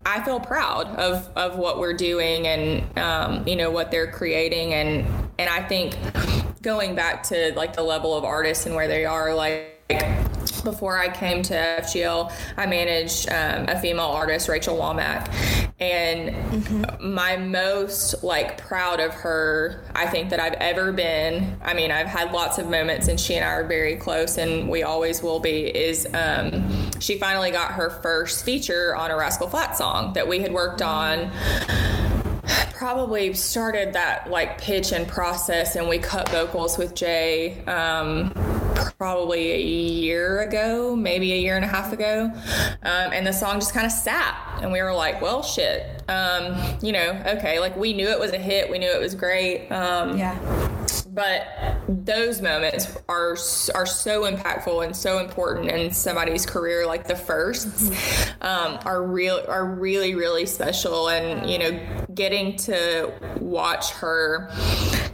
I 0.05 0.23
feel 0.23 0.39
proud 0.39 0.87
of 0.95 1.29
of 1.35 1.57
what 1.57 1.79
we're 1.79 1.93
doing 1.93 2.47
and 2.47 2.97
um, 2.99 3.47
you 3.47 3.55
know 3.55 3.71
what 3.71 3.89
they're 3.91 4.11
creating. 4.11 4.73
And 4.73 5.07
and 5.39 5.49
I 5.49 5.67
think 5.67 5.97
going 6.61 6.95
back 6.95 7.23
to 7.23 7.53
like 7.55 7.75
the 7.75 7.83
level 7.83 8.15
of 8.15 8.23
artists 8.23 8.65
and 8.65 8.75
where 8.75 8.87
they 8.87 9.05
are 9.05 9.33
like 9.33 9.71
before 10.65 10.97
I 10.97 11.07
came 11.07 11.41
to 11.43 11.53
FGL, 11.53 12.33
I 12.57 12.65
managed 12.65 13.29
um, 13.29 13.69
a 13.69 13.79
female 13.79 14.07
artist, 14.07 14.49
Rachel 14.49 14.75
Wammack, 14.75 15.31
and 15.79 16.31
mm-hmm. 16.31 17.13
my 17.13 17.37
most 17.37 18.23
like 18.23 18.57
proud 18.57 18.99
of 18.99 19.13
her, 19.13 19.85
I 19.95 20.07
think 20.07 20.31
that 20.31 20.41
I've 20.41 20.53
ever 20.53 20.91
been. 20.91 21.57
I 21.63 21.73
mean, 21.73 21.91
I've 21.91 22.07
had 22.07 22.33
lots 22.33 22.57
of 22.57 22.69
moments, 22.69 23.07
and 23.07 23.17
she 23.17 23.35
and 23.35 23.45
I 23.45 23.49
are 23.49 23.67
very 23.67 23.95
close, 23.95 24.37
and 24.37 24.67
we 24.67 24.83
always 24.83 25.23
will 25.23 25.39
be. 25.39 25.67
Is 25.67 26.05
um, 26.13 26.91
she 26.99 27.17
finally 27.17 27.51
got 27.51 27.71
her 27.71 27.89
first 27.89 28.43
feature 28.43 28.95
on 28.95 29.11
a 29.11 29.15
Rascal 29.15 29.47
Flatts 29.47 29.77
song 29.77 30.11
that 30.13 30.27
we 30.27 30.39
had 30.39 30.51
worked 30.51 30.81
on 30.81 31.31
probably 32.73 33.33
started 33.33 33.93
that 33.93 34.29
like 34.29 34.59
pitch 34.59 34.91
and 34.91 35.07
process 35.07 35.75
and 35.75 35.87
we 35.87 35.97
cut 35.97 36.27
vocals 36.29 36.77
with 36.77 36.93
jay 36.93 37.57
um, 37.65 38.31
probably 38.97 39.51
a 39.51 39.61
year 39.61 40.41
ago, 40.41 40.95
maybe 40.95 41.33
a 41.33 41.37
year 41.37 41.55
and 41.55 41.65
a 41.65 41.67
half 41.67 41.91
ago. 41.93 42.31
Um, 42.83 43.13
and 43.13 43.25
the 43.25 43.33
song 43.33 43.59
just 43.59 43.73
kind 43.73 43.85
of 43.85 43.91
sat. 43.91 44.59
And 44.61 44.71
we 44.71 44.81
were 44.81 44.93
like, 44.93 45.21
well, 45.21 45.43
shit. 45.43 46.03
Um, 46.09 46.55
you 46.81 46.91
know, 46.91 47.21
okay. 47.37 47.59
Like 47.59 47.75
we 47.75 47.93
knew 47.93 48.07
it 48.07 48.19
was 48.19 48.31
a 48.31 48.37
hit, 48.37 48.69
we 48.69 48.79
knew 48.79 48.89
it 48.89 48.99
was 48.99 49.15
great. 49.15 49.69
Um, 49.69 50.17
Yeah. 50.17 50.37
But 51.15 51.47
those 51.87 52.41
moments 52.41 52.97
are 53.07 53.31
are 53.73 53.85
so 53.85 54.29
impactful 54.29 54.85
and 54.85 54.95
so 54.95 55.19
important 55.19 55.71
in 55.71 55.91
somebody's 55.91 56.45
career 56.45 56.85
like 56.85 57.07
the 57.07 57.15
firsts 57.15 57.89
um, 58.41 58.77
are 58.85 59.01
real 59.01 59.41
are 59.47 59.65
really 59.65 60.13
really 60.13 60.45
special. 60.45 61.09
And 61.09 61.49
you 61.49 61.57
know 61.57 62.05
getting 62.13 62.57
to 62.57 63.13
watch 63.39 63.91
her 63.93 64.51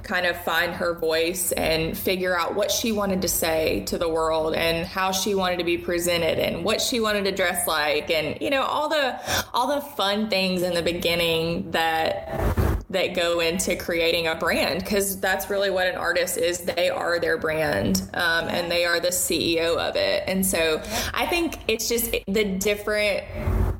kind 0.03 0.25
of 0.25 0.35
find 0.43 0.73
her 0.73 0.93
voice 0.93 1.51
and 1.53 1.97
figure 1.97 2.37
out 2.37 2.55
what 2.55 2.71
she 2.71 2.91
wanted 2.91 3.21
to 3.21 3.27
say 3.27 3.83
to 3.85 3.97
the 3.97 4.09
world 4.09 4.53
and 4.55 4.85
how 4.85 5.11
she 5.11 5.35
wanted 5.35 5.57
to 5.57 5.63
be 5.63 5.77
presented 5.77 6.39
and 6.39 6.65
what 6.65 6.81
she 6.81 6.99
wanted 6.99 7.23
to 7.23 7.31
dress 7.31 7.67
like 7.67 8.09
and 8.09 8.41
you 8.41 8.49
know 8.49 8.63
all 8.63 8.89
the 8.89 9.17
all 9.53 9.67
the 9.67 9.81
fun 9.81 10.29
things 10.29 10.63
in 10.63 10.73
the 10.73 10.81
beginning 10.81 11.69
that 11.71 12.50
that 12.91 13.15
go 13.15 13.39
into 13.39 13.75
creating 13.75 14.27
a 14.27 14.35
brand 14.35 14.83
because 14.83 15.19
that's 15.19 15.49
really 15.49 15.69
what 15.69 15.87
an 15.87 15.95
artist 15.95 16.37
is. 16.37 16.59
They 16.59 16.89
are 16.89 17.19
their 17.19 17.37
brand 17.37 18.01
um, 18.13 18.47
and 18.47 18.71
they 18.71 18.85
are 18.85 18.99
the 18.99 19.09
ceo 19.09 19.77
of 19.77 19.95
it. 19.95 20.23
And 20.27 20.45
so 20.45 20.81
i 21.13 21.25
think 21.25 21.57
it's 21.67 21.87
just 21.87 22.11
the 22.27 22.43
different 22.43 23.23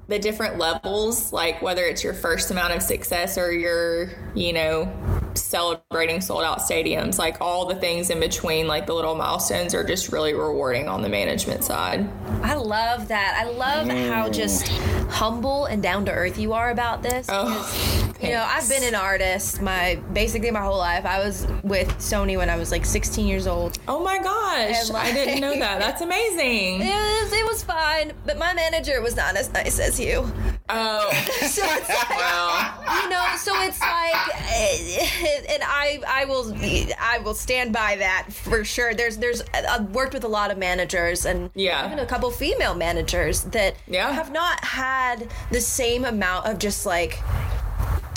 the 0.08 0.20
different 0.20 0.58
levels 0.58 1.32
like 1.32 1.62
whether 1.62 1.84
it's 1.84 2.04
your 2.04 2.14
first 2.14 2.52
amount 2.52 2.74
of 2.74 2.82
success 2.82 3.38
or 3.38 3.52
you're 3.52 4.10
you 4.36 4.54
know 4.54 4.92
celebrating 5.38 6.22
sold 6.22 6.44
out 6.44 6.60
stadiums 6.60 7.18
like 7.18 7.38
all 7.42 7.66
the 7.66 7.76
things 7.76 8.10
in 8.10 8.20
between 8.20 8.68
like 8.68 8.86
the 8.86 8.94
little 8.94 9.16
milestones 9.16 9.74
are 9.74 9.84
just 9.84 10.12
really 10.12 10.34
rewarding 10.34 10.88
on 10.88 11.02
the 11.02 11.10
management 11.10 11.64
side 11.64 12.08
I 12.44 12.56
love 12.56 13.08
that. 13.10 13.38
I 13.40 13.50
love 13.50 13.88
how 13.88 14.28
mm. 14.28 14.34
just 14.34 14.68
humble 15.10 15.66
and 15.66 15.82
down 15.84 16.06
to 16.06 16.12
earth 16.12 16.38
you 16.38 16.54
are 16.54 16.72
about 16.72 17.04
this. 17.04 17.28
Oh, 17.30 18.12
you 18.22 18.30
know, 18.30 18.44
I've 18.48 18.68
been 18.68 18.84
an 18.84 18.96
artist 18.96 19.62
my 19.62 19.96
basically 20.14 20.52
my 20.52 20.62
whole 20.62 20.78
life. 20.78 21.06
I 21.06 21.24
was 21.24 21.48
with 21.64 21.90
Sony 21.98 22.38
when 22.38 22.50
I 22.50 22.56
was 22.56 22.72
like 22.72 22.86
16 22.86 23.28
years 23.28 23.48
old. 23.48 23.78
oh 23.88 24.04
my 24.04 24.18
gosh 24.18 24.90
And, 24.90 24.98
i 24.98 25.12
didn't 25.12 25.42
know 25.42 25.58
that 25.58 25.80
that's 25.80 26.02
amazing 26.02 26.82
It 26.82 27.24
was, 27.24 27.34
it 27.34 27.46
was 27.46 27.64
fine, 27.64 28.14
but 28.26 28.38
my 28.38 28.54
manager 28.54 29.02
was 29.02 29.16
not 29.16 29.36
as 29.36 29.52
nice 29.54 29.80
as 29.80 30.00
you. 30.00 30.32
Oh 30.72 31.10
So 31.42 31.64
it's 31.66 31.90
like, 31.90 32.10
well 32.10 32.78
you 33.04 33.10
know, 33.10 33.26
so 33.38 33.52
it's 33.64 33.80
like, 33.80 34.36
eh, 34.52 35.42
and 35.50 35.64
I, 35.64 36.00
I 36.08 36.26
will, 36.26 36.54
I 37.00 37.20
will 37.20 37.34
stand 37.34 37.74
by 37.74 37.96
that 37.98 38.28
for 38.32 38.64
sure. 38.66 38.94
There's, 38.94 39.18
there's, 39.18 39.42
I've 39.54 39.90
worked 39.92 40.14
with 40.14 40.24
a 40.24 40.28
lot 40.28 40.52
of 40.52 40.58
managers 40.58 41.26
and 41.26 41.50
Yeah. 41.56 41.86
even 41.86 42.00
a 42.00 42.06
couple 42.06 42.30
female 42.32 42.76
managers 42.76 43.44
that 43.46 43.76
Yeah. 43.88 44.12
have 44.12 44.32
not 44.32 44.64
had 44.64 45.30
the 45.52 45.62
same 45.62 46.06
amount 46.06 46.46
of 46.48 46.60
just 46.60 46.86
like. 46.86 47.20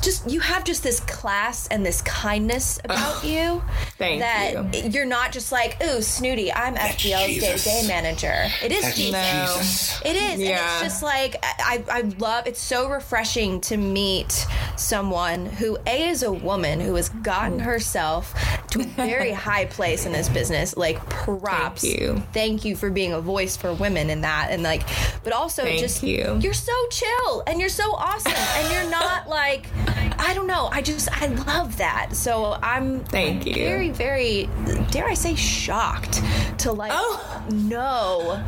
Just 0.05 0.30
you 0.30 0.40
have 0.40 0.64
just 0.64 0.82
this 0.82 1.00
class 1.00 1.66
and 1.68 1.84
this 1.84 2.02
kindness 2.02 2.78
about 2.84 3.24
you 3.24 3.62
Thank 3.98 4.20
that 4.20 4.74
you. 4.84 4.90
you're 4.90 5.07
not 5.07 5.32
just 5.32 5.50
like 5.50 5.82
ooh 5.82 6.02
snooty 6.02 6.52
I'm 6.52 6.74
FGL's 6.74 7.40
day-to-day 7.40 7.84
manager. 7.88 8.46
it 8.62 8.70
is 8.70 8.94
Jesus. 8.94 9.12
No. 9.12 9.55
Jesus. 9.57 10.02
it 10.05 10.16
is 10.16 10.32
And 10.34 10.42
it's 10.42 10.80
just 10.82 11.02
like 11.02 11.36
I, 11.42 11.82
I 11.90 12.00
love 12.18 12.46
it's 12.46 12.61
so 12.61 12.88
refreshing 12.90 13.61
to 13.62 13.76
meet 13.76 14.46
someone 14.76 15.46
who 15.46 15.78
A 15.86 16.09
is 16.09 16.22
a 16.22 16.32
woman 16.32 16.80
who 16.80 16.94
has 16.96 17.09
gotten 17.09 17.59
herself 17.61 18.34
to 18.70 18.80
a 18.80 18.84
very 18.84 19.32
high 19.48 19.64
place 19.64 20.05
in 20.07 20.12
this 20.12 20.28
business. 20.28 20.76
Like 20.76 20.98
props. 21.09 21.82
Thank 21.82 22.00
you. 22.00 22.22
Thank 22.32 22.64
you 22.64 22.76
for 22.76 22.90
being 22.90 23.12
a 23.12 23.20
voice 23.20 23.57
for 23.57 23.72
women 23.72 24.11
in 24.11 24.20
that. 24.22 24.48
And 24.50 24.62
like 24.62 24.82
but 25.22 25.32
also 25.32 25.62
Thank 25.62 25.80
just 25.80 26.02
you. 26.02 26.38
you're 26.42 26.52
so 26.52 26.72
chill 26.90 27.42
and 27.46 27.59
you're 27.61 27.68
so 27.70 27.94
awesome 27.94 28.32
and 28.34 28.70
you're 28.72 28.90
not 28.90 29.28
like 29.28 29.66
I 30.18 30.32
don't 30.34 30.47
know. 30.47 30.68
I 30.72 30.82
just 30.82 31.09
I 31.22 31.26
love 31.26 31.76
that. 31.78 32.14
So 32.14 32.59
I'm 32.62 33.01
Thank 33.05 33.47
you. 33.47 33.55
very, 33.55 33.90
very 33.90 34.49
dare 34.90 35.07
I 35.07 35.14
say 35.14 35.34
shocked 35.34 36.22
to 36.59 36.72
like 36.72 36.92
Oh. 36.95 37.45
know 37.51 38.42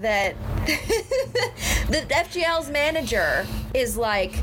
that 0.00 0.34
that 1.88 2.08
FGL's 2.08 2.70
manager 2.70 3.46
is 3.74 3.96
like 3.96 4.34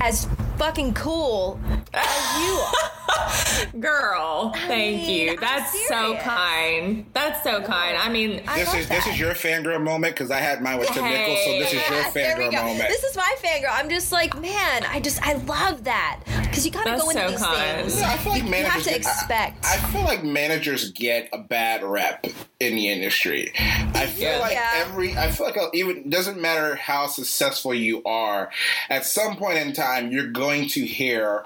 as 0.00 0.28
fucking 0.56 0.94
cool 0.94 1.58
as 1.92 2.40
you 2.42 2.52
are. 2.54 2.90
Girl, 3.80 4.52
thank 4.66 5.02
mean, 5.02 5.28
you. 5.28 5.36
That's 5.40 5.88
so 5.88 6.16
kind. 6.18 7.06
That's 7.14 7.42
so 7.42 7.62
kind. 7.62 7.96
I 7.96 8.08
mean, 8.08 8.42
I 8.46 8.58
This 8.60 8.68
love 8.68 8.76
is 8.78 8.88
this 8.88 9.04
that. 9.04 9.12
is 9.14 9.20
your 9.20 9.32
fangirl 9.34 9.82
moment 9.82 10.14
because 10.14 10.30
I 10.30 10.38
had 10.40 10.62
mine 10.62 10.78
with 10.78 10.88
Tim 10.88 11.04
Nichols, 11.04 11.38
so 11.44 11.50
this 11.58 11.68
is 11.68 11.72
your 11.74 11.82
Yes, 11.82 12.14
there 12.14 12.36
we 12.38 12.44
fangirl 12.44 12.64
moment. 12.64 12.88
This 12.88 13.04
is 13.04 13.16
my 13.16 13.34
fangirl. 13.42 13.70
I'm 13.72 13.88
just 13.88 14.12
like, 14.12 14.38
man, 14.40 14.84
I 14.88 15.00
just 15.00 15.22
I 15.26 15.34
love 15.34 15.84
that 15.84 16.20
because 16.42 16.64
you 16.64 16.72
kind 16.72 16.88
of 16.88 17.00
go 17.00 17.10
into 17.10 17.22
so 17.22 17.30
these 17.30 17.42
kind. 17.42 17.80
things. 17.82 18.00
Yeah, 18.00 18.10
I 18.12 18.16
feel 18.18 18.32
like 18.32 18.42
you 18.44 18.50
managers 18.50 18.72
have 18.74 18.82
to 18.84 18.88
get- 18.90 19.06
I- 19.06 19.10
expect. 19.10 19.66
I, 19.66 19.76
feel 19.92 20.02
like 20.02 20.24
managers 20.24 20.90
get 20.92 21.28
a 21.32 21.38
bad 21.38 21.82
rep 21.82 22.26
in 22.60 22.74
the 22.74 22.88
industry. 22.88 23.52
I 23.58 24.06
feel 24.06 24.32
Yeah. 24.32 24.38
like 24.38 24.52
Yeah. 24.52 24.70
every 24.76 25.16
I 25.16 25.30
feel 25.30 25.46
like 25.46 25.56
even 25.74 26.08
doesn't 26.10 26.40
matter 26.40 26.74
how 26.76 27.06
successful 27.06 27.72
you 27.74 28.02
are, 28.04 28.50
at 28.90 29.04
some 29.04 29.36
point 29.36 29.58
in 29.58 29.72
time 29.72 30.10
you're 30.10 30.26
going 30.30 30.68
to 30.70 30.84
hear 30.84 31.44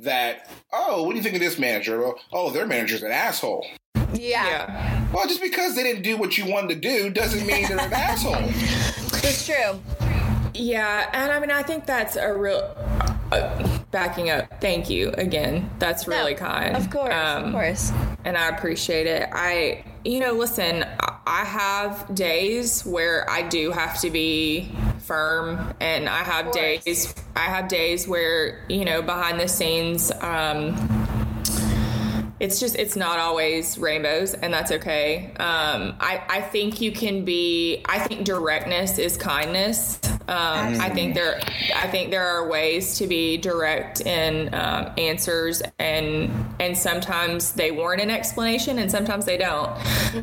that, 0.00 0.48
oh, 0.72 1.11
what 1.12 1.16
do 1.16 1.18
you 1.18 1.30
think 1.30 1.34
of 1.34 1.46
this 1.46 1.58
manager? 1.58 2.00
Well, 2.00 2.18
oh, 2.32 2.50
their 2.50 2.66
manager's 2.66 3.02
an 3.02 3.12
asshole. 3.12 3.66
yeah, 4.14 4.46
yeah. 4.46 5.06
Well, 5.12 5.28
just 5.28 5.42
because 5.42 5.74
they 5.76 5.82
didn't 5.82 6.00
do 6.00 6.16
what 6.16 6.38
you 6.38 6.50
wanted 6.50 6.68
to 6.70 6.88
do 6.88 7.10
doesn't 7.10 7.46
mean 7.46 7.68
they're 7.68 7.78
an 7.78 7.92
asshole. 7.92 8.36
it's 9.22 9.44
true. 9.44 9.78
Yeah, 10.54 11.10
and 11.12 11.30
I 11.30 11.38
mean, 11.38 11.50
I 11.50 11.62
think 11.62 11.84
that's 11.84 12.16
a 12.16 12.32
real. 12.32 12.74
Uh, 13.30 13.78
backing 13.90 14.30
up, 14.30 14.60
thank 14.60 14.88
you 14.90 15.10
again. 15.18 15.68
That's 15.78 16.06
really 16.06 16.32
No, 16.32 16.38
kind. 16.38 16.76
Of 16.76 16.88
course, 16.90 17.12
of 17.14 17.44
Um, 17.44 17.52
course. 17.52 17.90
and 18.24 18.36
I 18.38 18.48
appreciate 18.48 19.06
it. 19.06 19.28
I, 19.32 19.84
you 20.04 20.20
know, 20.20 20.32
listen, 20.32 20.84
I- 21.00 21.08
I 21.24 21.44
have 21.44 22.14
days 22.14 22.84
where 22.84 23.28
I 23.30 23.42
do 23.42 23.70
have 23.70 23.98
to 24.00 24.10
be 24.10 24.70
firm, 24.98 25.72
and 25.80 26.08
I 26.08 26.24
have 26.24 26.52
days, 26.52 27.14
I 27.36 27.40
have 27.44 27.68
days 27.68 28.06
where 28.08 28.64
you 28.68 28.84
know, 28.84 29.00
behind 29.02 29.40
the 29.40 29.48
scenes, 29.48 30.10
um, 30.20 31.01
it's 32.42 32.58
just 32.58 32.74
it's 32.74 32.96
not 32.96 33.20
always 33.20 33.78
rainbows 33.78 34.34
and 34.34 34.52
that's 34.52 34.72
okay. 34.72 35.26
Um, 35.36 35.94
I, 36.00 36.20
I 36.28 36.40
think 36.40 36.80
you 36.80 36.90
can 36.90 37.24
be 37.24 37.82
i 37.86 38.00
think 38.00 38.24
directness 38.24 38.98
is 38.98 39.16
kindness. 39.16 40.00
Um, 40.28 40.80
i 40.80 40.88
think 40.88 41.14
there 41.14 41.40
i 41.76 41.86
think 41.88 42.10
there 42.10 42.26
are 42.26 42.48
ways 42.48 42.98
to 42.98 43.06
be 43.06 43.36
direct 43.36 44.00
in 44.00 44.52
um, 44.54 44.92
answers 44.98 45.62
and 45.78 46.30
and 46.58 46.76
sometimes 46.76 47.52
they 47.52 47.70
warrant 47.70 48.02
an 48.02 48.10
explanation 48.10 48.78
and 48.78 48.90
sometimes 48.90 49.24
they 49.24 49.36
don't. 49.36 49.70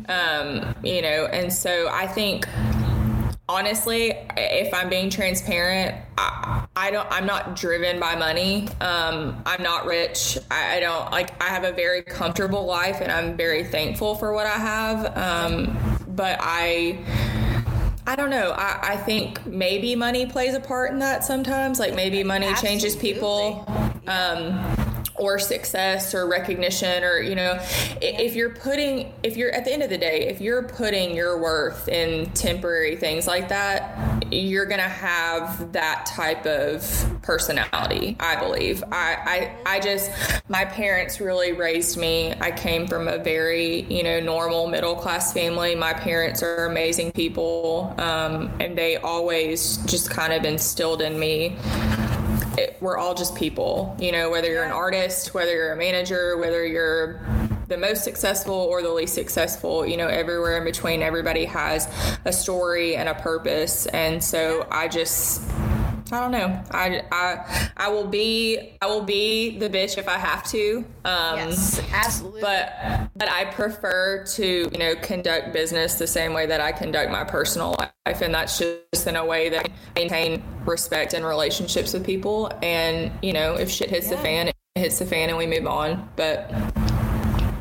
Um, 0.08 0.74
you 0.82 1.02
know 1.02 1.26
and 1.26 1.52
so 1.52 1.88
i 1.90 2.06
think 2.06 2.46
honestly 3.50 4.12
if 4.36 4.72
i'm 4.72 4.88
being 4.88 5.10
transparent 5.10 5.94
I, 6.16 6.66
I 6.76 6.90
don't 6.92 7.06
i'm 7.10 7.26
not 7.26 7.56
driven 7.56 7.98
by 7.98 8.14
money 8.14 8.68
um, 8.80 9.42
i'm 9.44 9.62
not 9.62 9.86
rich 9.86 10.38
I, 10.50 10.76
I 10.76 10.80
don't 10.80 11.10
like 11.10 11.42
i 11.42 11.46
have 11.46 11.64
a 11.64 11.72
very 11.72 12.02
comfortable 12.02 12.64
life 12.64 13.00
and 13.00 13.10
i'm 13.10 13.36
very 13.36 13.64
thankful 13.64 14.14
for 14.14 14.32
what 14.32 14.46
i 14.46 14.56
have 14.56 15.16
um, 15.16 15.76
but 16.08 16.38
i 16.40 17.04
I 18.06 18.16
don't 18.16 18.30
know. 18.30 18.50
I, 18.50 18.94
I 18.94 18.96
think 18.96 19.46
maybe 19.46 19.94
money 19.94 20.26
plays 20.26 20.54
a 20.54 20.58
part 20.58 20.90
in 20.90 20.98
that 20.98 21.22
sometimes. 21.22 21.78
Like 21.78 21.94
maybe 21.94 22.24
money 22.24 22.52
changes 22.54 22.96
people. 22.96 23.64
Um, 24.08 24.58
or 25.16 25.38
success 25.38 26.14
or 26.14 26.26
recognition 26.26 27.04
or 27.04 27.20
you 27.20 27.34
know 27.34 27.58
if 28.00 28.34
you're 28.34 28.54
putting 28.54 29.12
if 29.22 29.36
you're 29.36 29.50
at 29.50 29.64
the 29.64 29.72
end 29.72 29.82
of 29.82 29.90
the 29.90 29.98
day 29.98 30.26
if 30.28 30.40
you're 30.40 30.62
putting 30.62 31.14
your 31.14 31.40
worth 31.40 31.88
in 31.88 32.30
temporary 32.30 32.96
things 32.96 33.26
like 33.26 33.48
that 33.48 34.24
you're 34.32 34.66
gonna 34.66 34.82
have 34.82 35.72
that 35.72 36.06
type 36.06 36.46
of 36.46 36.80
personality 37.22 38.16
i 38.20 38.36
believe. 38.36 38.82
I 38.92 39.52
i, 39.66 39.76
I 39.76 39.80
just 39.80 40.10
my 40.48 40.64
parents 40.64 41.20
really 41.20 41.52
raised 41.52 41.96
me. 41.96 42.34
I 42.40 42.50
came 42.50 42.86
from 42.86 43.08
a 43.08 43.18
very 43.18 43.82
you 43.82 44.02
know 44.02 44.20
normal 44.20 44.66
middle 44.66 44.96
class 44.96 45.32
family. 45.32 45.74
My 45.74 45.92
parents 45.92 46.42
are 46.42 46.66
amazing 46.66 47.12
people 47.12 47.94
um, 47.98 48.50
and 48.60 48.76
they 48.76 48.96
always 48.96 49.78
just 49.86 50.10
kind 50.10 50.32
of 50.32 50.44
instilled 50.44 51.02
in 51.02 51.18
me 51.18 51.56
we're 52.80 52.96
all 52.96 53.14
just 53.14 53.34
people, 53.34 53.96
you 53.98 54.12
know, 54.12 54.30
whether 54.30 54.48
you're 54.48 54.64
an 54.64 54.72
artist, 54.72 55.34
whether 55.34 55.52
you're 55.52 55.72
a 55.72 55.76
manager, 55.76 56.36
whether 56.36 56.66
you're 56.66 57.20
the 57.68 57.76
most 57.76 58.02
successful 58.02 58.54
or 58.54 58.82
the 58.82 58.90
least 58.90 59.14
successful, 59.14 59.86
you 59.86 59.96
know, 59.96 60.08
everywhere 60.08 60.58
in 60.58 60.64
between, 60.64 61.02
everybody 61.02 61.44
has 61.44 61.88
a 62.24 62.32
story 62.32 62.96
and 62.96 63.08
a 63.08 63.14
purpose. 63.14 63.86
And 63.86 64.22
so 64.22 64.66
I 64.70 64.88
just, 64.88 65.42
I 66.12 66.20
don't 66.20 66.32
know. 66.32 66.62
I, 66.70 67.02
I 67.12 67.70
I 67.76 67.88
will 67.88 68.06
be 68.06 68.76
I 68.82 68.86
will 68.86 69.02
be 69.02 69.58
the 69.58 69.70
bitch 69.70 69.96
if 69.96 70.08
I 70.08 70.18
have 70.18 70.44
to. 70.50 70.84
Um, 71.04 71.36
yes, 71.36 71.80
absolutely. 71.92 72.40
But 72.40 73.10
but 73.14 73.28
I 73.28 73.44
prefer 73.46 74.24
to 74.24 74.44
you 74.44 74.78
know 74.78 74.96
conduct 74.96 75.52
business 75.52 75.94
the 75.94 76.06
same 76.06 76.32
way 76.32 76.46
that 76.46 76.60
I 76.60 76.72
conduct 76.72 77.12
my 77.12 77.24
personal 77.24 77.76
life, 77.78 78.20
and 78.22 78.34
that's 78.34 78.58
just 78.58 79.06
in 79.06 79.16
a 79.16 79.24
way 79.24 79.50
that 79.50 79.66
I 79.66 80.00
maintain 80.00 80.42
respect 80.64 81.14
and 81.14 81.24
relationships 81.24 81.92
with 81.92 82.04
people. 82.04 82.50
And 82.62 83.12
you 83.22 83.32
know, 83.32 83.54
if 83.54 83.70
shit 83.70 83.90
hits 83.90 84.10
yeah. 84.10 84.16
the 84.16 84.22
fan, 84.22 84.48
it 84.48 84.56
hits 84.74 84.98
the 84.98 85.06
fan, 85.06 85.28
and 85.28 85.38
we 85.38 85.46
move 85.46 85.66
on. 85.66 86.08
But 86.16 86.50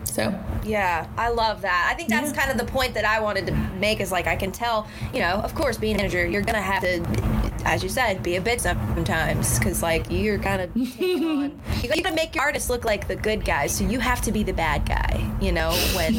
so 0.04 0.38
yeah, 0.64 1.08
I 1.18 1.30
love 1.30 1.62
that. 1.62 1.90
I 1.92 1.96
think 1.96 2.10
that's 2.10 2.32
yeah. 2.32 2.38
kind 2.38 2.52
of 2.52 2.66
the 2.66 2.72
point 2.72 2.94
that 2.94 3.06
I 3.06 3.20
wanted 3.20 3.48
to 3.48 3.54
make 3.80 4.00
is 4.00 4.12
like 4.12 4.28
I 4.28 4.36
can 4.36 4.52
tell, 4.52 4.88
you 5.14 5.20
know, 5.20 5.36
of 5.36 5.56
course, 5.56 5.78
being 5.78 5.96
a 5.96 5.98
manager, 5.98 6.26
you're 6.28 6.42
gonna 6.42 6.62
have 6.62 6.82
to, 6.84 7.64
as 7.66 7.84
you 7.84 7.90
said, 7.90 8.22
be 8.24 8.36
a 8.36 8.42
bitch 8.42 8.62
sometimes 8.62 9.60
because 9.60 9.82
like 9.82 10.06
you're 10.10 10.40
kind 10.50 10.62
of. 10.62 10.76
You 10.76 12.04
gotta 12.04 12.16
make 12.16 12.36
your 12.36 12.44
artists 12.44 12.70
look 12.70 12.86
like 12.86 13.08
the 13.08 13.16
good 13.16 13.46
guys, 13.46 13.76
so 13.76 13.84
you 13.84 14.00
have 14.00 14.22
to 14.22 14.32
be 14.32 14.44
the 14.44 14.54
bad 14.54 14.86
guy. 14.86 15.26
You 15.42 15.52
know 15.52 15.72
when 15.96 16.16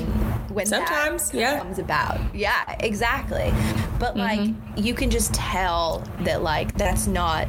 when 0.52 0.66
sometimes 0.66 1.32
yeah 1.34 1.58
comes 1.58 1.78
about. 1.78 2.18
Yeah, 2.34 2.76
exactly. 2.80 3.52
But 3.98 4.16
like 4.16 4.40
mm-hmm. 4.40 4.82
you 4.82 4.94
can 4.94 5.10
just 5.10 5.34
tell 5.34 6.04
that 6.20 6.42
like 6.42 6.76
that's 6.76 7.06
not 7.06 7.48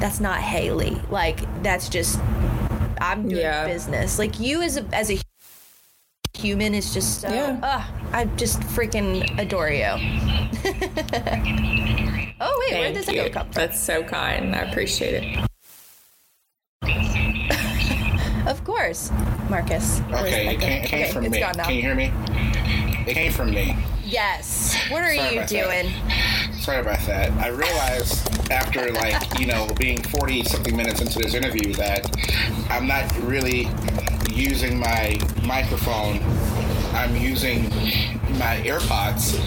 that's 0.00 0.20
not 0.20 0.40
Haley. 0.40 1.00
Like 1.10 1.40
that's 1.62 1.88
just 1.88 2.18
I'm 3.00 3.28
doing 3.28 3.42
yeah. 3.42 3.66
business. 3.66 4.18
Like 4.18 4.40
you 4.40 4.62
as 4.62 4.76
a 4.76 4.84
as 4.92 5.10
a 5.10 5.18
human 6.36 6.74
is 6.74 6.92
just 6.92 7.22
so. 7.22 7.28
Yeah. 7.28 7.58
Uh, 7.62 7.82
I 8.12 8.26
just 8.36 8.60
freaking 8.60 9.38
adore 9.38 9.70
you. 9.70 9.84
oh 12.40 12.56
wait, 12.60 12.78
where 12.78 12.92
does 12.92 13.06
that 13.06 13.32
come 13.32 13.46
from? 13.46 13.52
That's 13.52 13.80
so 13.80 14.02
kind. 14.02 14.54
I 14.54 14.58
appreciate 14.60 15.22
it. 15.22 15.38
of 18.46 18.62
course, 18.64 19.10
Marcus. 19.48 20.02
Okay, 20.12 20.54
it 20.54 20.60
came, 20.60 20.84
came 20.84 21.02
okay, 21.04 21.12
from 21.12 21.30
me. 21.30 21.40
Can 21.40 21.74
you 21.74 21.82
hear 21.82 21.94
me? 21.94 22.12
It 23.06 23.14
came 23.14 23.32
from 23.32 23.50
me. 23.50 23.76
Yes. 24.04 24.76
What 24.90 25.02
are 25.02 25.14
Sorry 25.14 25.36
you 25.36 25.46
doing? 25.46 25.90
That. 25.90 26.54
Sorry 26.60 26.80
about 26.80 27.00
that. 27.06 27.32
I 27.32 27.48
realized 27.48 28.50
after 28.50 28.92
like 28.92 29.40
you 29.40 29.46
know 29.46 29.66
being 29.78 30.02
forty 30.02 30.44
something 30.44 30.76
minutes 30.76 31.00
into 31.00 31.18
this 31.18 31.34
interview 31.34 31.72
that 31.74 32.14
I'm 32.70 32.86
not 32.86 33.10
really 33.22 33.68
using 34.36 34.78
my 34.78 35.18
microphone. 35.42 36.20
I'm 36.92 37.16
using 37.16 37.64
my 38.38 38.62
AirPods. 38.64 39.40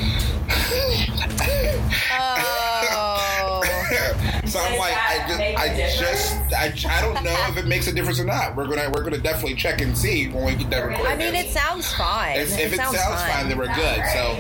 oh. 2.92 3.62
so 4.46 4.60
I'm 4.60 4.78
like, 4.78 4.96
I 4.98 5.26
just, 5.28 6.44
I 6.54 6.70
just, 6.70 6.90
I, 6.90 6.98
I 6.98 7.02
don't 7.02 7.24
know 7.24 7.36
if 7.50 7.58
it 7.58 7.68
makes 7.68 7.88
a 7.88 7.94
difference 7.94 8.20
or 8.20 8.26
not. 8.26 8.56
We're 8.56 8.68
gonna, 8.68 8.90
we're 8.90 9.04
gonna 9.04 9.20
definitely 9.20 9.56
check 9.56 9.82
and 9.82 9.98
see 9.98 10.28
when 10.28 10.46
we 10.46 10.56
get 10.56 10.70
that 10.72 10.86
recording. 10.86 11.12
I 11.12 11.16
mean, 11.16 11.36
it 11.36 11.50
sounds 11.50 11.92
fine. 11.94 12.40
If, 12.40 12.54
if 12.54 12.60
it, 12.60 12.74
it, 12.74 12.78
sounds, 12.78 12.98
sounds 12.98 13.22
fine. 13.22 13.32
fine. 13.32 13.50
then 13.50 13.58
we're 13.58 13.74
good. 13.76 14.04
So, 14.14 14.38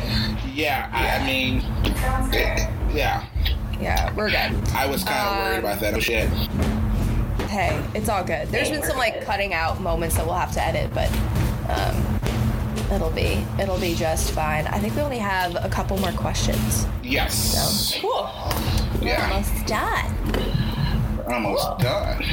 yeah, 0.53 0.89
I, 0.91 1.19
I 1.19 1.25
mean, 1.25 1.63
it, 2.33 2.69
yeah. 2.95 3.25
Yeah, 3.79 4.13
we're 4.13 4.29
good. 4.29 4.69
I 4.73 4.87
was 4.87 5.03
kind 5.03 5.19
of 5.19 5.31
um, 5.31 5.37
worried 5.37 5.59
about 5.59 5.79
that. 5.79 5.93
Oh 5.93 5.99
shit 5.99 6.29
hey, 7.49 7.83
it's 7.95 8.09
all 8.09 8.23
good. 8.23 8.47
There's 8.49 8.69
been 8.69 8.83
some 8.83 8.97
like 8.97 9.25
cutting 9.25 9.53
out 9.53 9.81
moments 9.81 10.15
that 10.15 10.25
we'll 10.25 10.35
have 10.35 10.53
to 10.53 10.63
edit, 10.63 10.93
but 10.93 11.11
um, 11.67 12.19
it'll 12.93 13.09
be 13.09 13.43
it'll 13.59 13.79
be 13.79 13.95
just 13.95 14.31
fine. 14.31 14.67
I 14.67 14.77
think 14.79 14.95
we 14.95 15.01
only 15.01 15.17
have 15.17 15.55
a 15.63 15.67
couple 15.67 15.97
more 15.97 16.11
questions. 16.11 16.85
Yes. 17.03 17.93
So 17.93 18.01
cool. 18.01 18.29
Yeah. 19.01 19.29
almost 19.31 19.65
done. 19.65 20.15
Almost 21.27 21.67
cool. 21.67 21.77
done. 21.77 22.23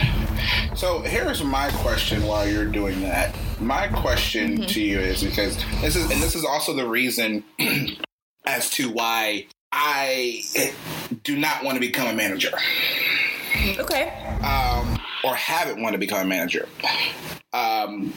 So 0.76 1.00
here's 1.00 1.42
my 1.42 1.70
question 1.70 2.24
while 2.26 2.46
you're 2.46 2.66
doing 2.66 3.00
that. 3.00 3.34
My 3.58 3.88
question 3.88 4.58
mm-hmm. 4.58 4.66
to 4.66 4.80
you 4.82 4.98
is 4.98 5.24
because 5.24 5.56
this 5.80 5.96
is 5.96 6.10
and 6.10 6.22
this 6.22 6.34
is 6.34 6.44
also 6.44 6.74
the 6.74 6.86
reason 6.86 7.42
as 8.44 8.70
to 8.72 8.90
why 8.90 9.46
I 9.72 10.42
do 11.24 11.38
not 11.38 11.64
want 11.64 11.76
to 11.76 11.80
become 11.80 12.08
a 12.08 12.12
manager. 12.12 12.52
Okay. 13.78 14.08
Um, 14.42 14.98
or 15.24 15.34
haven't 15.34 15.80
wanted 15.82 15.92
to 15.96 15.98
become 15.98 16.20
a 16.20 16.24
manager. 16.24 16.68
Um, 17.52 18.12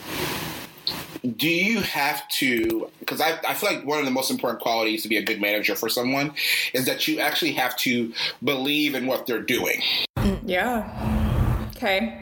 do 1.35 1.49
you 1.49 1.81
have 1.81 2.27
to 2.29 2.89
because 2.99 3.19
I, 3.19 3.39
I 3.47 3.53
feel 3.53 3.73
like 3.73 3.85
one 3.85 3.99
of 3.99 4.05
the 4.05 4.11
most 4.11 4.31
important 4.31 4.61
qualities 4.61 5.03
to 5.03 5.09
be 5.09 5.17
a 5.17 5.23
good 5.23 5.41
manager 5.41 5.75
for 5.75 5.89
someone 5.89 6.33
is 6.73 6.85
that 6.85 7.07
you 7.07 7.19
actually 7.19 7.53
have 7.53 7.75
to 7.77 8.13
believe 8.43 8.95
in 8.95 9.05
what 9.05 9.27
they're 9.27 9.41
doing 9.41 9.81
yeah 10.45 11.67
okay 11.75 12.17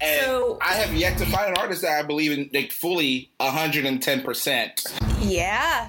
and 0.00 0.24
so 0.24 0.58
i 0.62 0.74
have 0.74 0.94
yet 0.94 1.18
to 1.18 1.26
find 1.26 1.50
an 1.50 1.56
artist 1.56 1.82
that 1.82 1.98
i 1.98 2.02
believe 2.06 2.30
in 2.30 2.48
like 2.54 2.70
fully 2.70 3.30
110% 3.40 5.20
yeah 5.22 5.88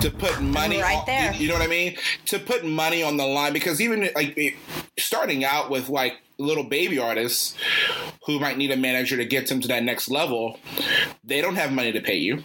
to 0.00 0.10
put 0.10 0.40
money 0.40 0.80
right 0.80 0.96
on, 0.96 1.04
there. 1.06 1.34
You 1.34 1.48
know 1.48 1.54
what 1.54 1.62
I 1.62 1.66
mean? 1.66 1.96
To 2.26 2.38
put 2.38 2.64
money 2.64 3.02
on 3.02 3.18
the 3.18 3.26
line 3.26 3.52
because 3.52 3.80
even 3.80 4.08
like 4.14 4.56
starting 4.98 5.44
out 5.44 5.70
with 5.70 5.88
like 5.88 6.14
little 6.38 6.64
baby 6.64 6.98
artists 6.98 7.54
who 8.26 8.38
might 8.40 8.56
need 8.56 8.70
a 8.70 8.76
manager 8.76 9.16
to 9.16 9.24
get 9.24 9.48
them 9.48 9.60
to 9.60 9.68
that 9.68 9.82
next 9.82 10.10
level, 10.10 10.58
they 11.22 11.40
don't 11.40 11.56
have 11.56 11.72
money 11.72 11.92
to 11.92 12.00
pay 12.00 12.16
you. 12.16 12.42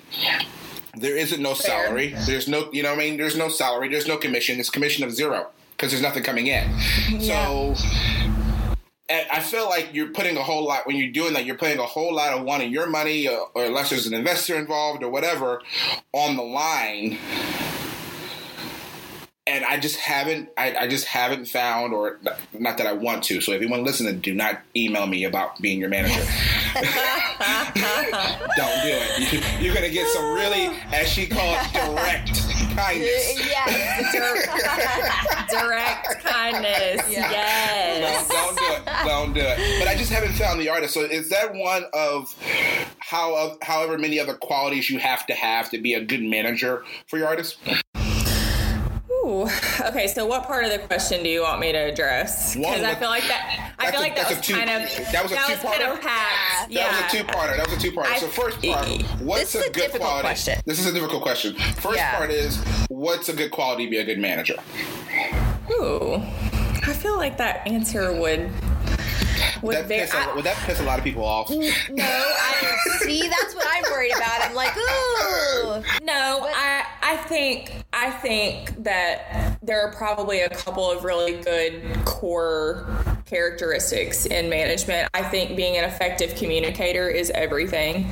There 0.98 1.18
isn't 1.18 1.42
no 1.42 1.54
salary. 1.54 2.16
There's 2.26 2.48
no, 2.48 2.70
you 2.72 2.84
know 2.84 2.92
what 2.92 3.00
I 3.00 3.04
mean? 3.04 3.18
There's 3.18 3.38
no 3.38 3.50
salary. 3.50 3.90
There's 3.90 4.08
no 4.08 4.18
commission. 4.18 4.60
It's 4.60 4.70
commission 4.70 5.04
of 5.04 5.12
zero 5.12 5.50
because 5.72 5.92
there's 5.92 6.04
nothing 6.04 6.24
coming 6.24 6.48
in. 6.48 6.70
Yeah. 7.10 7.74
So 7.74 7.76
I 9.10 9.40
feel 9.40 9.70
like 9.70 9.90
you're 9.94 10.10
putting 10.10 10.38
a 10.38 10.44
whole 10.44 10.66
lot 10.66 10.88
when 10.88 10.96
you're 10.96 11.12
doing 11.12 11.34
that. 11.34 11.46
You're 11.46 11.58
putting 11.58 11.80
a 11.80 11.86
whole 11.86 12.16
lot 12.16 12.34
of 12.34 12.44
wanting 12.44 12.72
your 12.72 12.90
money, 12.90 13.28
or, 13.28 13.50
or 13.54 13.66
unless 13.66 13.90
there's 13.90 14.08
an 14.08 14.14
investor 14.14 14.56
involved 14.56 15.04
or 15.04 15.10
whatever, 15.10 15.62
on 16.14 16.36
the 16.36 16.44
line. 16.44 17.18
And 19.48 19.64
I 19.64 19.80
just 19.80 19.98
haven't, 19.98 20.50
I, 20.58 20.76
I, 20.76 20.88
just 20.88 21.06
haven't 21.06 21.46
found, 21.46 21.94
or 21.94 22.18
not 22.58 22.80
that 22.80 22.88
I 22.88 22.94
want 22.94 23.24
to. 23.26 23.42
So 23.42 23.52
if 23.52 23.62
you 23.62 23.70
want 23.70 23.82
to 23.82 23.86
listen, 23.86 24.20
do 24.20 24.34
not 24.34 24.60
email 24.76 25.06
me 25.06 25.24
about 25.24 25.62
being 25.62 25.80
your 25.80 25.90
manager. 25.90 26.20
Don't 28.58 28.82
do 28.82 28.90
it. 28.90 29.62
You, 29.62 29.70
are 29.70 29.76
going 29.76 29.86
to 29.86 29.92
get 29.92 30.08
some 30.08 30.34
really, 30.34 30.76
as 30.92 31.08
she 31.08 31.28
calls, 31.28 31.60
direct 31.72 32.42
kindness. 32.76 33.42
Yes, 33.56 34.12
direct 35.52 36.24
kindness. 36.24 37.10
Yeah. 37.10 37.32
Yes. 37.32 38.30
No, 38.30 38.36
don't 38.36 38.58
do 38.58 38.66
it. 38.66 39.06
Don't 39.06 39.34
do 39.34 39.42
it. 39.42 39.80
But 39.80 39.88
I 39.88 39.96
just 39.96 40.12
haven't 40.12 40.34
found 40.34 40.60
the 40.60 40.70
artist. 40.70 40.94
So 40.94 41.02
is 41.02 41.30
that 41.30 41.54
one 41.54 41.86
of 41.94 42.36
how, 43.00 43.58
however 43.62 43.98
many 43.98 44.20
other 44.20 44.34
qualities 44.34 44.90
you 44.90 45.00
have 45.00 45.26
to 45.28 45.34
have 45.34 45.70
to 45.72 45.80
be 45.80 45.94
a 45.94 46.04
good 46.04 46.22
manager 46.22 46.84
for 47.08 47.18
your 47.18 47.28
artist? 47.28 47.58
Ooh. 49.26 49.50
Okay, 49.86 50.08
so 50.08 50.26
what 50.26 50.48
part 50.48 50.64
of 50.64 50.72
the 50.72 50.80
question 50.80 51.22
do 51.22 51.30
you 51.30 51.42
want 51.42 51.60
me 51.60 51.72
to 51.72 51.78
address? 51.78 52.56
Because 52.56 52.82
I 52.82 52.96
feel 52.96 53.10
like 53.10 53.28
that. 53.28 53.74
I 53.78 53.92
feel 53.92 54.00
a, 54.00 54.02
like 54.02 54.16
that 54.16 54.30
was 54.30 54.40
two, 54.40 54.54
kind 54.54 54.70
of 54.70 54.90
that 55.12 55.22
was 55.22 55.32
a 55.32 55.36
that 55.36 55.48
two-parter. 55.48 55.80
Kind 55.80 55.84
of 55.84 56.02
packed. 56.02 56.72
Yeah. 56.72 56.92
That 56.92 57.14
was 57.14 57.14
a 57.14 57.24
two-parter. 57.24 57.58
That 57.58 57.70
was 57.70 57.78
a 57.78 57.80
two-parter. 57.80 58.18
so 58.18 58.28
first 58.28 58.62
part, 58.64 59.22
what's 59.22 59.54
a, 59.54 59.60
a, 59.60 59.70
good 59.70 59.92
quality? 59.92 60.22
Question. 60.22 60.60
This 60.66 60.80
is 60.80 60.88
a 60.88 60.94
difficult 60.94 61.22
question. 61.22 61.56
First 61.56 61.98
yeah. 61.98 62.18
part 62.18 62.32
is 62.32 62.58
what's 62.90 63.30
a 63.30 63.34
good 63.34 63.52
quality 63.52 63.86
to 63.86 63.92
be 63.92 63.98
a 63.98 64.06
good 64.06 64.20
manager? 64.20 64.56
Ooh, 65.72 66.16
I 66.16 66.94
feel 66.94 67.18
like 67.18 67.38
that 67.38 67.68
answer 67.68 68.14
would 68.20 68.50
would, 69.62 69.76
that 69.76 69.88
piss, 69.88 70.14
I, 70.14 70.34
would 70.34 70.46
that 70.46 70.58
piss 70.66 70.80
a 70.80 70.84
lot 70.84 71.00
of 71.00 71.04
people 71.04 71.24
off? 71.24 71.50
No, 71.50 71.58
I 72.00 72.78
see. 73.00 73.28
That's 73.28 73.56
what 73.56 73.66
I'm 73.70 73.84
worried 73.92 74.14
about. 74.16 74.42
I'm 74.42 74.56
like, 74.56 74.76
ooh. 74.78 76.06
No, 76.06 76.40
but, 76.42 76.52
I 76.56 76.86
I 77.02 77.18
think 77.28 77.72
I 77.94 78.12
think 78.12 78.84
that 78.84 79.58
there 79.62 79.82
are 79.82 79.94
probably 79.94 80.42
a 80.42 80.50
couple 80.50 80.90
of 80.90 81.04
really 81.04 81.42
good 81.42 81.84
core 82.06 82.88
characteristics 83.26 84.28
in 84.28 84.50
management. 84.50 85.10
I 85.14 85.24
think 85.24 85.56
being 85.56 85.78
an 85.78 85.84
effective 85.84 86.36
communicator 86.36 87.10
is 87.10 87.32
everything. 87.32 88.06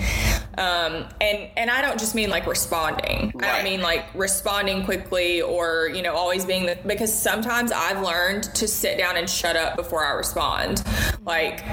Um, 0.57 1.05
and 1.21 1.49
and 1.55 1.69
I 1.69 1.81
don't 1.81 1.99
just 1.99 2.15
mean 2.15 2.29
like 2.29 2.47
responding. 2.47 3.31
Right. 3.35 3.49
I 3.49 3.55
don't 3.55 3.63
mean 3.63 3.81
like 3.81 4.05
responding 4.15 4.85
quickly 4.85 5.41
or 5.41 5.89
you 5.93 6.01
know 6.01 6.13
always 6.13 6.45
being 6.45 6.65
the 6.65 6.77
because 6.85 7.13
sometimes 7.13 7.71
I've 7.71 8.01
learned 8.01 8.43
to 8.55 8.67
sit 8.67 8.97
down 8.97 9.17
and 9.17 9.29
shut 9.29 9.55
up 9.55 9.75
before 9.75 10.03
I 10.03 10.13
respond. 10.13 10.83
Like 11.25 11.63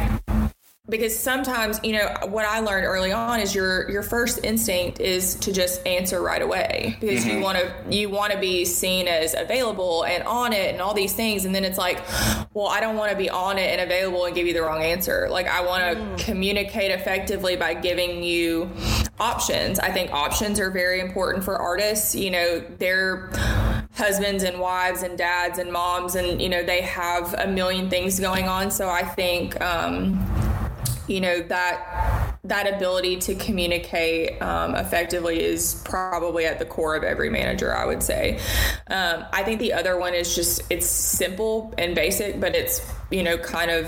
because 0.91 1.19
sometimes 1.19 1.81
you 1.83 1.93
know 1.93 2.15
what 2.29 2.45
i 2.45 2.61
learned 2.61 2.85
early 2.85 3.13
on 3.13 3.41
is 3.41 3.55
your 3.55 3.89
your 3.91 4.03
first 4.03 4.45
instinct 4.45 5.01
is 5.01 5.37
to 5.37 5.53
just 5.53 5.85
answer 5.87 6.21
right 6.21 6.43
away 6.43 6.97
because 7.01 7.25
mm-hmm. 7.25 7.39
you 7.39 7.43
want 7.43 7.59
to 7.59 7.97
you 7.97 8.09
want 8.09 8.33
to 8.33 8.39
be 8.39 8.65
seen 8.65 9.09
as 9.09 9.35
available 9.35 10.05
and 10.05 10.23
on 10.25 10.53
it 10.53 10.73
and 10.73 10.81
all 10.81 10.93
these 10.93 11.15
things 11.15 11.45
and 11.45 11.55
then 11.55 11.65
it's 11.65 11.79
like 11.79 12.03
well 12.53 12.67
i 12.67 12.81
don't 12.81 12.97
want 12.97 13.11
to 13.11 13.17
be 13.17 13.31
on 13.31 13.57
it 13.57 13.71
and 13.71 13.81
available 13.81 14.25
and 14.25 14.35
give 14.35 14.47
you 14.47 14.53
the 14.53 14.63
wrong 14.63 14.83
answer 14.83 15.29
like 15.31 15.47
i 15.47 15.65
want 15.65 15.83
to 15.83 16.03
mm. 16.03 16.19
communicate 16.19 16.91
effectively 16.91 17.57
by 17.57 17.73
giving 17.73 18.23
you 18.23 18.71
options 19.19 19.79
i 19.79 19.91
think 19.91 20.13
options 20.13 20.59
are 20.59 20.71
very 20.71 21.01
important 21.01 21.45
for 21.45 21.57
artists 21.57 22.15
you 22.15 22.31
know 22.31 22.61
they're 22.79 23.31
husbands 24.01 24.45
and 24.45 24.59
wives 24.59 25.03
and 25.03 25.19
dads 25.19 25.59
and 25.59 25.73
moms, 25.73 26.15
and 26.15 26.41
you 26.41 26.49
know 26.49 26.63
they 26.63 26.81
have 26.81 27.35
a 27.35 27.47
million 27.47 27.91
things 27.91 28.19
going 28.19 28.49
on. 28.49 28.71
So 28.71 28.89
I 28.89 29.03
think 29.03 29.61
um, 29.61 30.19
you 31.11 31.21
know 31.21 31.41
that 31.43 32.39
that 32.45 32.73
ability 32.73 33.17
to 33.17 33.35
communicate 33.35 34.41
um, 34.41 34.75
effectively 34.75 35.43
is 35.43 35.83
probably 35.85 36.47
at 36.47 36.59
the 36.59 36.65
core 36.65 36.95
of 36.95 37.03
every 37.03 37.29
manager 37.29 37.75
i 37.75 37.85
would 37.85 38.03
say 38.03 38.39
um, 38.89 39.25
i 39.33 39.43
think 39.43 39.59
the 39.59 39.73
other 39.73 39.99
one 39.99 40.15
is 40.15 40.35
just 40.35 40.63
it's 40.71 40.87
simple 40.87 41.75
and 41.77 41.95
basic 41.95 42.41
but 42.41 42.55
it's 42.55 42.81
you 43.11 43.23
know 43.23 43.37
kind 43.37 43.71
of 43.71 43.87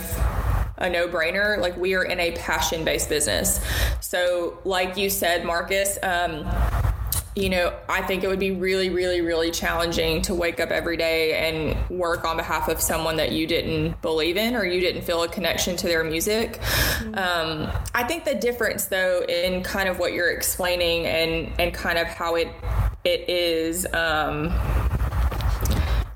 a 0.79 0.91
no 0.91 1.07
brainer. 1.07 1.59
Like, 1.61 1.77
we 1.77 1.95
are 1.95 2.03
in 2.03 2.19
a 2.19 2.33
passion 2.33 2.85
based 2.85 3.09
business. 3.09 3.65
So, 4.01 4.59
like 4.65 4.97
you 4.97 5.11
said, 5.11 5.45
Marcus, 5.45 5.97
um, 6.03 6.45
you 7.35 7.49
know, 7.49 7.73
I 7.89 8.03
think 8.03 8.25
it 8.25 8.29
would 8.29 8.39
be 8.39 8.51
really, 8.51 8.91
really, 8.91 9.23
really 9.23 9.51
challenging 9.51 10.21
to 10.23 10.35
wake 10.35 10.61
up 10.61 10.71
every 10.71 10.99
day 10.99 11.49
and 11.49 11.89
work 11.89 12.25
on 12.25 12.37
behalf 12.37 12.69
of 12.69 12.81
someone 12.81 13.17
that 13.17 13.33
you 13.33 13.47
didn't 13.47 14.03
believe 14.03 14.37
in 14.37 14.55
or 14.55 14.67
you 14.67 14.81
didn't 14.81 15.03
feel 15.03 15.23
a 15.23 15.29
connection 15.29 15.77
to 15.77 15.87
their 15.87 16.05
music. 16.05 16.61
Mm-hmm. 16.61 17.15
Um, 17.15 17.71
I 17.95 18.05
think 18.05 18.25
the 18.25 18.35
difference, 18.35 18.87
though, 18.87 19.23
in 19.23 19.63
kind 19.63 19.89
of 19.89 19.99
what 19.99 20.13
you're 20.13 20.31
explaining 20.31 21.07
and 21.07 21.51
and 21.59 21.73
kind 21.73 21.99
of 21.99 22.07
how 22.07 22.35
it 22.35 22.49
it 23.05 23.29
is. 23.29 23.87
Um, 23.95 24.53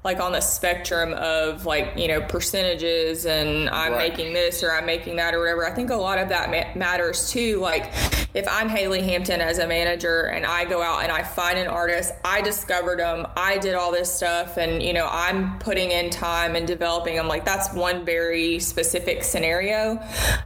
like 0.07 0.21
on 0.21 0.33
the 0.33 0.41
spectrum 0.41 1.13
of 1.15 1.67
like 1.67 1.93
you 1.97 2.07
know 2.07 2.21
percentages 2.23 3.27
and 3.27 3.69
i'm 3.71 3.93
right. 3.93 4.09
making 4.09 4.33
this 4.33 4.63
or 4.63 4.73
i'm 4.73 4.87
making 4.87 5.17
that 5.17 5.35
or 5.35 5.41
whatever. 5.41 5.67
I 5.67 5.73
think 5.73 5.91
a 5.91 5.97
lot 5.97 6.19
of 6.19 6.29
that 6.29 6.49
ma- 6.51 6.79
matters 6.79 7.29
too. 7.29 7.59
Like 7.59 7.93
if 8.33 8.47
i'm 8.49 8.69
haley 8.69 9.03
hampton 9.03 9.41
as 9.41 9.59
a 9.59 9.67
manager 9.67 10.27
and 10.27 10.47
i 10.47 10.65
go 10.65 10.81
out 10.83 11.03
and 11.03 11.11
i 11.11 11.23
find 11.23 11.59
an 11.59 11.67
artist 11.67 12.13
i 12.23 12.43
discovered 12.43 12.99
them 12.99 13.27
i 13.35 13.57
did 13.57 13.75
all 13.75 13.91
this 13.91 14.13
stuff 14.13 14.59
and 14.59 14.83
you 14.83 14.93
know 14.93 15.09
i'm 15.11 15.59
putting 15.59 15.91
in 15.91 16.11
time 16.11 16.55
and 16.55 16.67
developing 16.67 17.17
them 17.17 17.29
like 17.29 17.47
that's 17.47 17.73
one 17.73 18.05
very 18.05 18.59
specific 18.59 19.25
scenario. 19.25 20.01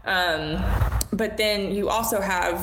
Um, 0.05 0.65
but 1.13 1.37
then 1.37 1.73
you 1.73 1.89
also 1.89 2.21
have 2.21 2.59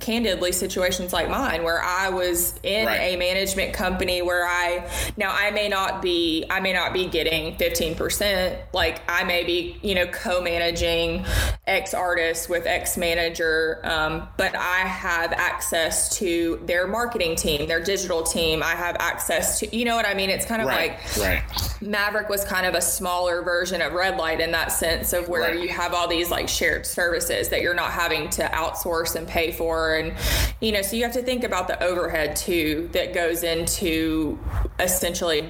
candidly 0.00 0.52
situations 0.52 1.12
like 1.12 1.28
mine 1.28 1.62
where 1.62 1.80
I 1.80 2.08
was 2.08 2.58
in 2.62 2.86
right. 2.86 2.96
a 2.96 3.16
management 3.16 3.72
company 3.72 4.22
where 4.22 4.46
I 4.46 4.88
now 5.16 5.32
I 5.32 5.50
may 5.50 5.68
not 5.68 6.02
be 6.02 6.44
I 6.50 6.60
may 6.60 6.72
not 6.72 6.92
be 6.92 7.06
getting 7.06 7.56
15% 7.56 8.58
like 8.72 9.00
I 9.08 9.24
may 9.24 9.44
be 9.44 9.78
you 9.82 9.94
know 9.94 10.06
co-managing 10.06 11.24
X 11.66 11.94
artist 11.94 12.48
with 12.48 12.66
X 12.66 12.96
manager 12.96 13.80
um, 13.84 14.28
but 14.36 14.56
I 14.56 14.78
have 14.78 15.32
access 15.32 16.16
to 16.18 16.60
their 16.64 16.86
marketing 16.86 17.36
team 17.36 17.68
their 17.68 17.82
digital 17.82 18.22
team 18.22 18.62
I 18.62 18.74
have 18.74 18.96
access 18.98 19.60
to 19.60 19.76
you 19.76 19.84
know 19.84 19.96
what 19.96 20.06
I 20.06 20.14
mean 20.14 20.30
it's 20.30 20.46
kind 20.46 20.60
of 20.60 20.68
right. 20.68 20.98
like 21.16 21.16
right. 21.18 21.42
Maverick 21.80 22.28
was 22.28 22.44
kind 22.44 22.66
of 22.66 22.74
a 22.74 22.82
smaller 22.82 23.42
version 23.42 23.80
of 23.82 23.92
Red 23.92 24.16
Light 24.16 24.40
in 24.40 24.50
that 24.52 24.72
sense 24.72 25.12
of 25.12 25.28
where 25.28 25.54
you 25.54 25.68
have 25.68 25.94
all 25.94 26.08
these 26.08 26.30
like 26.30 26.48
shared 26.48 26.86
services 26.86 27.50
that 27.50 27.62
you're 27.62 27.74
not 27.74 27.92
having 27.92 28.28
to 28.30 28.42
outsource 28.44 29.14
and 29.14 29.26
pay 29.26 29.52
for 29.52 29.67
and 29.68 30.14
you 30.60 30.72
know 30.72 30.82
so 30.82 30.96
you 30.96 31.02
have 31.02 31.12
to 31.12 31.22
think 31.22 31.44
about 31.44 31.68
the 31.68 31.82
overhead 31.82 32.34
too 32.36 32.88
that 32.92 33.14
goes 33.14 33.42
into 33.42 34.38
essentially 34.78 35.48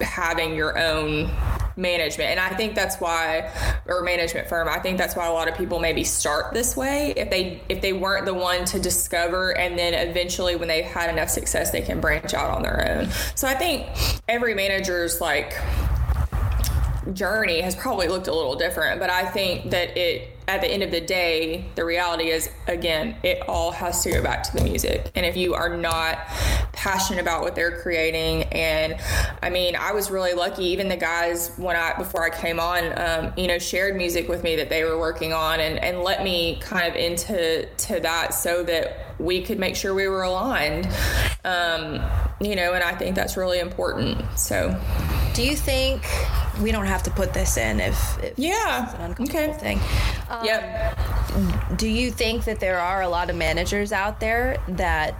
having 0.00 0.54
your 0.54 0.78
own 0.78 1.30
management. 1.78 2.30
And 2.30 2.40
i 2.40 2.48
think 2.56 2.74
that's 2.74 2.96
why 2.96 3.50
or 3.86 4.02
management 4.02 4.48
firm 4.48 4.68
i 4.68 4.78
think 4.78 4.96
that's 4.96 5.14
why 5.14 5.26
a 5.26 5.32
lot 5.32 5.46
of 5.48 5.56
people 5.56 5.78
maybe 5.78 6.04
start 6.04 6.54
this 6.54 6.76
way. 6.76 7.12
If 7.16 7.30
they 7.30 7.62
if 7.68 7.82
they 7.82 7.92
weren't 7.92 8.24
the 8.24 8.34
one 8.34 8.64
to 8.66 8.80
discover 8.80 9.56
and 9.56 9.78
then 9.78 9.92
eventually 9.92 10.56
when 10.56 10.68
they've 10.68 10.84
had 10.84 11.10
enough 11.10 11.28
success 11.28 11.70
they 11.70 11.82
can 11.82 12.00
branch 12.00 12.32
out 12.32 12.50
on 12.50 12.62
their 12.62 12.96
own. 12.96 13.10
So 13.34 13.46
i 13.46 13.54
think 13.54 13.86
every 14.28 14.54
manager's 14.54 15.20
like 15.20 15.54
journey 17.12 17.60
has 17.60 17.74
probably 17.74 18.08
looked 18.08 18.28
a 18.28 18.34
little 18.34 18.56
different, 18.56 19.00
but 19.00 19.10
I 19.10 19.24
think 19.26 19.70
that 19.70 19.96
it 19.96 20.35
at 20.48 20.60
the 20.60 20.68
end 20.68 20.82
of 20.82 20.92
the 20.92 21.00
day, 21.00 21.64
the 21.74 21.84
reality 21.84 22.30
is 22.30 22.48
again, 22.68 23.16
it 23.22 23.48
all 23.48 23.72
has 23.72 24.02
to 24.04 24.10
go 24.12 24.22
back 24.22 24.44
to 24.44 24.56
the 24.56 24.62
music. 24.62 25.10
And 25.16 25.26
if 25.26 25.36
you 25.36 25.54
are 25.54 25.76
not 25.76 26.18
passionate 26.72 27.20
about 27.20 27.42
what 27.42 27.56
they're 27.56 27.82
creating, 27.82 28.44
and 28.44 28.96
I 29.42 29.50
mean, 29.50 29.74
I 29.74 29.92
was 29.92 30.10
really 30.10 30.34
lucky. 30.34 30.64
Even 30.66 30.88
the 30.88 30.96
guys 30.96 31.50
when 31.56 31.74
I 31.74 31.96
before 31.98 32.22
I 32.22 32.30
came 32.30 32.60
on, 32.60 32.92
um, 32.96 33.32
you 33.36 33.48
know, 33.48 33.58
shared 33.58 33.96
music 33.96 34.28
with 34.28 34.44
me 34.44 34.56
that 34.56 34.68
they 34.68 34.84
were 34.84 34.98
working 34.98 35.32
on, 35.32 35.58
and 35.58 35.82
and 35.82 36.02
let 36.02 36.22
me 36.22 36.58
kind 36.60 36.88
of 36.88 36.94
into 36.94 37.66
to 37.66 38.00
that 38.00 38.32
so 38.32 38.62
that 38.62 39.16
we 39.18 39.42
could 39.42 39.58
make 39.58 39.74
sure 39.74 39.94
we 39.94 40.06
were 40.06 40.22
aligned. 40.22 40.86
Um, 41.44 42.00
you 42.40 42.54
know, 42.54 42.74
and 42.74 42.84
I 42.84 42.94
think 42.94 43.16
that's 43.16 43.36
really 43.36 43.58
important. 43.58 44.22
So. 44.38 44.80
Do 45.36 45.42
you 45.46 45.54
think 45.54 46.02
we 46.62 46.72
don't 46.72 46.86
have 46.86 47.02
to 47.02 47.10
put 47.10 47.34
this 47.34 47.58
in 47.58 47.78
if, 47.78 48.24
if 48.24 48.38
yeah, 48.38 48.84
it's 48.84 48.94
an 48.94 49.02
uncomfortable 49.02 49.50
okay. 49.50 49.52
thing? 49.52 49.80
Um, 50.40 50.46
yep. 50.46 51.76
Do 51.76 51.88
you 51.88 52.10
think 52.10 52.44
that 52.44 52.60
there 52.60 52.78
are 52.78 53.02
a 53.02 53.08
lot 53.08 53.30
of 53.30 53.36
managers 53.36 53.92
out 53.92 54.20
there 54.20 54.58
that 54.68 55.14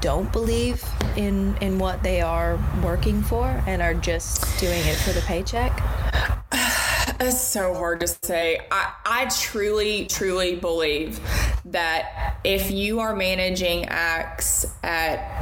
don't 0.00 0.30
believe 0.32 0.84
in 1.16 1.56
in 1.60 1.78
what 1.78 2.02
they 2.02 2.20
are 2.20 2.58
working 2.82 3.22
for 3.22 3.46
and 3.66 3.82
are 3.82 3.94
just 3.94 4.42
doing 4.60 4.80
it 4.86 4.96
for 4.96 5.12
the 5.12 5.22
paycheck? 5.22 5.80
It's 7.20 7.40
so 7.40 7.74
hard 7.74 7.98
to 8.00 8.06
say. 8.06 8.60
I, 8.70 8.92
I 9.04 9.24
truly, 9.26 10.06
truly 10.06 10.54
believe 10.54 11.18
that 11.64 12.38
if 12.44 12.70
you 12.70 13.00
are 13.00 13.16
managing 13.16 13.86
acts 13.86 14.72
at 14.84 15.37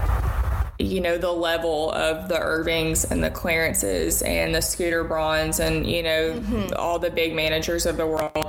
you 0.78 1.00
know 1.00 1.16
the 1.18 1.32
level 1.32 1.90
of 1.92 2.28
the 2.28 2.38
Irvings 2.38 3.04
and 3.04 3.22
the 3.22 3.30
Clarences 3.30 4.22
and 4.22 4.54
the 4.54 4.60
Scooter 4.60 5.04
Brauns 5.04 5.60
and 5.60 5.86
you 5.86 6.02
know 6.02 6.34
mm-hmm. 6.34 6.74
all 6.76 6.98
the 6.98 7.10
big 7.10 7.34
managers 7.34 7.86
of 7.86 7.96
the 7.96 8.06
world. 8.06 8.46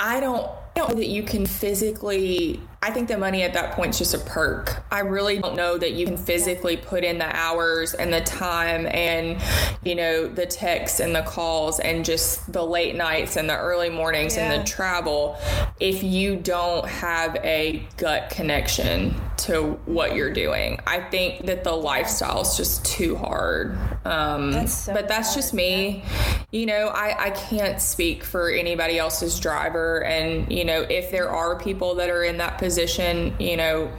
I 0.00 0.20
don't 0.20 0.48
know 0.76 0.86
that 0.88 1.08
you 1.08 1.22
can 1.22 1.46
physically 1.46 2.60
I 2.80 2.92
think 2.92 3.08
the 3.08 3.18
money 3.18 3.42
at 3.42 3.54
that 3.54 3.72
point 3.72 3.90
is 3.90 3.98
just 3.98 4.14
a 4.14 4.18
perk. 4.18 4.84
I 4.92 5.00
really 5.00 5.38
don't 5.38 5.56
know 5.56 5.76
that 5.78 5.94
you 5.94 6.06
can 6.06 6.16
physically 6.16 6.76
put 6.76 7.02
in 7.02 7.18
the 7.18 7.36
hours 7.36 7.92
and 7.92 8.12
the 8.12 8.20
time 8.20 8.86
and, 8.86 9.42
you 9.82 9.96
know, 9.96 10.28
the 10.28 10.46
texts 10.46 11.00
and 11.00 11.12
the 11.14 11.22
calls 11.22 11.80
and 11.80 12.04
just 12.04 12.52
the 12.52 12.64
late 12.64 12.94
nights 12.94 13.36
and 13.36 13.50
the 13.50 13.56
early 13.56 13.90
mornings 13.90 14.36
yeah. 14.36 14.52
and 14.52 14.62
the 14.62 14.66
travel 14.66 15.36
if 15.80 16.04
you 16.04 16.36
don't 16.36 16.86
have 16.86 17.34
a 17.42 17.84
gut 17.96 18.30
connection 18.30 19.14
to 19.38 19.72
what 19.86 20.14
you're 20.14 20.32
doing. 20.32 20.80
I 20.86 21.00
think 21.00 21.46
that 21.46 21.64
the 21.64 21.72
lifestyle 21.72 22.42
is 22.42 22.56
just 22.56 22.84
too 22.84 23.16
hard. 23.16 23.76
Um, 24.04 24.52
that's 24.52 24.74
so 24.74 24.92
but 24.92 25.08
that's 25.08 25.34
just 25.34 25.52
me. 25.52 26.04
Yeah. 26.04 26.38
You 26.52 26.66
know, 26.66 26.88
I, 26.88 27.26
I 27.26 27.30
can't 27.30 27.80
speak 27.80 28.24
for 28.24 28.48
anybody 28.48 28.98
else's 28.98 29.38
driver. 29.38 30.02
And, 30.04 30.50
you 30.50 30.64
know, 30.64 30.82
if 30.82 31.10
there 31.10 31.28
are 31.28 31.58
people 31.58 31.96
that 31.96 32.08
are 32.08 32.24
in 32.24 32.38
that 32.38 32.56
position, 32.56 32.67
position, 32.68 33.34
you 33.38 33.56
know, 33.56 33.90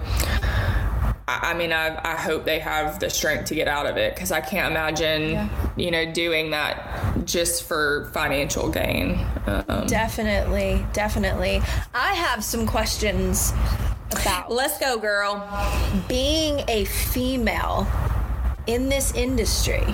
I, 1.28 1.51
I 1.51 1.53
mean, 1.55 1.74
I, 1.74 1.99
I 2.03 2.15
hope 2.15 2.45
they 2.45 2.59
have 2.59 2.99
the 2.99 3.09
strength 3.09 3.45
to 3.45 3.55
get 3.55 3.67
out 3.67 3.88
of 3.88 3.97
it 3.97 4.13
because 4.13 4.32
I 4.32 4.41
can't 4.41 4.70
imagine, 4.70 5.32
yeah. 5.32 5.49
you 5.76 5.89
know, 5.89 6.11
doing 6.11 6.51
that 6.51 7.26
just 7.26 7.63
for 7.63 8.11
financial 8.13 8.70
gain. 8.70 9.26
Um, 9.47 9.88
definitely, 9.88 10.86
definitely. 10.93 11.63
I 11.95 12.13
have 12.13 12.43
some 12.43 12.67
questions 12.67 13.53
about. 14.11 14.51
Let's 14.51 14.78
go, 14.78 14.99
girl. 14.99 15.34
Being 16.07 16.63
a 16.67 16.86
female 16.86 17.88
in 18.67 18.88
this 18.88 19.15
industry. 19.15 19.86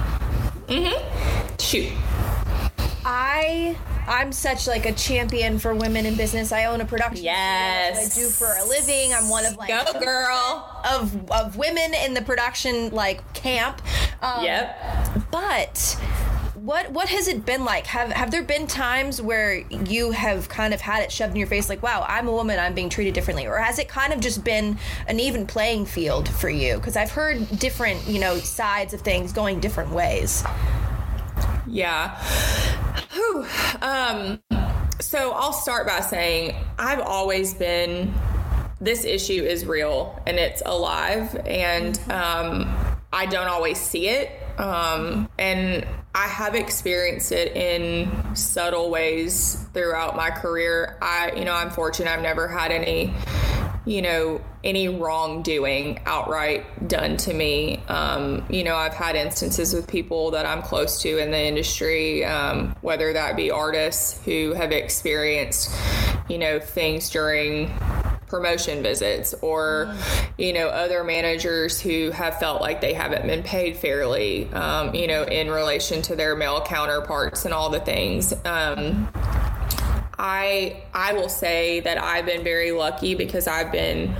Mm-hmm. 0.67 1.55
Shoot. 1.59 1.93
I 3.05 3.77
I'm 4.07 4.31
such 4.31 4.67
like 4.67 4.85
a 4.85 4.93
champion 4.93 5.59
for 5.59 5.73
women 5.73 6.05
in 6.05 6.15
business. 6.15 6.51
I 6.51 6.65
own 6.65 6.81
a 6.81 6.85
production. 6.85 7.23
Yes, 7.23 8.11
I 8.11 8.19
do 8.19 8.27
for 8.29 8.55
a 8.57 8.65
living. 8.65 9.13
I'm 9.13 9.29
one 9.29 9.45
of 9.45 9.55
like 9.57 9.69
go 9.69 9.99
girl 9.99 10.81
of 10.89 11.31
of 11.31 11.57
women 11.57 11.93
in 11.93 12.13
the 12.13 12.21
production 12.21 12.91
like 12.91 13.33
camp. 13.33 13.81
Um, 14.21 14.43
yep. 14.43 14.79
But 15.31 15.97
what 16.55 16.91
what 16.91 17.09
has 17.09 17.27
it 17.27 17.45
been 17.45 17.63
like? 17.63 17.85
Have 17.87 18.11
have 18.11 18.31
there 18.31 18.43
been 18.43 18.67
times 18.67 19.21
where 19.21 19.57
you 19.69 20.11
have 20.11 20.49
kind 20.49 20.73
of 20.73 20.81
had 20.81 21.03
it 21.03 21.11
shoved 21.11 21.31
in 21.31 21.37
your 21.37 21.47
face, 21.47 21.69
like, 21.69 21.83
"Wow, 21.83 22.05
I'm 22.07 22.27
a 22.27 22.31
woman, 22.31 22.59
I'm 22.59 22.73
being 22.73 22.89
treated 22.89 23.13
differently," 23.13 23.45
or 23.45 23.57
has 23.57 23.79
it 23.79 23.87
kind 23.87 24.13
of 24.13 24.19
just 24.19 24.43
been 24.43 24.77
an 25.07 25.19
even 25.19 25.45
playing 25.45 25.85
field 25.85 26.27
for 26.27 26.49
you? 26.49 26.75
Because 26.75 26.95
I've 26.95 27.11
heard 27.11 27.59
different, 27.59 28.07
you 28.07 28.19
know, 28.19 28.37
sides 28.37 28.93
of 28.93 29.01
things 29.01 29.31
going 29.31 29.59
different 29.59 29.91
ways. 29.91 30.43
Yeah. 31.67 32.19
Whew. 33.13 33.45
Um, 33.81 34.39
so 34.99 35.31
I'll 35.31 35.53
start 35.53 35.87
by 35.87 35.99
saying 35.99 36.55
I've 36.77 37.01
always 37.01 37.53
been, 37.53 38.13
this 38.81 39.05
issue 39.05 39.43
is 39.43 39.65
real 39.65 40.21
and 40.25 40.37
it's 40.37 40.61
alive, 40.65 41.35
and 41.45 41.97
um, 42.09 42.75
I 43.13 43.25
don't 43.25 43.47
always 43.47 43.79
see 43.79 44.07
it. 44.07 44.31
Um, 44.57 45.29
and 45.37 45.85
I 46.13 46.27
have 46.27 46.55
experienced 46.55 47.33
it 47.33 47.55
in 47.57 48.35
subtle 48.35 48.89
ways 48.89 49.65
throughout 49.73 50.15
my 50.15 50.29
career. 50.29 50.97
I, 51.01 51.33
you 51.35 51.43
know, 51.43 51.53
I'm 51.53 51.69
fortunate 51.69 52.09
I've 52.09 52.21
never 52.21 52.47
had 52.47 52.71
any 52.71 53.13
you 53.85 54.01
know, 54.01 54.41
any 54.63 54.89
wrongdoing 54.89 55.99
outright 56.05 56.87
done 56.87 57.17
to 57.17 57.33
me. 57.33 57.77
Um, 57.87 58.43
you 58.49 58.63
know, 58.63 58.75
I've 58.75 58.93
had 58.93 59.15
instances 59.15 59.73
with 59.73 59.87
people 59.87 60.31
that 60.31 60.45
I'm 60.45 60.61
close 60.61 61.01
to 61.03 61.17
in 61.19 61.31
the 61.31 61.39
industry, 61.39 62.25
um, 62.25 62.75
whether 62.81 63.13
that 63.13 63.35
be 63.35 63.51
artists 63.51 64.19
who 64.25 64.53
have 64.53 64.71
experienced, 64.71 65.71
you 66.27 66.39
know, 66.39 66.59
things 66.59 67.09
during 67.09 67.71
promotion 68.27 68.81
visits 68.81 69.33
or 69.35 69.95
you 70.37 70.51
know 70.51 70.67
other 70.67 71.03
managers 71.03 71.79
who 71.79 72.09
have 72.09 72.39
felt 72.39 72.59
like 72.59 72.81
they 72.81 72.93
haven't 72.93 73.25
been 73.27 73.43
paid 73.43 73.77
fairly 73.77 74.51
um, 74.53 74.93
you 74.95 75.07
know 75.07 75.23
in 75.23 75.49
relation 75.49 76.01
to 76.01 76.15
their 76.15 76.35
male 76.35 76.59
counterparts 76.61 77.45
and 77.45 77.53
all 77.53 77.69
the 77.69 77.79
things 77.79 78.33
um, 78.43 79.07
I 80.17 80.83
I 80.93 81.13
will 81.13 81.29
say 81.29 81.81
that 81.81 82.01
I've 82.01 82.25
been 82.25 82.43
very 82.43 82.71
lucky 82.71 83.15
because 83.15 83.47
I've 83.47 83.71
been 83.71 84.15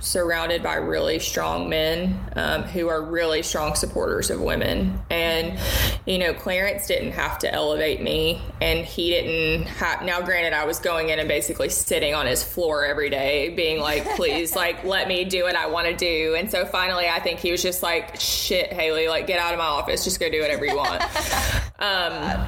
surrounded 0.00 0.62
by 0.62 0.76
really 0.76 1.18
strong 1.18 1.68
men 1.68 2.18
um, 2.34 2.62
who 2.62 2.88
are 2.88 3.02
really 3.02 3.42
strong 3.42 3.74
supporters 3.74 4.30
of 4.30 4.40
women. 4.40 4.98
And, 5.10 5.58
you 6.06 6.18
know, 6.18 6.32
Clarence 6.32 6.86
didn't 6.86 7.12
have 7.12 7.38
to 7.40 7.52
elevate 7.52 8.00
me, 8.02 8.40
and 8.60 8.84
he 8.84 9.10
didn't 9.10 9.66
have. 9.66 10.02
Now, 10.02 10.22
granted, 10.22 10.54
I 10.54 10.64
was 10.64 10.78
going 10.78 11.10
in 11.10 11.18
and 11.18 11.28
basically 11.28 11.68
sitting 11.68 12.14
on 12.14 12.26
his 12.26 12.42
floor 12.42 12.84
every 12.84 13.10
day, 13.10 13.50
being 13.50 13.78
like, 13.78 14.04
please, 14.16 14.56
like, 14.56 14.82
let 14.84 15.06
me 15.06 15.24
do 15.24 15.44
what 15.44 15.54
I 15.54 15.66
want 15.66 15.86
to 15.86 15.94
do. 15.94 16.34
And 16.34 16.50
so 16.50 16.64
finally, 16.64 17.08
I 17.08 17.20
think 17.20 17.38
he 17.38 17.52
was 17.52 17.62
just 17.62 17.82
like, 17.82 18.18
shit, 18.18 18.72
Haley, 18.72 19.08
like, 19.08 19.26
get 19.26 19.38
out 19.38 19.52
of 19.52 19.58
my 19.58 19.66
office, 19.66 20.02
just 20.02 20.18
go 20.18 20.30
do 20.30 20.40
whatever 20.40 20.64
you 20.64 20.76
want. 20.76 21.02
um, 21.78 22.46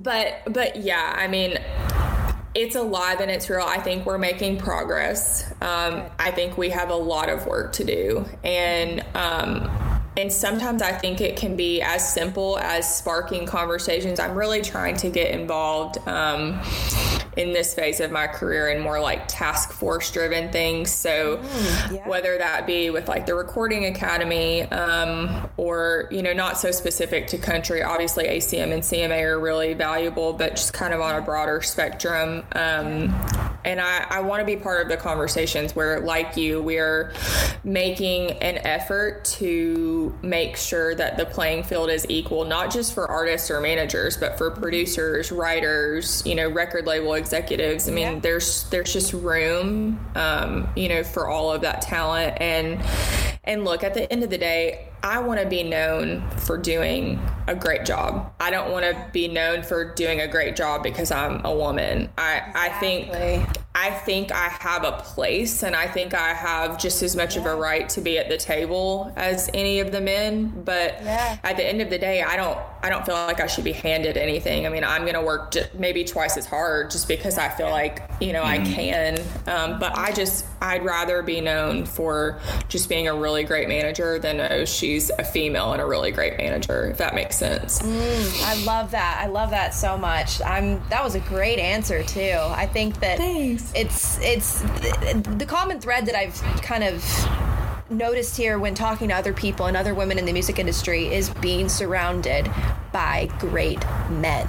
but, 0.00 0.42
but 0.46 0.76
yeah, 0.76 1.14
I 1.16 1.26
mean, 1.26 1.58
it's 2.58 2.74
alive 2.74 3.20
and 3.20 3.30
it's 3.30 3.48
real. 3.48 3.64
I 3.64 3.78
think 3.78 4.04
we're 4.04 4.18
making 4.18 4.58
progress. 4.58 5.48
Um, 5.62 6.02
I 6.18 6.32
think 6.32 6.58
we 6.58 6.70
have 6.70 6.90
a 6.90 6.96
lot 6.96 7.28
of 7.28 7.46
work 7.46 7.72
to 7.74 7.84
do. 7.84 8.24
And, 8.42 9.04
um, 9.14 9.70
and 10.18 10.32
sometimes 10.32 10.82
I 10.82 10.90
think 10.90 11.20
it 11.20 11.36
can 11.36 11.54
be 11.54 11.80
as 11.80 12.12
simple 12.12 12.58
as 12.58 12.92
sparking 12.92 13.46
conversations. 13.46 14.18
I'm 14.18 14.36
really 14.36 14.60
trying 14.62 14.96
to 14.96 15.10
get 15.10 15.30
involved 15.30 15.96
um, 16.08 16.60
in 17.36 17.52
this 17.52 17.72
phase 17.72 18.00
of 18.00 18.10
my 18.10 18.26
career 18.26 18.68
in 18.68 18.82
more 18.82 18.98
like 18.98 19.28
task 19.28 19.70
force 19.70 20.10
driven 20.10 20.50
things. 20.50 20.90
So 20.90 21.36
mm, 21.36 21.94
yeah. 21.94 22.08
whether 22.08 22.36
that 22.36 22.66
be 22.66 22.90
with 22.90 23.06
like 23.06 23.26
the 23.26 23.36
Recording 23.36 23.84
Academy 23.84 24.62
um, 24.62 25.48
or, 25.56 26.08
you 26.10 26.22
know, 26.22 26.32
not 26.32 26.58
so 26.58 26.72
specific 26.72 27.28
to 27.28 27.38
country, 27.38 27.84
obviously 27.84 28.24
ACM 28.24 28.72
and 28.72 28.82
CMA 28.82 29.22
are 29.22 29.38
really 29.38 29.74
valuable, 29.74 30.32
but 30.32 30.56
just 30.56 30.72
kind 30.72 30.92
of 30.92 31.00
on 31.00 31.14
a 31.14 31.20
broader 31.20 31.62
spectrum. 31.62 32.44
Um, 32.56 33.14
and 33.68 33.82
I, 33.82 34.06
I 34.08 34.20
want 34.20 34.40
to 34.40 34.46
be 34.46 34.56
part 34.56 34.80
of 34.80 34.88
the 34.88 34.96
conversations 34.96 35.76
where, 35.76 36.00
like 36.00 36.38
you, 36.38 36.62
we're 36.62 37.12
making 37.64 38.30
an 38.38 38.56
effort 38.58 39.26
to 39.26 40.18
make 40.22 40.56
sure 40.56 40.94
that 40.94 41.18
the 41.18 41.26
playing 41.26 41.64
field 41.64 41.90
is 41.90 42.06
equal, 42.08 42.46
not 42.46 42.72
just 42.72 42.94
for 42.94 43.06
artists 43.06 43.50
or 43.50 43.60
managers, 43.60 44.16
but 44.16 44.38
for 44.38 44.50
producers, 44.50 45.30
writers, 45.30 46.22
you 46.24 46.34
know, 46.34 46.48
record 46.48 46.86
label 46.86 47.12
executives. 47.12 47.90
I 47.90 47.92
mean, 47.92 48.14
yeah. 48.14 48.18
there's 48.20 48.64
there's 48.70 48.90
just 48.90 49.12
room, 49.12 50.00
um, 50.14 50.66
you 50.74 50.88
know, 50.88 51.04
for 51.04 51.28
all 51.28 51.52
of 51.52 51.60
that 51.60 51.82
talent. 51.82 52.38
And 52.40 52.82
and 53.44 53.66
look, 53.66 53.84
at 53.84 53.92
the 53.92 54.10
end 54.10 54.24
of 54.24 54.30
the 54.30 54.38
day, 54.38 54.87
I 55.02 55.20
want 55.20 55.40
to 55.40 55.46
be 55.46 55.62
known 55.62 56.28
for 56.30 56.56
doing 56.58 57.20
a 57.46 57.54
great 57.54 57.84
job. 57.84 58.32
I 58.40 58.50
don't 58.50 58.70
want 58.70 58.84
to 58.84 59.06
be 59.12 59.28
known 59.28 59.62
for 59.62 59.94
doing 59.94 60.20
a 60.20 60.28
great 60.28 60.56
job 60.56 60.82
because 60.82 61.10
I'm 61.10 61.44
a 61.44 61.54
woman. 61.54 62.10
I, 62.18 62.38
exactly. 62.38 62.60
I 62.60 62.68
think 62.80 63.58
I 63.74 63.90
think 63.90 64.32
I 64.32 64.48
have 64.48 64.82
a 64.82 64.92
place 64.92 65.62
and 65.62 65.76
I 65.76 65.86
think 65.86 66.12
I 66.12 66.34
have 66.34 66.78
just 66.78 67.02
as 67.02 67.14
much 67.14 67.36
yeah. 67.36 67.42
of 67.42 67.46
a 67.46 67.54
right 67.54 67.88
to 67.90 68.00
be 68.00 68.18
at 68.18 68.28
the 68.28 68.36
table 68.36 69.12
as 69.16 69.48
any 69.54 69.78
of 69.80 69.92
the 69.92 70.00
men. 70.00 70.62
But 70.64 70.98
yeah. 71.02 71.38
at 71.44 71.56
the 71.56 71.64
end 71.64 71.80
of 71.80 71.88
the 71.88 71.98
day, 71.98 72.22
I 72.22 72.36
don't 72.36 72.58
I 72.82 72.90
don't 72.90 73.04
feel 73.04 73.14
like 73.14 73.40
I 73.40 73.46
should 73.46 73.64
be 73.64 73.72
handed 73.72 74.16
anything. 74.16 74.66
I 74.66 74.68
mean, 74.68 74.84
I'm 74.84 75.02
going 75.02 75.14
to 75.14 75.22
work 75.22 75.54
maybe 75.74 76.04
twice 76.04 76.36
as 76.36 76.46
hard 76.46 76.90
just 76.90 77.08
because 77.08 77.36
I 77.36 77.48
feel 77.48 77.70
like, 77.70 78.08
you 78.20 78.32
know, 78.32 78.42
mm-hmm. 78.42 78.70
I 78.70 78.74
can. 78.74 79.18
Um, 79.46 79.80
but 79.80 79.96
I 79.96 80.12
just, 80.12 80.46
I'd 80.60 80.84
rather 80.84 81.22
be 81.22 81.40
known 81.40 81.86
for 81.86 82.40
just 82.68 82.88
being 82.88 83.08
a 83.08 83.14
really 83.14 83.42
great 83.42 83.68
manager 83.68 84.18
than 84.18 84.40
oh, 84.40 84.64
she's 84.64 85.10
a 85.10 85.24
female 85.24 85.72
and 85.72 85.82
a 85.82 85.86
really 85.86 86.12
great 86.12 86.38
manager, 86.38 86.88
if 86.88 86.98
that 86.98 87.14
makes 87.14 87.36
sense. 87.36 87.82
Mm, 87.82 88.42
I 88.44 88.64
love 88.64 88.92
that. 88.92 89.20
I 89.22 89.26
love 89.26 89.50
that 89.50 89.74
so 89.74 89.98
much. 89.98 90.40
I'm, 90.42 90.80
that 90.88 91.02
was 91.02 91.16
a 91.16 91.20
great 91.20 91.58
answer 91.58 92.04
too. 92.04 92.36
I 92.38 92.66
think 92.66 93.00
that 93.00 93.18
Thanks. 93.18 93.57
It's, 93.74 94.18
it's 94.20 94.60
the 94.60 95.46
common 95.46 95.80
thread 95.80 96.06
that 96.06 96.14
I've 96.14 96.40
kind 96.62 96.84
of 96.84 97.04
noticed 97.90 98.36
here 98.36 98.58
when 98.58 98.74
talking 98.74 99.08
to 99.08 99.14
other 99.14 99.32
people 99.32 99.66
and 99.66 99.76
other 99.76 99.94
women 99.94 100.18
in 100.18 100.26
the 100.26 100.32
music 100.32 100.58
industry 100.58 101.06
is 101.06 101.30
being 101.30 101.68
surrounded 101.68 102.50
by 102.92 103.30
great 103.38 103.82
men. 104.10 104.46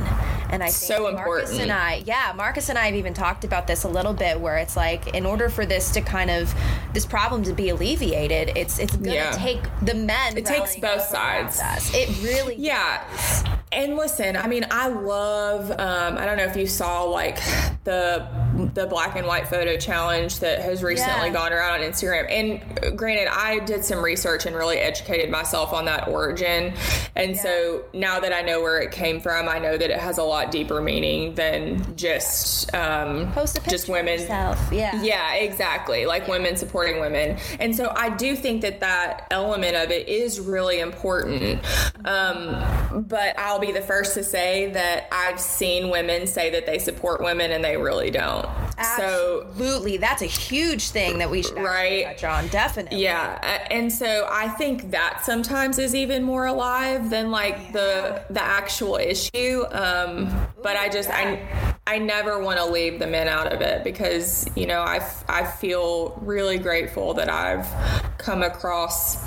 And 0.52 0.64
I 0.64 0.68
think 0.68 1.00
so 1.00 1.12
Marcus 1.12 1.60
and 1.60 1.72
I, 1.72 2.02
yeah, 2.06 2.34
Marcus 2.36 2.70
and 2.70 2.78
I 2.78 2.88
have 2.88 2.96
even 2.96 3.14
talked 3.14 3.44
about 3.44 3.68
this 3.68 3.84
a 3.84 3.88
little 3.88 4.14
bit, 4.14 4.42
where 4.42 4.58
it's 4.58 4.76
like, 4.76 5.14
in 5.14 5.26
order 5.26 5.48
for 5.48 5.66
this 5.66 5.92
to 5.92 6.02
kind 6.02 6.32
of 6.32 6.54
this 6.92 7.06
problem 7.06 7.44
to 7.44 7.54
be 7.54 7.70
alleviated, 7.70 8.58
it's 8.58 8.80
it's 8.80 8.96
gonna 8.96 9.14
yeah. 9.14 9.32
take 9.32 9.62
the 9.84 9.94
men. 9.94 10.36
It 10.38 10.48
takes 10.48 10.76
both 10.78 11.04
sides. 11.04 11.62
It 11.94 12.10
really, 12.24 12.56
yeah. 12.56 13.06
Does. 13.12 13.44
And 13.72 13.96
listen, 13.98 14.36
I 14.36 14.48
mean, 14.48 14.66
I 14.72 14.88
love. 14.88 15.70
Um, 15.72 16.18
I 16.18 16.26
don't 16.26 16.38
know 16.38 16.46
if 16.46 16.56
you 16.56 16.66
saw 16.66 17.04
like 17.04 17.38
the 17.84 18.28
the 18.74 18.88
black 18.88 19.16
and 19.16 19.28
white 19.28 19.48
photo 19.48 19.78
challenge 19.78 20.40
that 20.40 20.60
has 20.60 20.84
recently 20.84 21.28
yeah. 21.28 21.34
gone 21.34 21.54
around 21.54 21.82
on 21.82 21.88
Instagram. 21.88 22.30
And 22.30 22.98
granted, 22.98 23.28
I 23.28 23.60
did 23.60 23.86
some 23.86 24.04
research 24.04 24.46
and 24.46 24.56
really 24.56 24.78
educated 24.78 25.30
myself 25.30 25.72
on 25.72 25.86
that 25.86 26.08
origin. 26.08 26.74
And 27.16 27.36
yeah. 27.36 27.42
so 27.42 27.84
now 27.94 28.20
that 28.20 28.34
I 28.34 28.42
know 28.42 28.62
where 28.62 28.80
it 28.80 28.92
came 28.92 29.20
from, 29.20 29.48
I 29.48 29.60
know 29.60 29.78
that 29.78 29.90
it 29.90 30.00
has 30.00 30.18
a 30.18 30.24
lot 30.24 30.52
deeper 30.52 30.82
meaning 30.82 31.36
than 31.36 31.96
just 31.96 32.74
um, 32.74 33.32
just 33.70 33.88
women. 33.88 34.20
Yeah, 34.72 35.02
yeah, 35.02 35.36
exactly. 35.36 36.06
Like 36.06 36.24
yeah. 36.24 36.32
women 36.32 36.58
supporting 36.58 37.00
women. 37.00 37.38
And 37.60 37.76
so 37.76 37.94
I 37.96 38.10
do 38.10 38.36
think 38.36 38.62
that 38.62 38.80
that 38.80 39.28
element 39.32 39.76
of 39.76 39.92
it 39.92 40.08
is 40.08 40.40
really 40.40 40.80
important. 40.80 41.64
Um, 42.06 43.06
but 43.08 43.38
I'll 43.38 43.59
be 43.60 43.72
the 43.72 43.82
first 43.82 44.14
to 44.16 44.24
say 44.24 44.72
that 44.72 45.08
I've 45.12 45.40
seen 45.40 45.90
women 45.90 46.28
say 46.28 46.50
that 46.52 46.66
they 46.66 46.80
support 46.80 47.22
women 47.22 47.52
and 47.52 47.64
they 47.64 47.78
really 47.78 48.12
don't. 48.12 48.46
Absolutely. 48.78 49.96
So, 49.96 50.02
that's 50.02 50.22
a 50.22 50.28
huge 50.28 50.90
thing 50.90 51.18
that 51.20 51.30
we 51.30 51.44
should 51.44 51.58
right 51.58 52.06
touch 52.06 52.24
on. 52.24 52.48
Definitely. 52.48 53.02
Yeah. 53.02 53.68
And 53.70 53.92
so 53.92 54.28
I 54.30 54.48
think 54.48 54.92
that 54.92 55.22
sometimes 55.24 55.80
is 55.80 55.96
even 55.96 56.24
more 56.24 56.46
alive 56.46 57.10
than 57.10 57.32
like 57.32 57.58
yeah. 57.58 57.72
the 57.72 58.24
the 58.30 58.42
actual 58.42 58.96
issue. 58.96 59.66
Um, 59.72 60.48
but 60.62 60.78
I 60.78 60.90
just 60.90 61.10
I 61.10 61.76
I 61.86 61.98
never 61.98 62.40
want 62.40 62.60
to 62.60 62.66
leave 62.66 63.00
the 63.00 63.08
men 63.08 63.28
out 63.28 63.52
of 63.52 63.62
it 63.62 63.84
because 63.84 64.50
you 64.56 64.68
know 64.68 64.82
I 64.82 65.06
I 65.28 65.46
feel 65.46 66.18
really 66.22 66.58
grateful 66.58 67.14
that 67.16 67.30
I've 67.30 67.68
come 68.18 68.44
across 68.44 69.18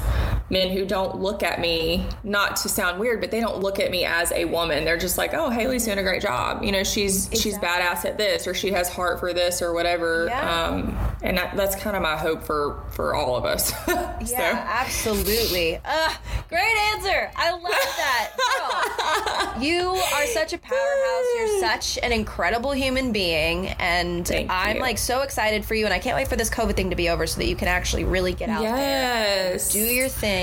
men 0.52 0.70
who 0.70 0.84
don't 0.84 1.16
look 1.16 1.42
at 1.42 1.60
me 1.60 2.06
not 2.22 2.56
to 2.56 2.68
sound 2.68 3.00
weird 3.00 3.22
but 3.22 3.30
they 3.30 3.40
don't 3.40 3.60
look 3.60 3.80
at 3.80 3.90
me 3.90 4.04
as 4.04 4.30
a 4.32 4.44
woman 4.44 4.84
they're 4.84 4.98
just 4.98 5.16
like 5.16 5.32
oh 5.32 5.48
haley's 5.48 5.86
doing 5.86 5.96
a 5.96 6.02
great 6.02 6.20
job 6.20 6.62
you 6.62 6.70
know 6.70 6.84
she's 6.84 7.26
exactly. 7.28 7.40
she's 7.40 7.58
badass 7.58 8.04
at 8.04 8.18
this 8.18 8.46
or 8.46 8.52
she 8.52 8.70
has 8.70 8.86
heart 8.86 9.18
for 9.18 9.32
this 9.32 9.62
or 9.62 9.72
whatever 9.72 10.26
yeah. 10.26 10.66
um, 10.66 10.94
and 11.22 11.38
that, 11.38 11.56
that's 11.56 11.74
kind 11.76 11.96
of 11.96 12.02
my 12.02 12.18
hope 12.18 12.42
for 12.42 12.84
for 12.90 13.14
all 13.14 13.34
of 13.34 13.46
us 13.46 13.72
yeah 13.88 14.20
so. 14.20 14.34
absolutely 14.34 15.80
uh, 15.86 16.12
great 16.50 16.76
answer 16.92 17.30
i 17.34 17.50
love 17.52 17.72
that 17.96 19.56
you 19.62 19.88
are 19.88 20.26
such 20.26 20.52
a 20.52 20.58
powerhouse 20.58 21.24
you're 21.34 21.60
such 21.60 21.98
an 22.02 22.12
incredible 22.12 22.72
human 22.72 23.10
being 23.10 23.68
and 23.78 24.28
Thank 24.28 24.50
i'm 24.50 24.76
you. 24.76 24.82
like 24.82 24.98
so 24.98 25.22
excited 25.22 25.64
for 25.64 25.74
you 25.74 25.86
and 25.86 25.94
i 25.94 25.98
can't 25.98 26.14
wait 26.14 26.28
for 26.28 26.36
this 26.36 26.50
covid 26.50 26.76
thing 26.76 26.90
to 26.90 26.96
be 26.96 27.08
over 27.08 27.26
so 27.26 27.38
that 27.38 27.46
you 27.46 27.56
can 27.56 27.68
actually 27.68 28.04
really 28.04 28.34
get 28.34 28.50
out 28.50 28.60
yes. 28.60 29.72
there 29.72 29.82
do 29.82 29.90
your 29.90 30.10
thing 30.10 30.41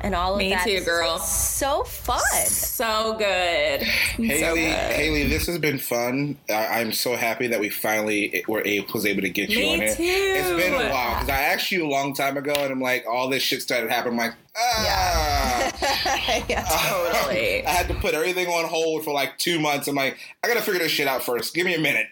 and 0.00 0.14
all 0.14 0.34
of 0.34 0.38
Me 0.38 0.50
that. 0.50 0.66
Me 0.66 0.78
too, 0.78 0.84
girl. 0.84 1.18
So 1.18 1.84
fun. 1.84 2.20
So 2.46 3.14
good. 3.18 3.82
Haley, 3.82 4.40
so 4.40 4.54
good. 4.54 4.92
Haley, 4.92 5.28
this 5.28 5.46
has 5.46 5.58
been 5.58 5.78
fun. 5.78 6.36
I, 6.48 6.80
am 6.80 6.92
so 6.92 7.16
happy 7.16 7.46
that 7.48 7.60
we 7.60 7.68
finally 7.68 8.44
were 8.48 8.62
able, 8.64 8.92
was 8.92 9.06
able 9.06 9.22
to 9.22 9.30
get 9.30 9.48
Me 9.48 9.60
you 9.60 9.72
on 9.72 9.80
here. 9.80 9.94
Too. 9.94 10.02
It's 10.02 10.62
been 10.62 10.74
a 10.74 10.90
while 10.90 11.14
because 11.14 11.30
I 11.30 11.40
asked 11.40 11.72
you 11.72 11.86
a 11.86 11.90
long 11.90 12.14
time 12.14 12.36
ago, 12.36 12.54
and 12.56 12.72
I'm 12.72 12.80
like, 12.80 13.04
all 13.08 13.28
this 13.28 13.42
shit 13.42 13.62
started 13.62 13.90
happening. 13.90 14.18
I'm 14.18 14.26
like, 14.26 14.34
Ah. 14.56 14.84
Yeah. 14.84 16.44
yeah, 16.48 16.62
totally. 16.70 17.66
I 17.66 17.70
had 17.70 17.88
to 17.88 17.94
put 17.94 18.14
everything 18.14 18.48
on 18.48 18.66
hold 18.66 19.04
for 19.04 19.12
like 19.12 19.38
two 19.38 19.58
months. 19.58 19.88
I'm 19.88 19.94
like, 19.94 20.18
I 20.44 20.48
gotta 20.48 20.60
figure 20.60 20.80
this 20.80 20.92
shit 20.92 21.08
out 21.08 21.22
first. 21.22 21.54
Give 21.54 21.66
me 21.66 21.74
a 21.74 21.80
minute. 21.80 22.06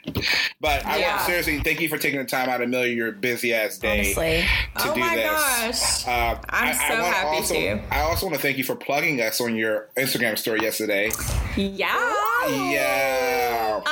But 0.61 0.85
I 0.87 0.99
yeah. 0.99 1.17
want 1.17 1.27
seriously 1.27 1.61
thank 1.61 1.81
you 1.81 1.89
for 1.89 1.99
taking 1.99 2.19
the 2.19 2.25
time 2.25 2.49
out 2.49 2.61
of 2.61 2.69
Amelia, 2.69 2.95
your 2.95 3.13
busy 3.13 3.53
ass 3.53 3.79
day 3.79 4.01
Honestly. 4.01 4.45
to 4.83 4.91
oh 4.91 4.95
do 4.95 5.01
my 5.01 5.17
this. 5.17 5.27
gosh. 5.27 6.09
Uh, 6.09 6.41
I'm 6.49 6.69
I, 6.69 6.73
so 6.73 6.95
I 6.95 7.03
happy 7.05 7.37
also, 7.37 7.55
to. 7.55 7.95
I 7.95 8.01
also 8.01 8.27
want 8.27 8.37
to 8.37 8.43
thank 8.43 8.59
you 8.59 8.65
for 8.65 8.77
plugging 8.77 9.21
us 9.21 9.41
on 9.41 9.55
your 9.57 9.89
Instagram 9.97 10.39
story 10.39 10.61
yesterday. 10.63 11.11
Yeah. 11.57 12.49
Yeah. 12.49 13.77
Of 13.79 13.85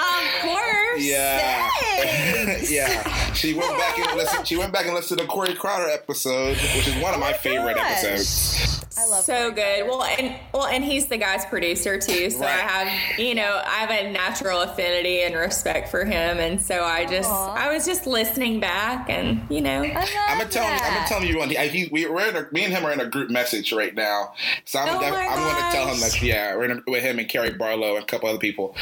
course. 0.42 1.04
Yeah. 1.04 1.70
Babes. 2.02 2.72
yeah, 2.72 3.32
she 3.32 3.54
went 3.54 3.76
back 3.78 3.98
and 3.98 4.16
listened. 4.16 4.48
She 4.48 4.56
went 4.56 4.72
back 4.72 4.86
and 4.86 4.94
listened 4.94 5.18
to 5.18 5.24
the 5.24 5.30
Corey 5.30 5.54
Crowder 5.54 5.90
episode, 5.90 6.56
which 6.56 6.88
is 6.88 6.94
one 7.02 7.14
of 7.14 7.18
oh 7.18 7.20
my, 7.20 7.32
favorite 7.32 7.76
episodes. 7.76 8.84
I 8.98 9.06
love 9.06 9.24
so 9.24 9.32
Corey 9.32 9.52
good. 9.52 9.86
Well, 9.86 10.02
and 10.02 10.34
well, 10.52 10.66
and 10.66 10.84
he's 10.84 11.06
the 11.06 11.18
guy's 11.18 11.44
producer 11.46 11.98
too. 11.98 12.30
So 12.30 12.44
I 12.44 12.50
have, 12.50 13.18
you 13.18 13.34
know, 13.34 13.62
I 13.64 13.76
have 13.76 13.90
a 13.90 14.10
natural 14.10 14.60
affinity 14.60 15.22
and 15.22 15.36
respect 15.36 15.88
for 15.88 16.04
him, 16.04 16.38
and 16.38 16.60
so 16.60 16.82
I 16.82 17.06
just, 17.06 17.30
Aw. 17.30 17.54
I 17.54 17.72
was 17.72 17.86
just 17.86 18.06
listening 18.06 18.58
back, 18.58 19.08
and 19.08 19.40
you 19.50 19.60
know, 19.60 19.82
I 19.82 20.06
I'm 20.28 20.38
gonna 20.38 20.50
tell 20.50 20.64
him. 20.64 20.80
I'm 20.82 20.94
gonna 20.94 21.06
tell 21.06 21.20
him 21.20 21.28
you 21.28 21.38
want. 21.38 21.52
He, 21.52 21.68
he, 21.68 21.88
we, 21.92 22.06
we're 22.08 22.28
in 22.28 22.36
a, 22.36 22.48
me 22.50 22.64
and 22.64 22.74
him 22.74 22.84
are 22.84 22.92
in 22.92 23.00
a 23.00 23.06
group 23.06 23.30
message 23.30 23.72
right 23.72 23.94
now, 23.94 24.32
so 24.64 24.80
I'm, 24.80 24.88
Oh 24.88 25.00
def- 25.00 25.14
I'm 25.14 25.36
gonna 25.36 25.72
tell 25.72 25.86
him 25.86 26.00
that 26.00 26.20
yeah, 26.20 26.56
we're 26.56 26.64
in 26.64 26.70
a, 26.78 26.90
with 26.90 27.02
him 27.02 27.20
and 27.20 27.28
Carrie 27.28 27.50
Barlow 27.50 27.94
and 27.94 28.02
a 28.02 28.06
couple 28.06 28.28
other 28.28 28.38
people, 28.38 28.74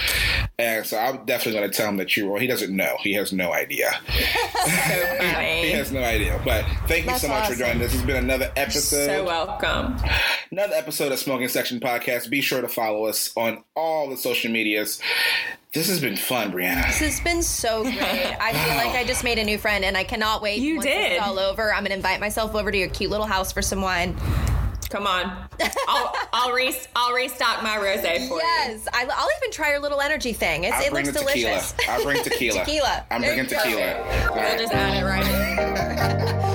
and 0.59 0.87
so 0.87 0.97
I'm 0.97 1.27
definitely 1.27 1.61
gonna 1.61 1.73
tell 1.73 1.91
him 1.91 1.99
that 1.99 2.17
you. 2.17 2.31
Well, 2.31 2.41
he 2.41 2.47
doesn't 2.47 2.75
know. 2.75 2.97
He 3.07 3.13
has 3.13 3.33
no 3.33 3.53
idea. 3.53 3.93
He 4.67 5.73
has 5.73 5.93
no 5.93 6.03
idea. 6.03 6.41
But 6.45 6.65
thank 6.87 7.07
you 7.07 7.17
so 7.19 7.29
much 7.29 7.49
for 7.49 7.55
joining 7.55 7.77
us. 7.77 7.93
This 7.93 7.93
has 7.93 8.03
been 8.03 8.17
another 8.17 8.53
episode. 8.57 9.07
So 9.07 9.25
welcome. 9.25 9.97
another 10.51 10.75
episode 10.75 11.13
of 11.13 11.19
Smoking 11.19 11.49
Section 11.49 11.79
Podcast. 11.79 12.31
Be 12.31 12.41
sure 12.41 12.61
to 12.61 12.69
follow 12.69 13.07
us 13.07 13.33
on 13.37 13.63
all 13.77 14.09
the 14.11 14.17
social 14.17 14.51
medias. 14.51 15.01
This 15.73 15.89
has 15.89 16.01
been 16.01 16.17
fun, 16.17 16.53
Brianna. 16.53 16.87
This 16.87 16.99
has 16.99 17.21
been 17.21 17.43
so 17.43 17.83
great. 17.83 17.97
I 17.97 18.53
feel 18.53 18.77
like 18.77 18.97
I 18.97 19.05
just 19.05 19.23
made 19.23 19.39
a 19.39 19.45
new 19.45 19.59
friend, 19.59 19.85
and 19.85 19.97
I 19.97 20.05
cannot 20.05 20.43
wait. 20.43 20.61
You 20.61 20.77
once 20.77 20.87
this 20.87 20.95
did. 20.95 21.13
is 21.13 21.23
all 21.23 21.39
over. 21.39 21.73
I'm 21.73 21.85
gonna 21.85 21.95
invite 21.95 22.19
myself 22.19 22.55
over 22.55 22.73
to 22.73 22.79
your 22.79 22.89
cute 22.89 23.11
little 23.11 23.27
house 23.27 23.53
for 23.53 23.63
some 23.63 23.83
wine. 23.83 24.17
Come 24.91 25.07
on, 25.07 25.46
I'll, 25.89 26.15
I'll 26.33 26.53
re, 26.53 26.75
I'll 26.95 27.15
restock 27.15 27.63
my 27.63 27.77
rosé 27.77 28.29
for 28.29 28.35
you. 28.35 28.41
Yes, 28.43 28.87
I, 28.93 29.03
I'll 29.05 29.29
even 29.43 29.53
try 29.53 29.71
your 29.71 29.81
little 29.81 30.01
energy 30.01 30.33
thing. 30.33 30.65
It's, 30.65 30.75
I'll 30.75 30.83
it 30.87 30.91
bring 30.93 31.07
looks 31.07 31.19
the 31.19 31.25
tequila. 31.25 31.51
delicious. 31.51 31.75
I'll 31.89 32.03
bring 32.03 32.23
tequila. 32.23 32.59
Tequila. 32.65 33.05
I'm 33.11 33.21
There 33.23 33.35
bringing 33.35 33.51
you 33.51 33.57
go. 33.57 33.63
tequila. 33.63 34.29
All 34.29 34.35
We'll 34.35 34.45
right. 34.45 34.59
just 34.59 34.73
add 34.73 35.03
it 35.03 35.05
right 35.07 35.27
in. 35.27 36.37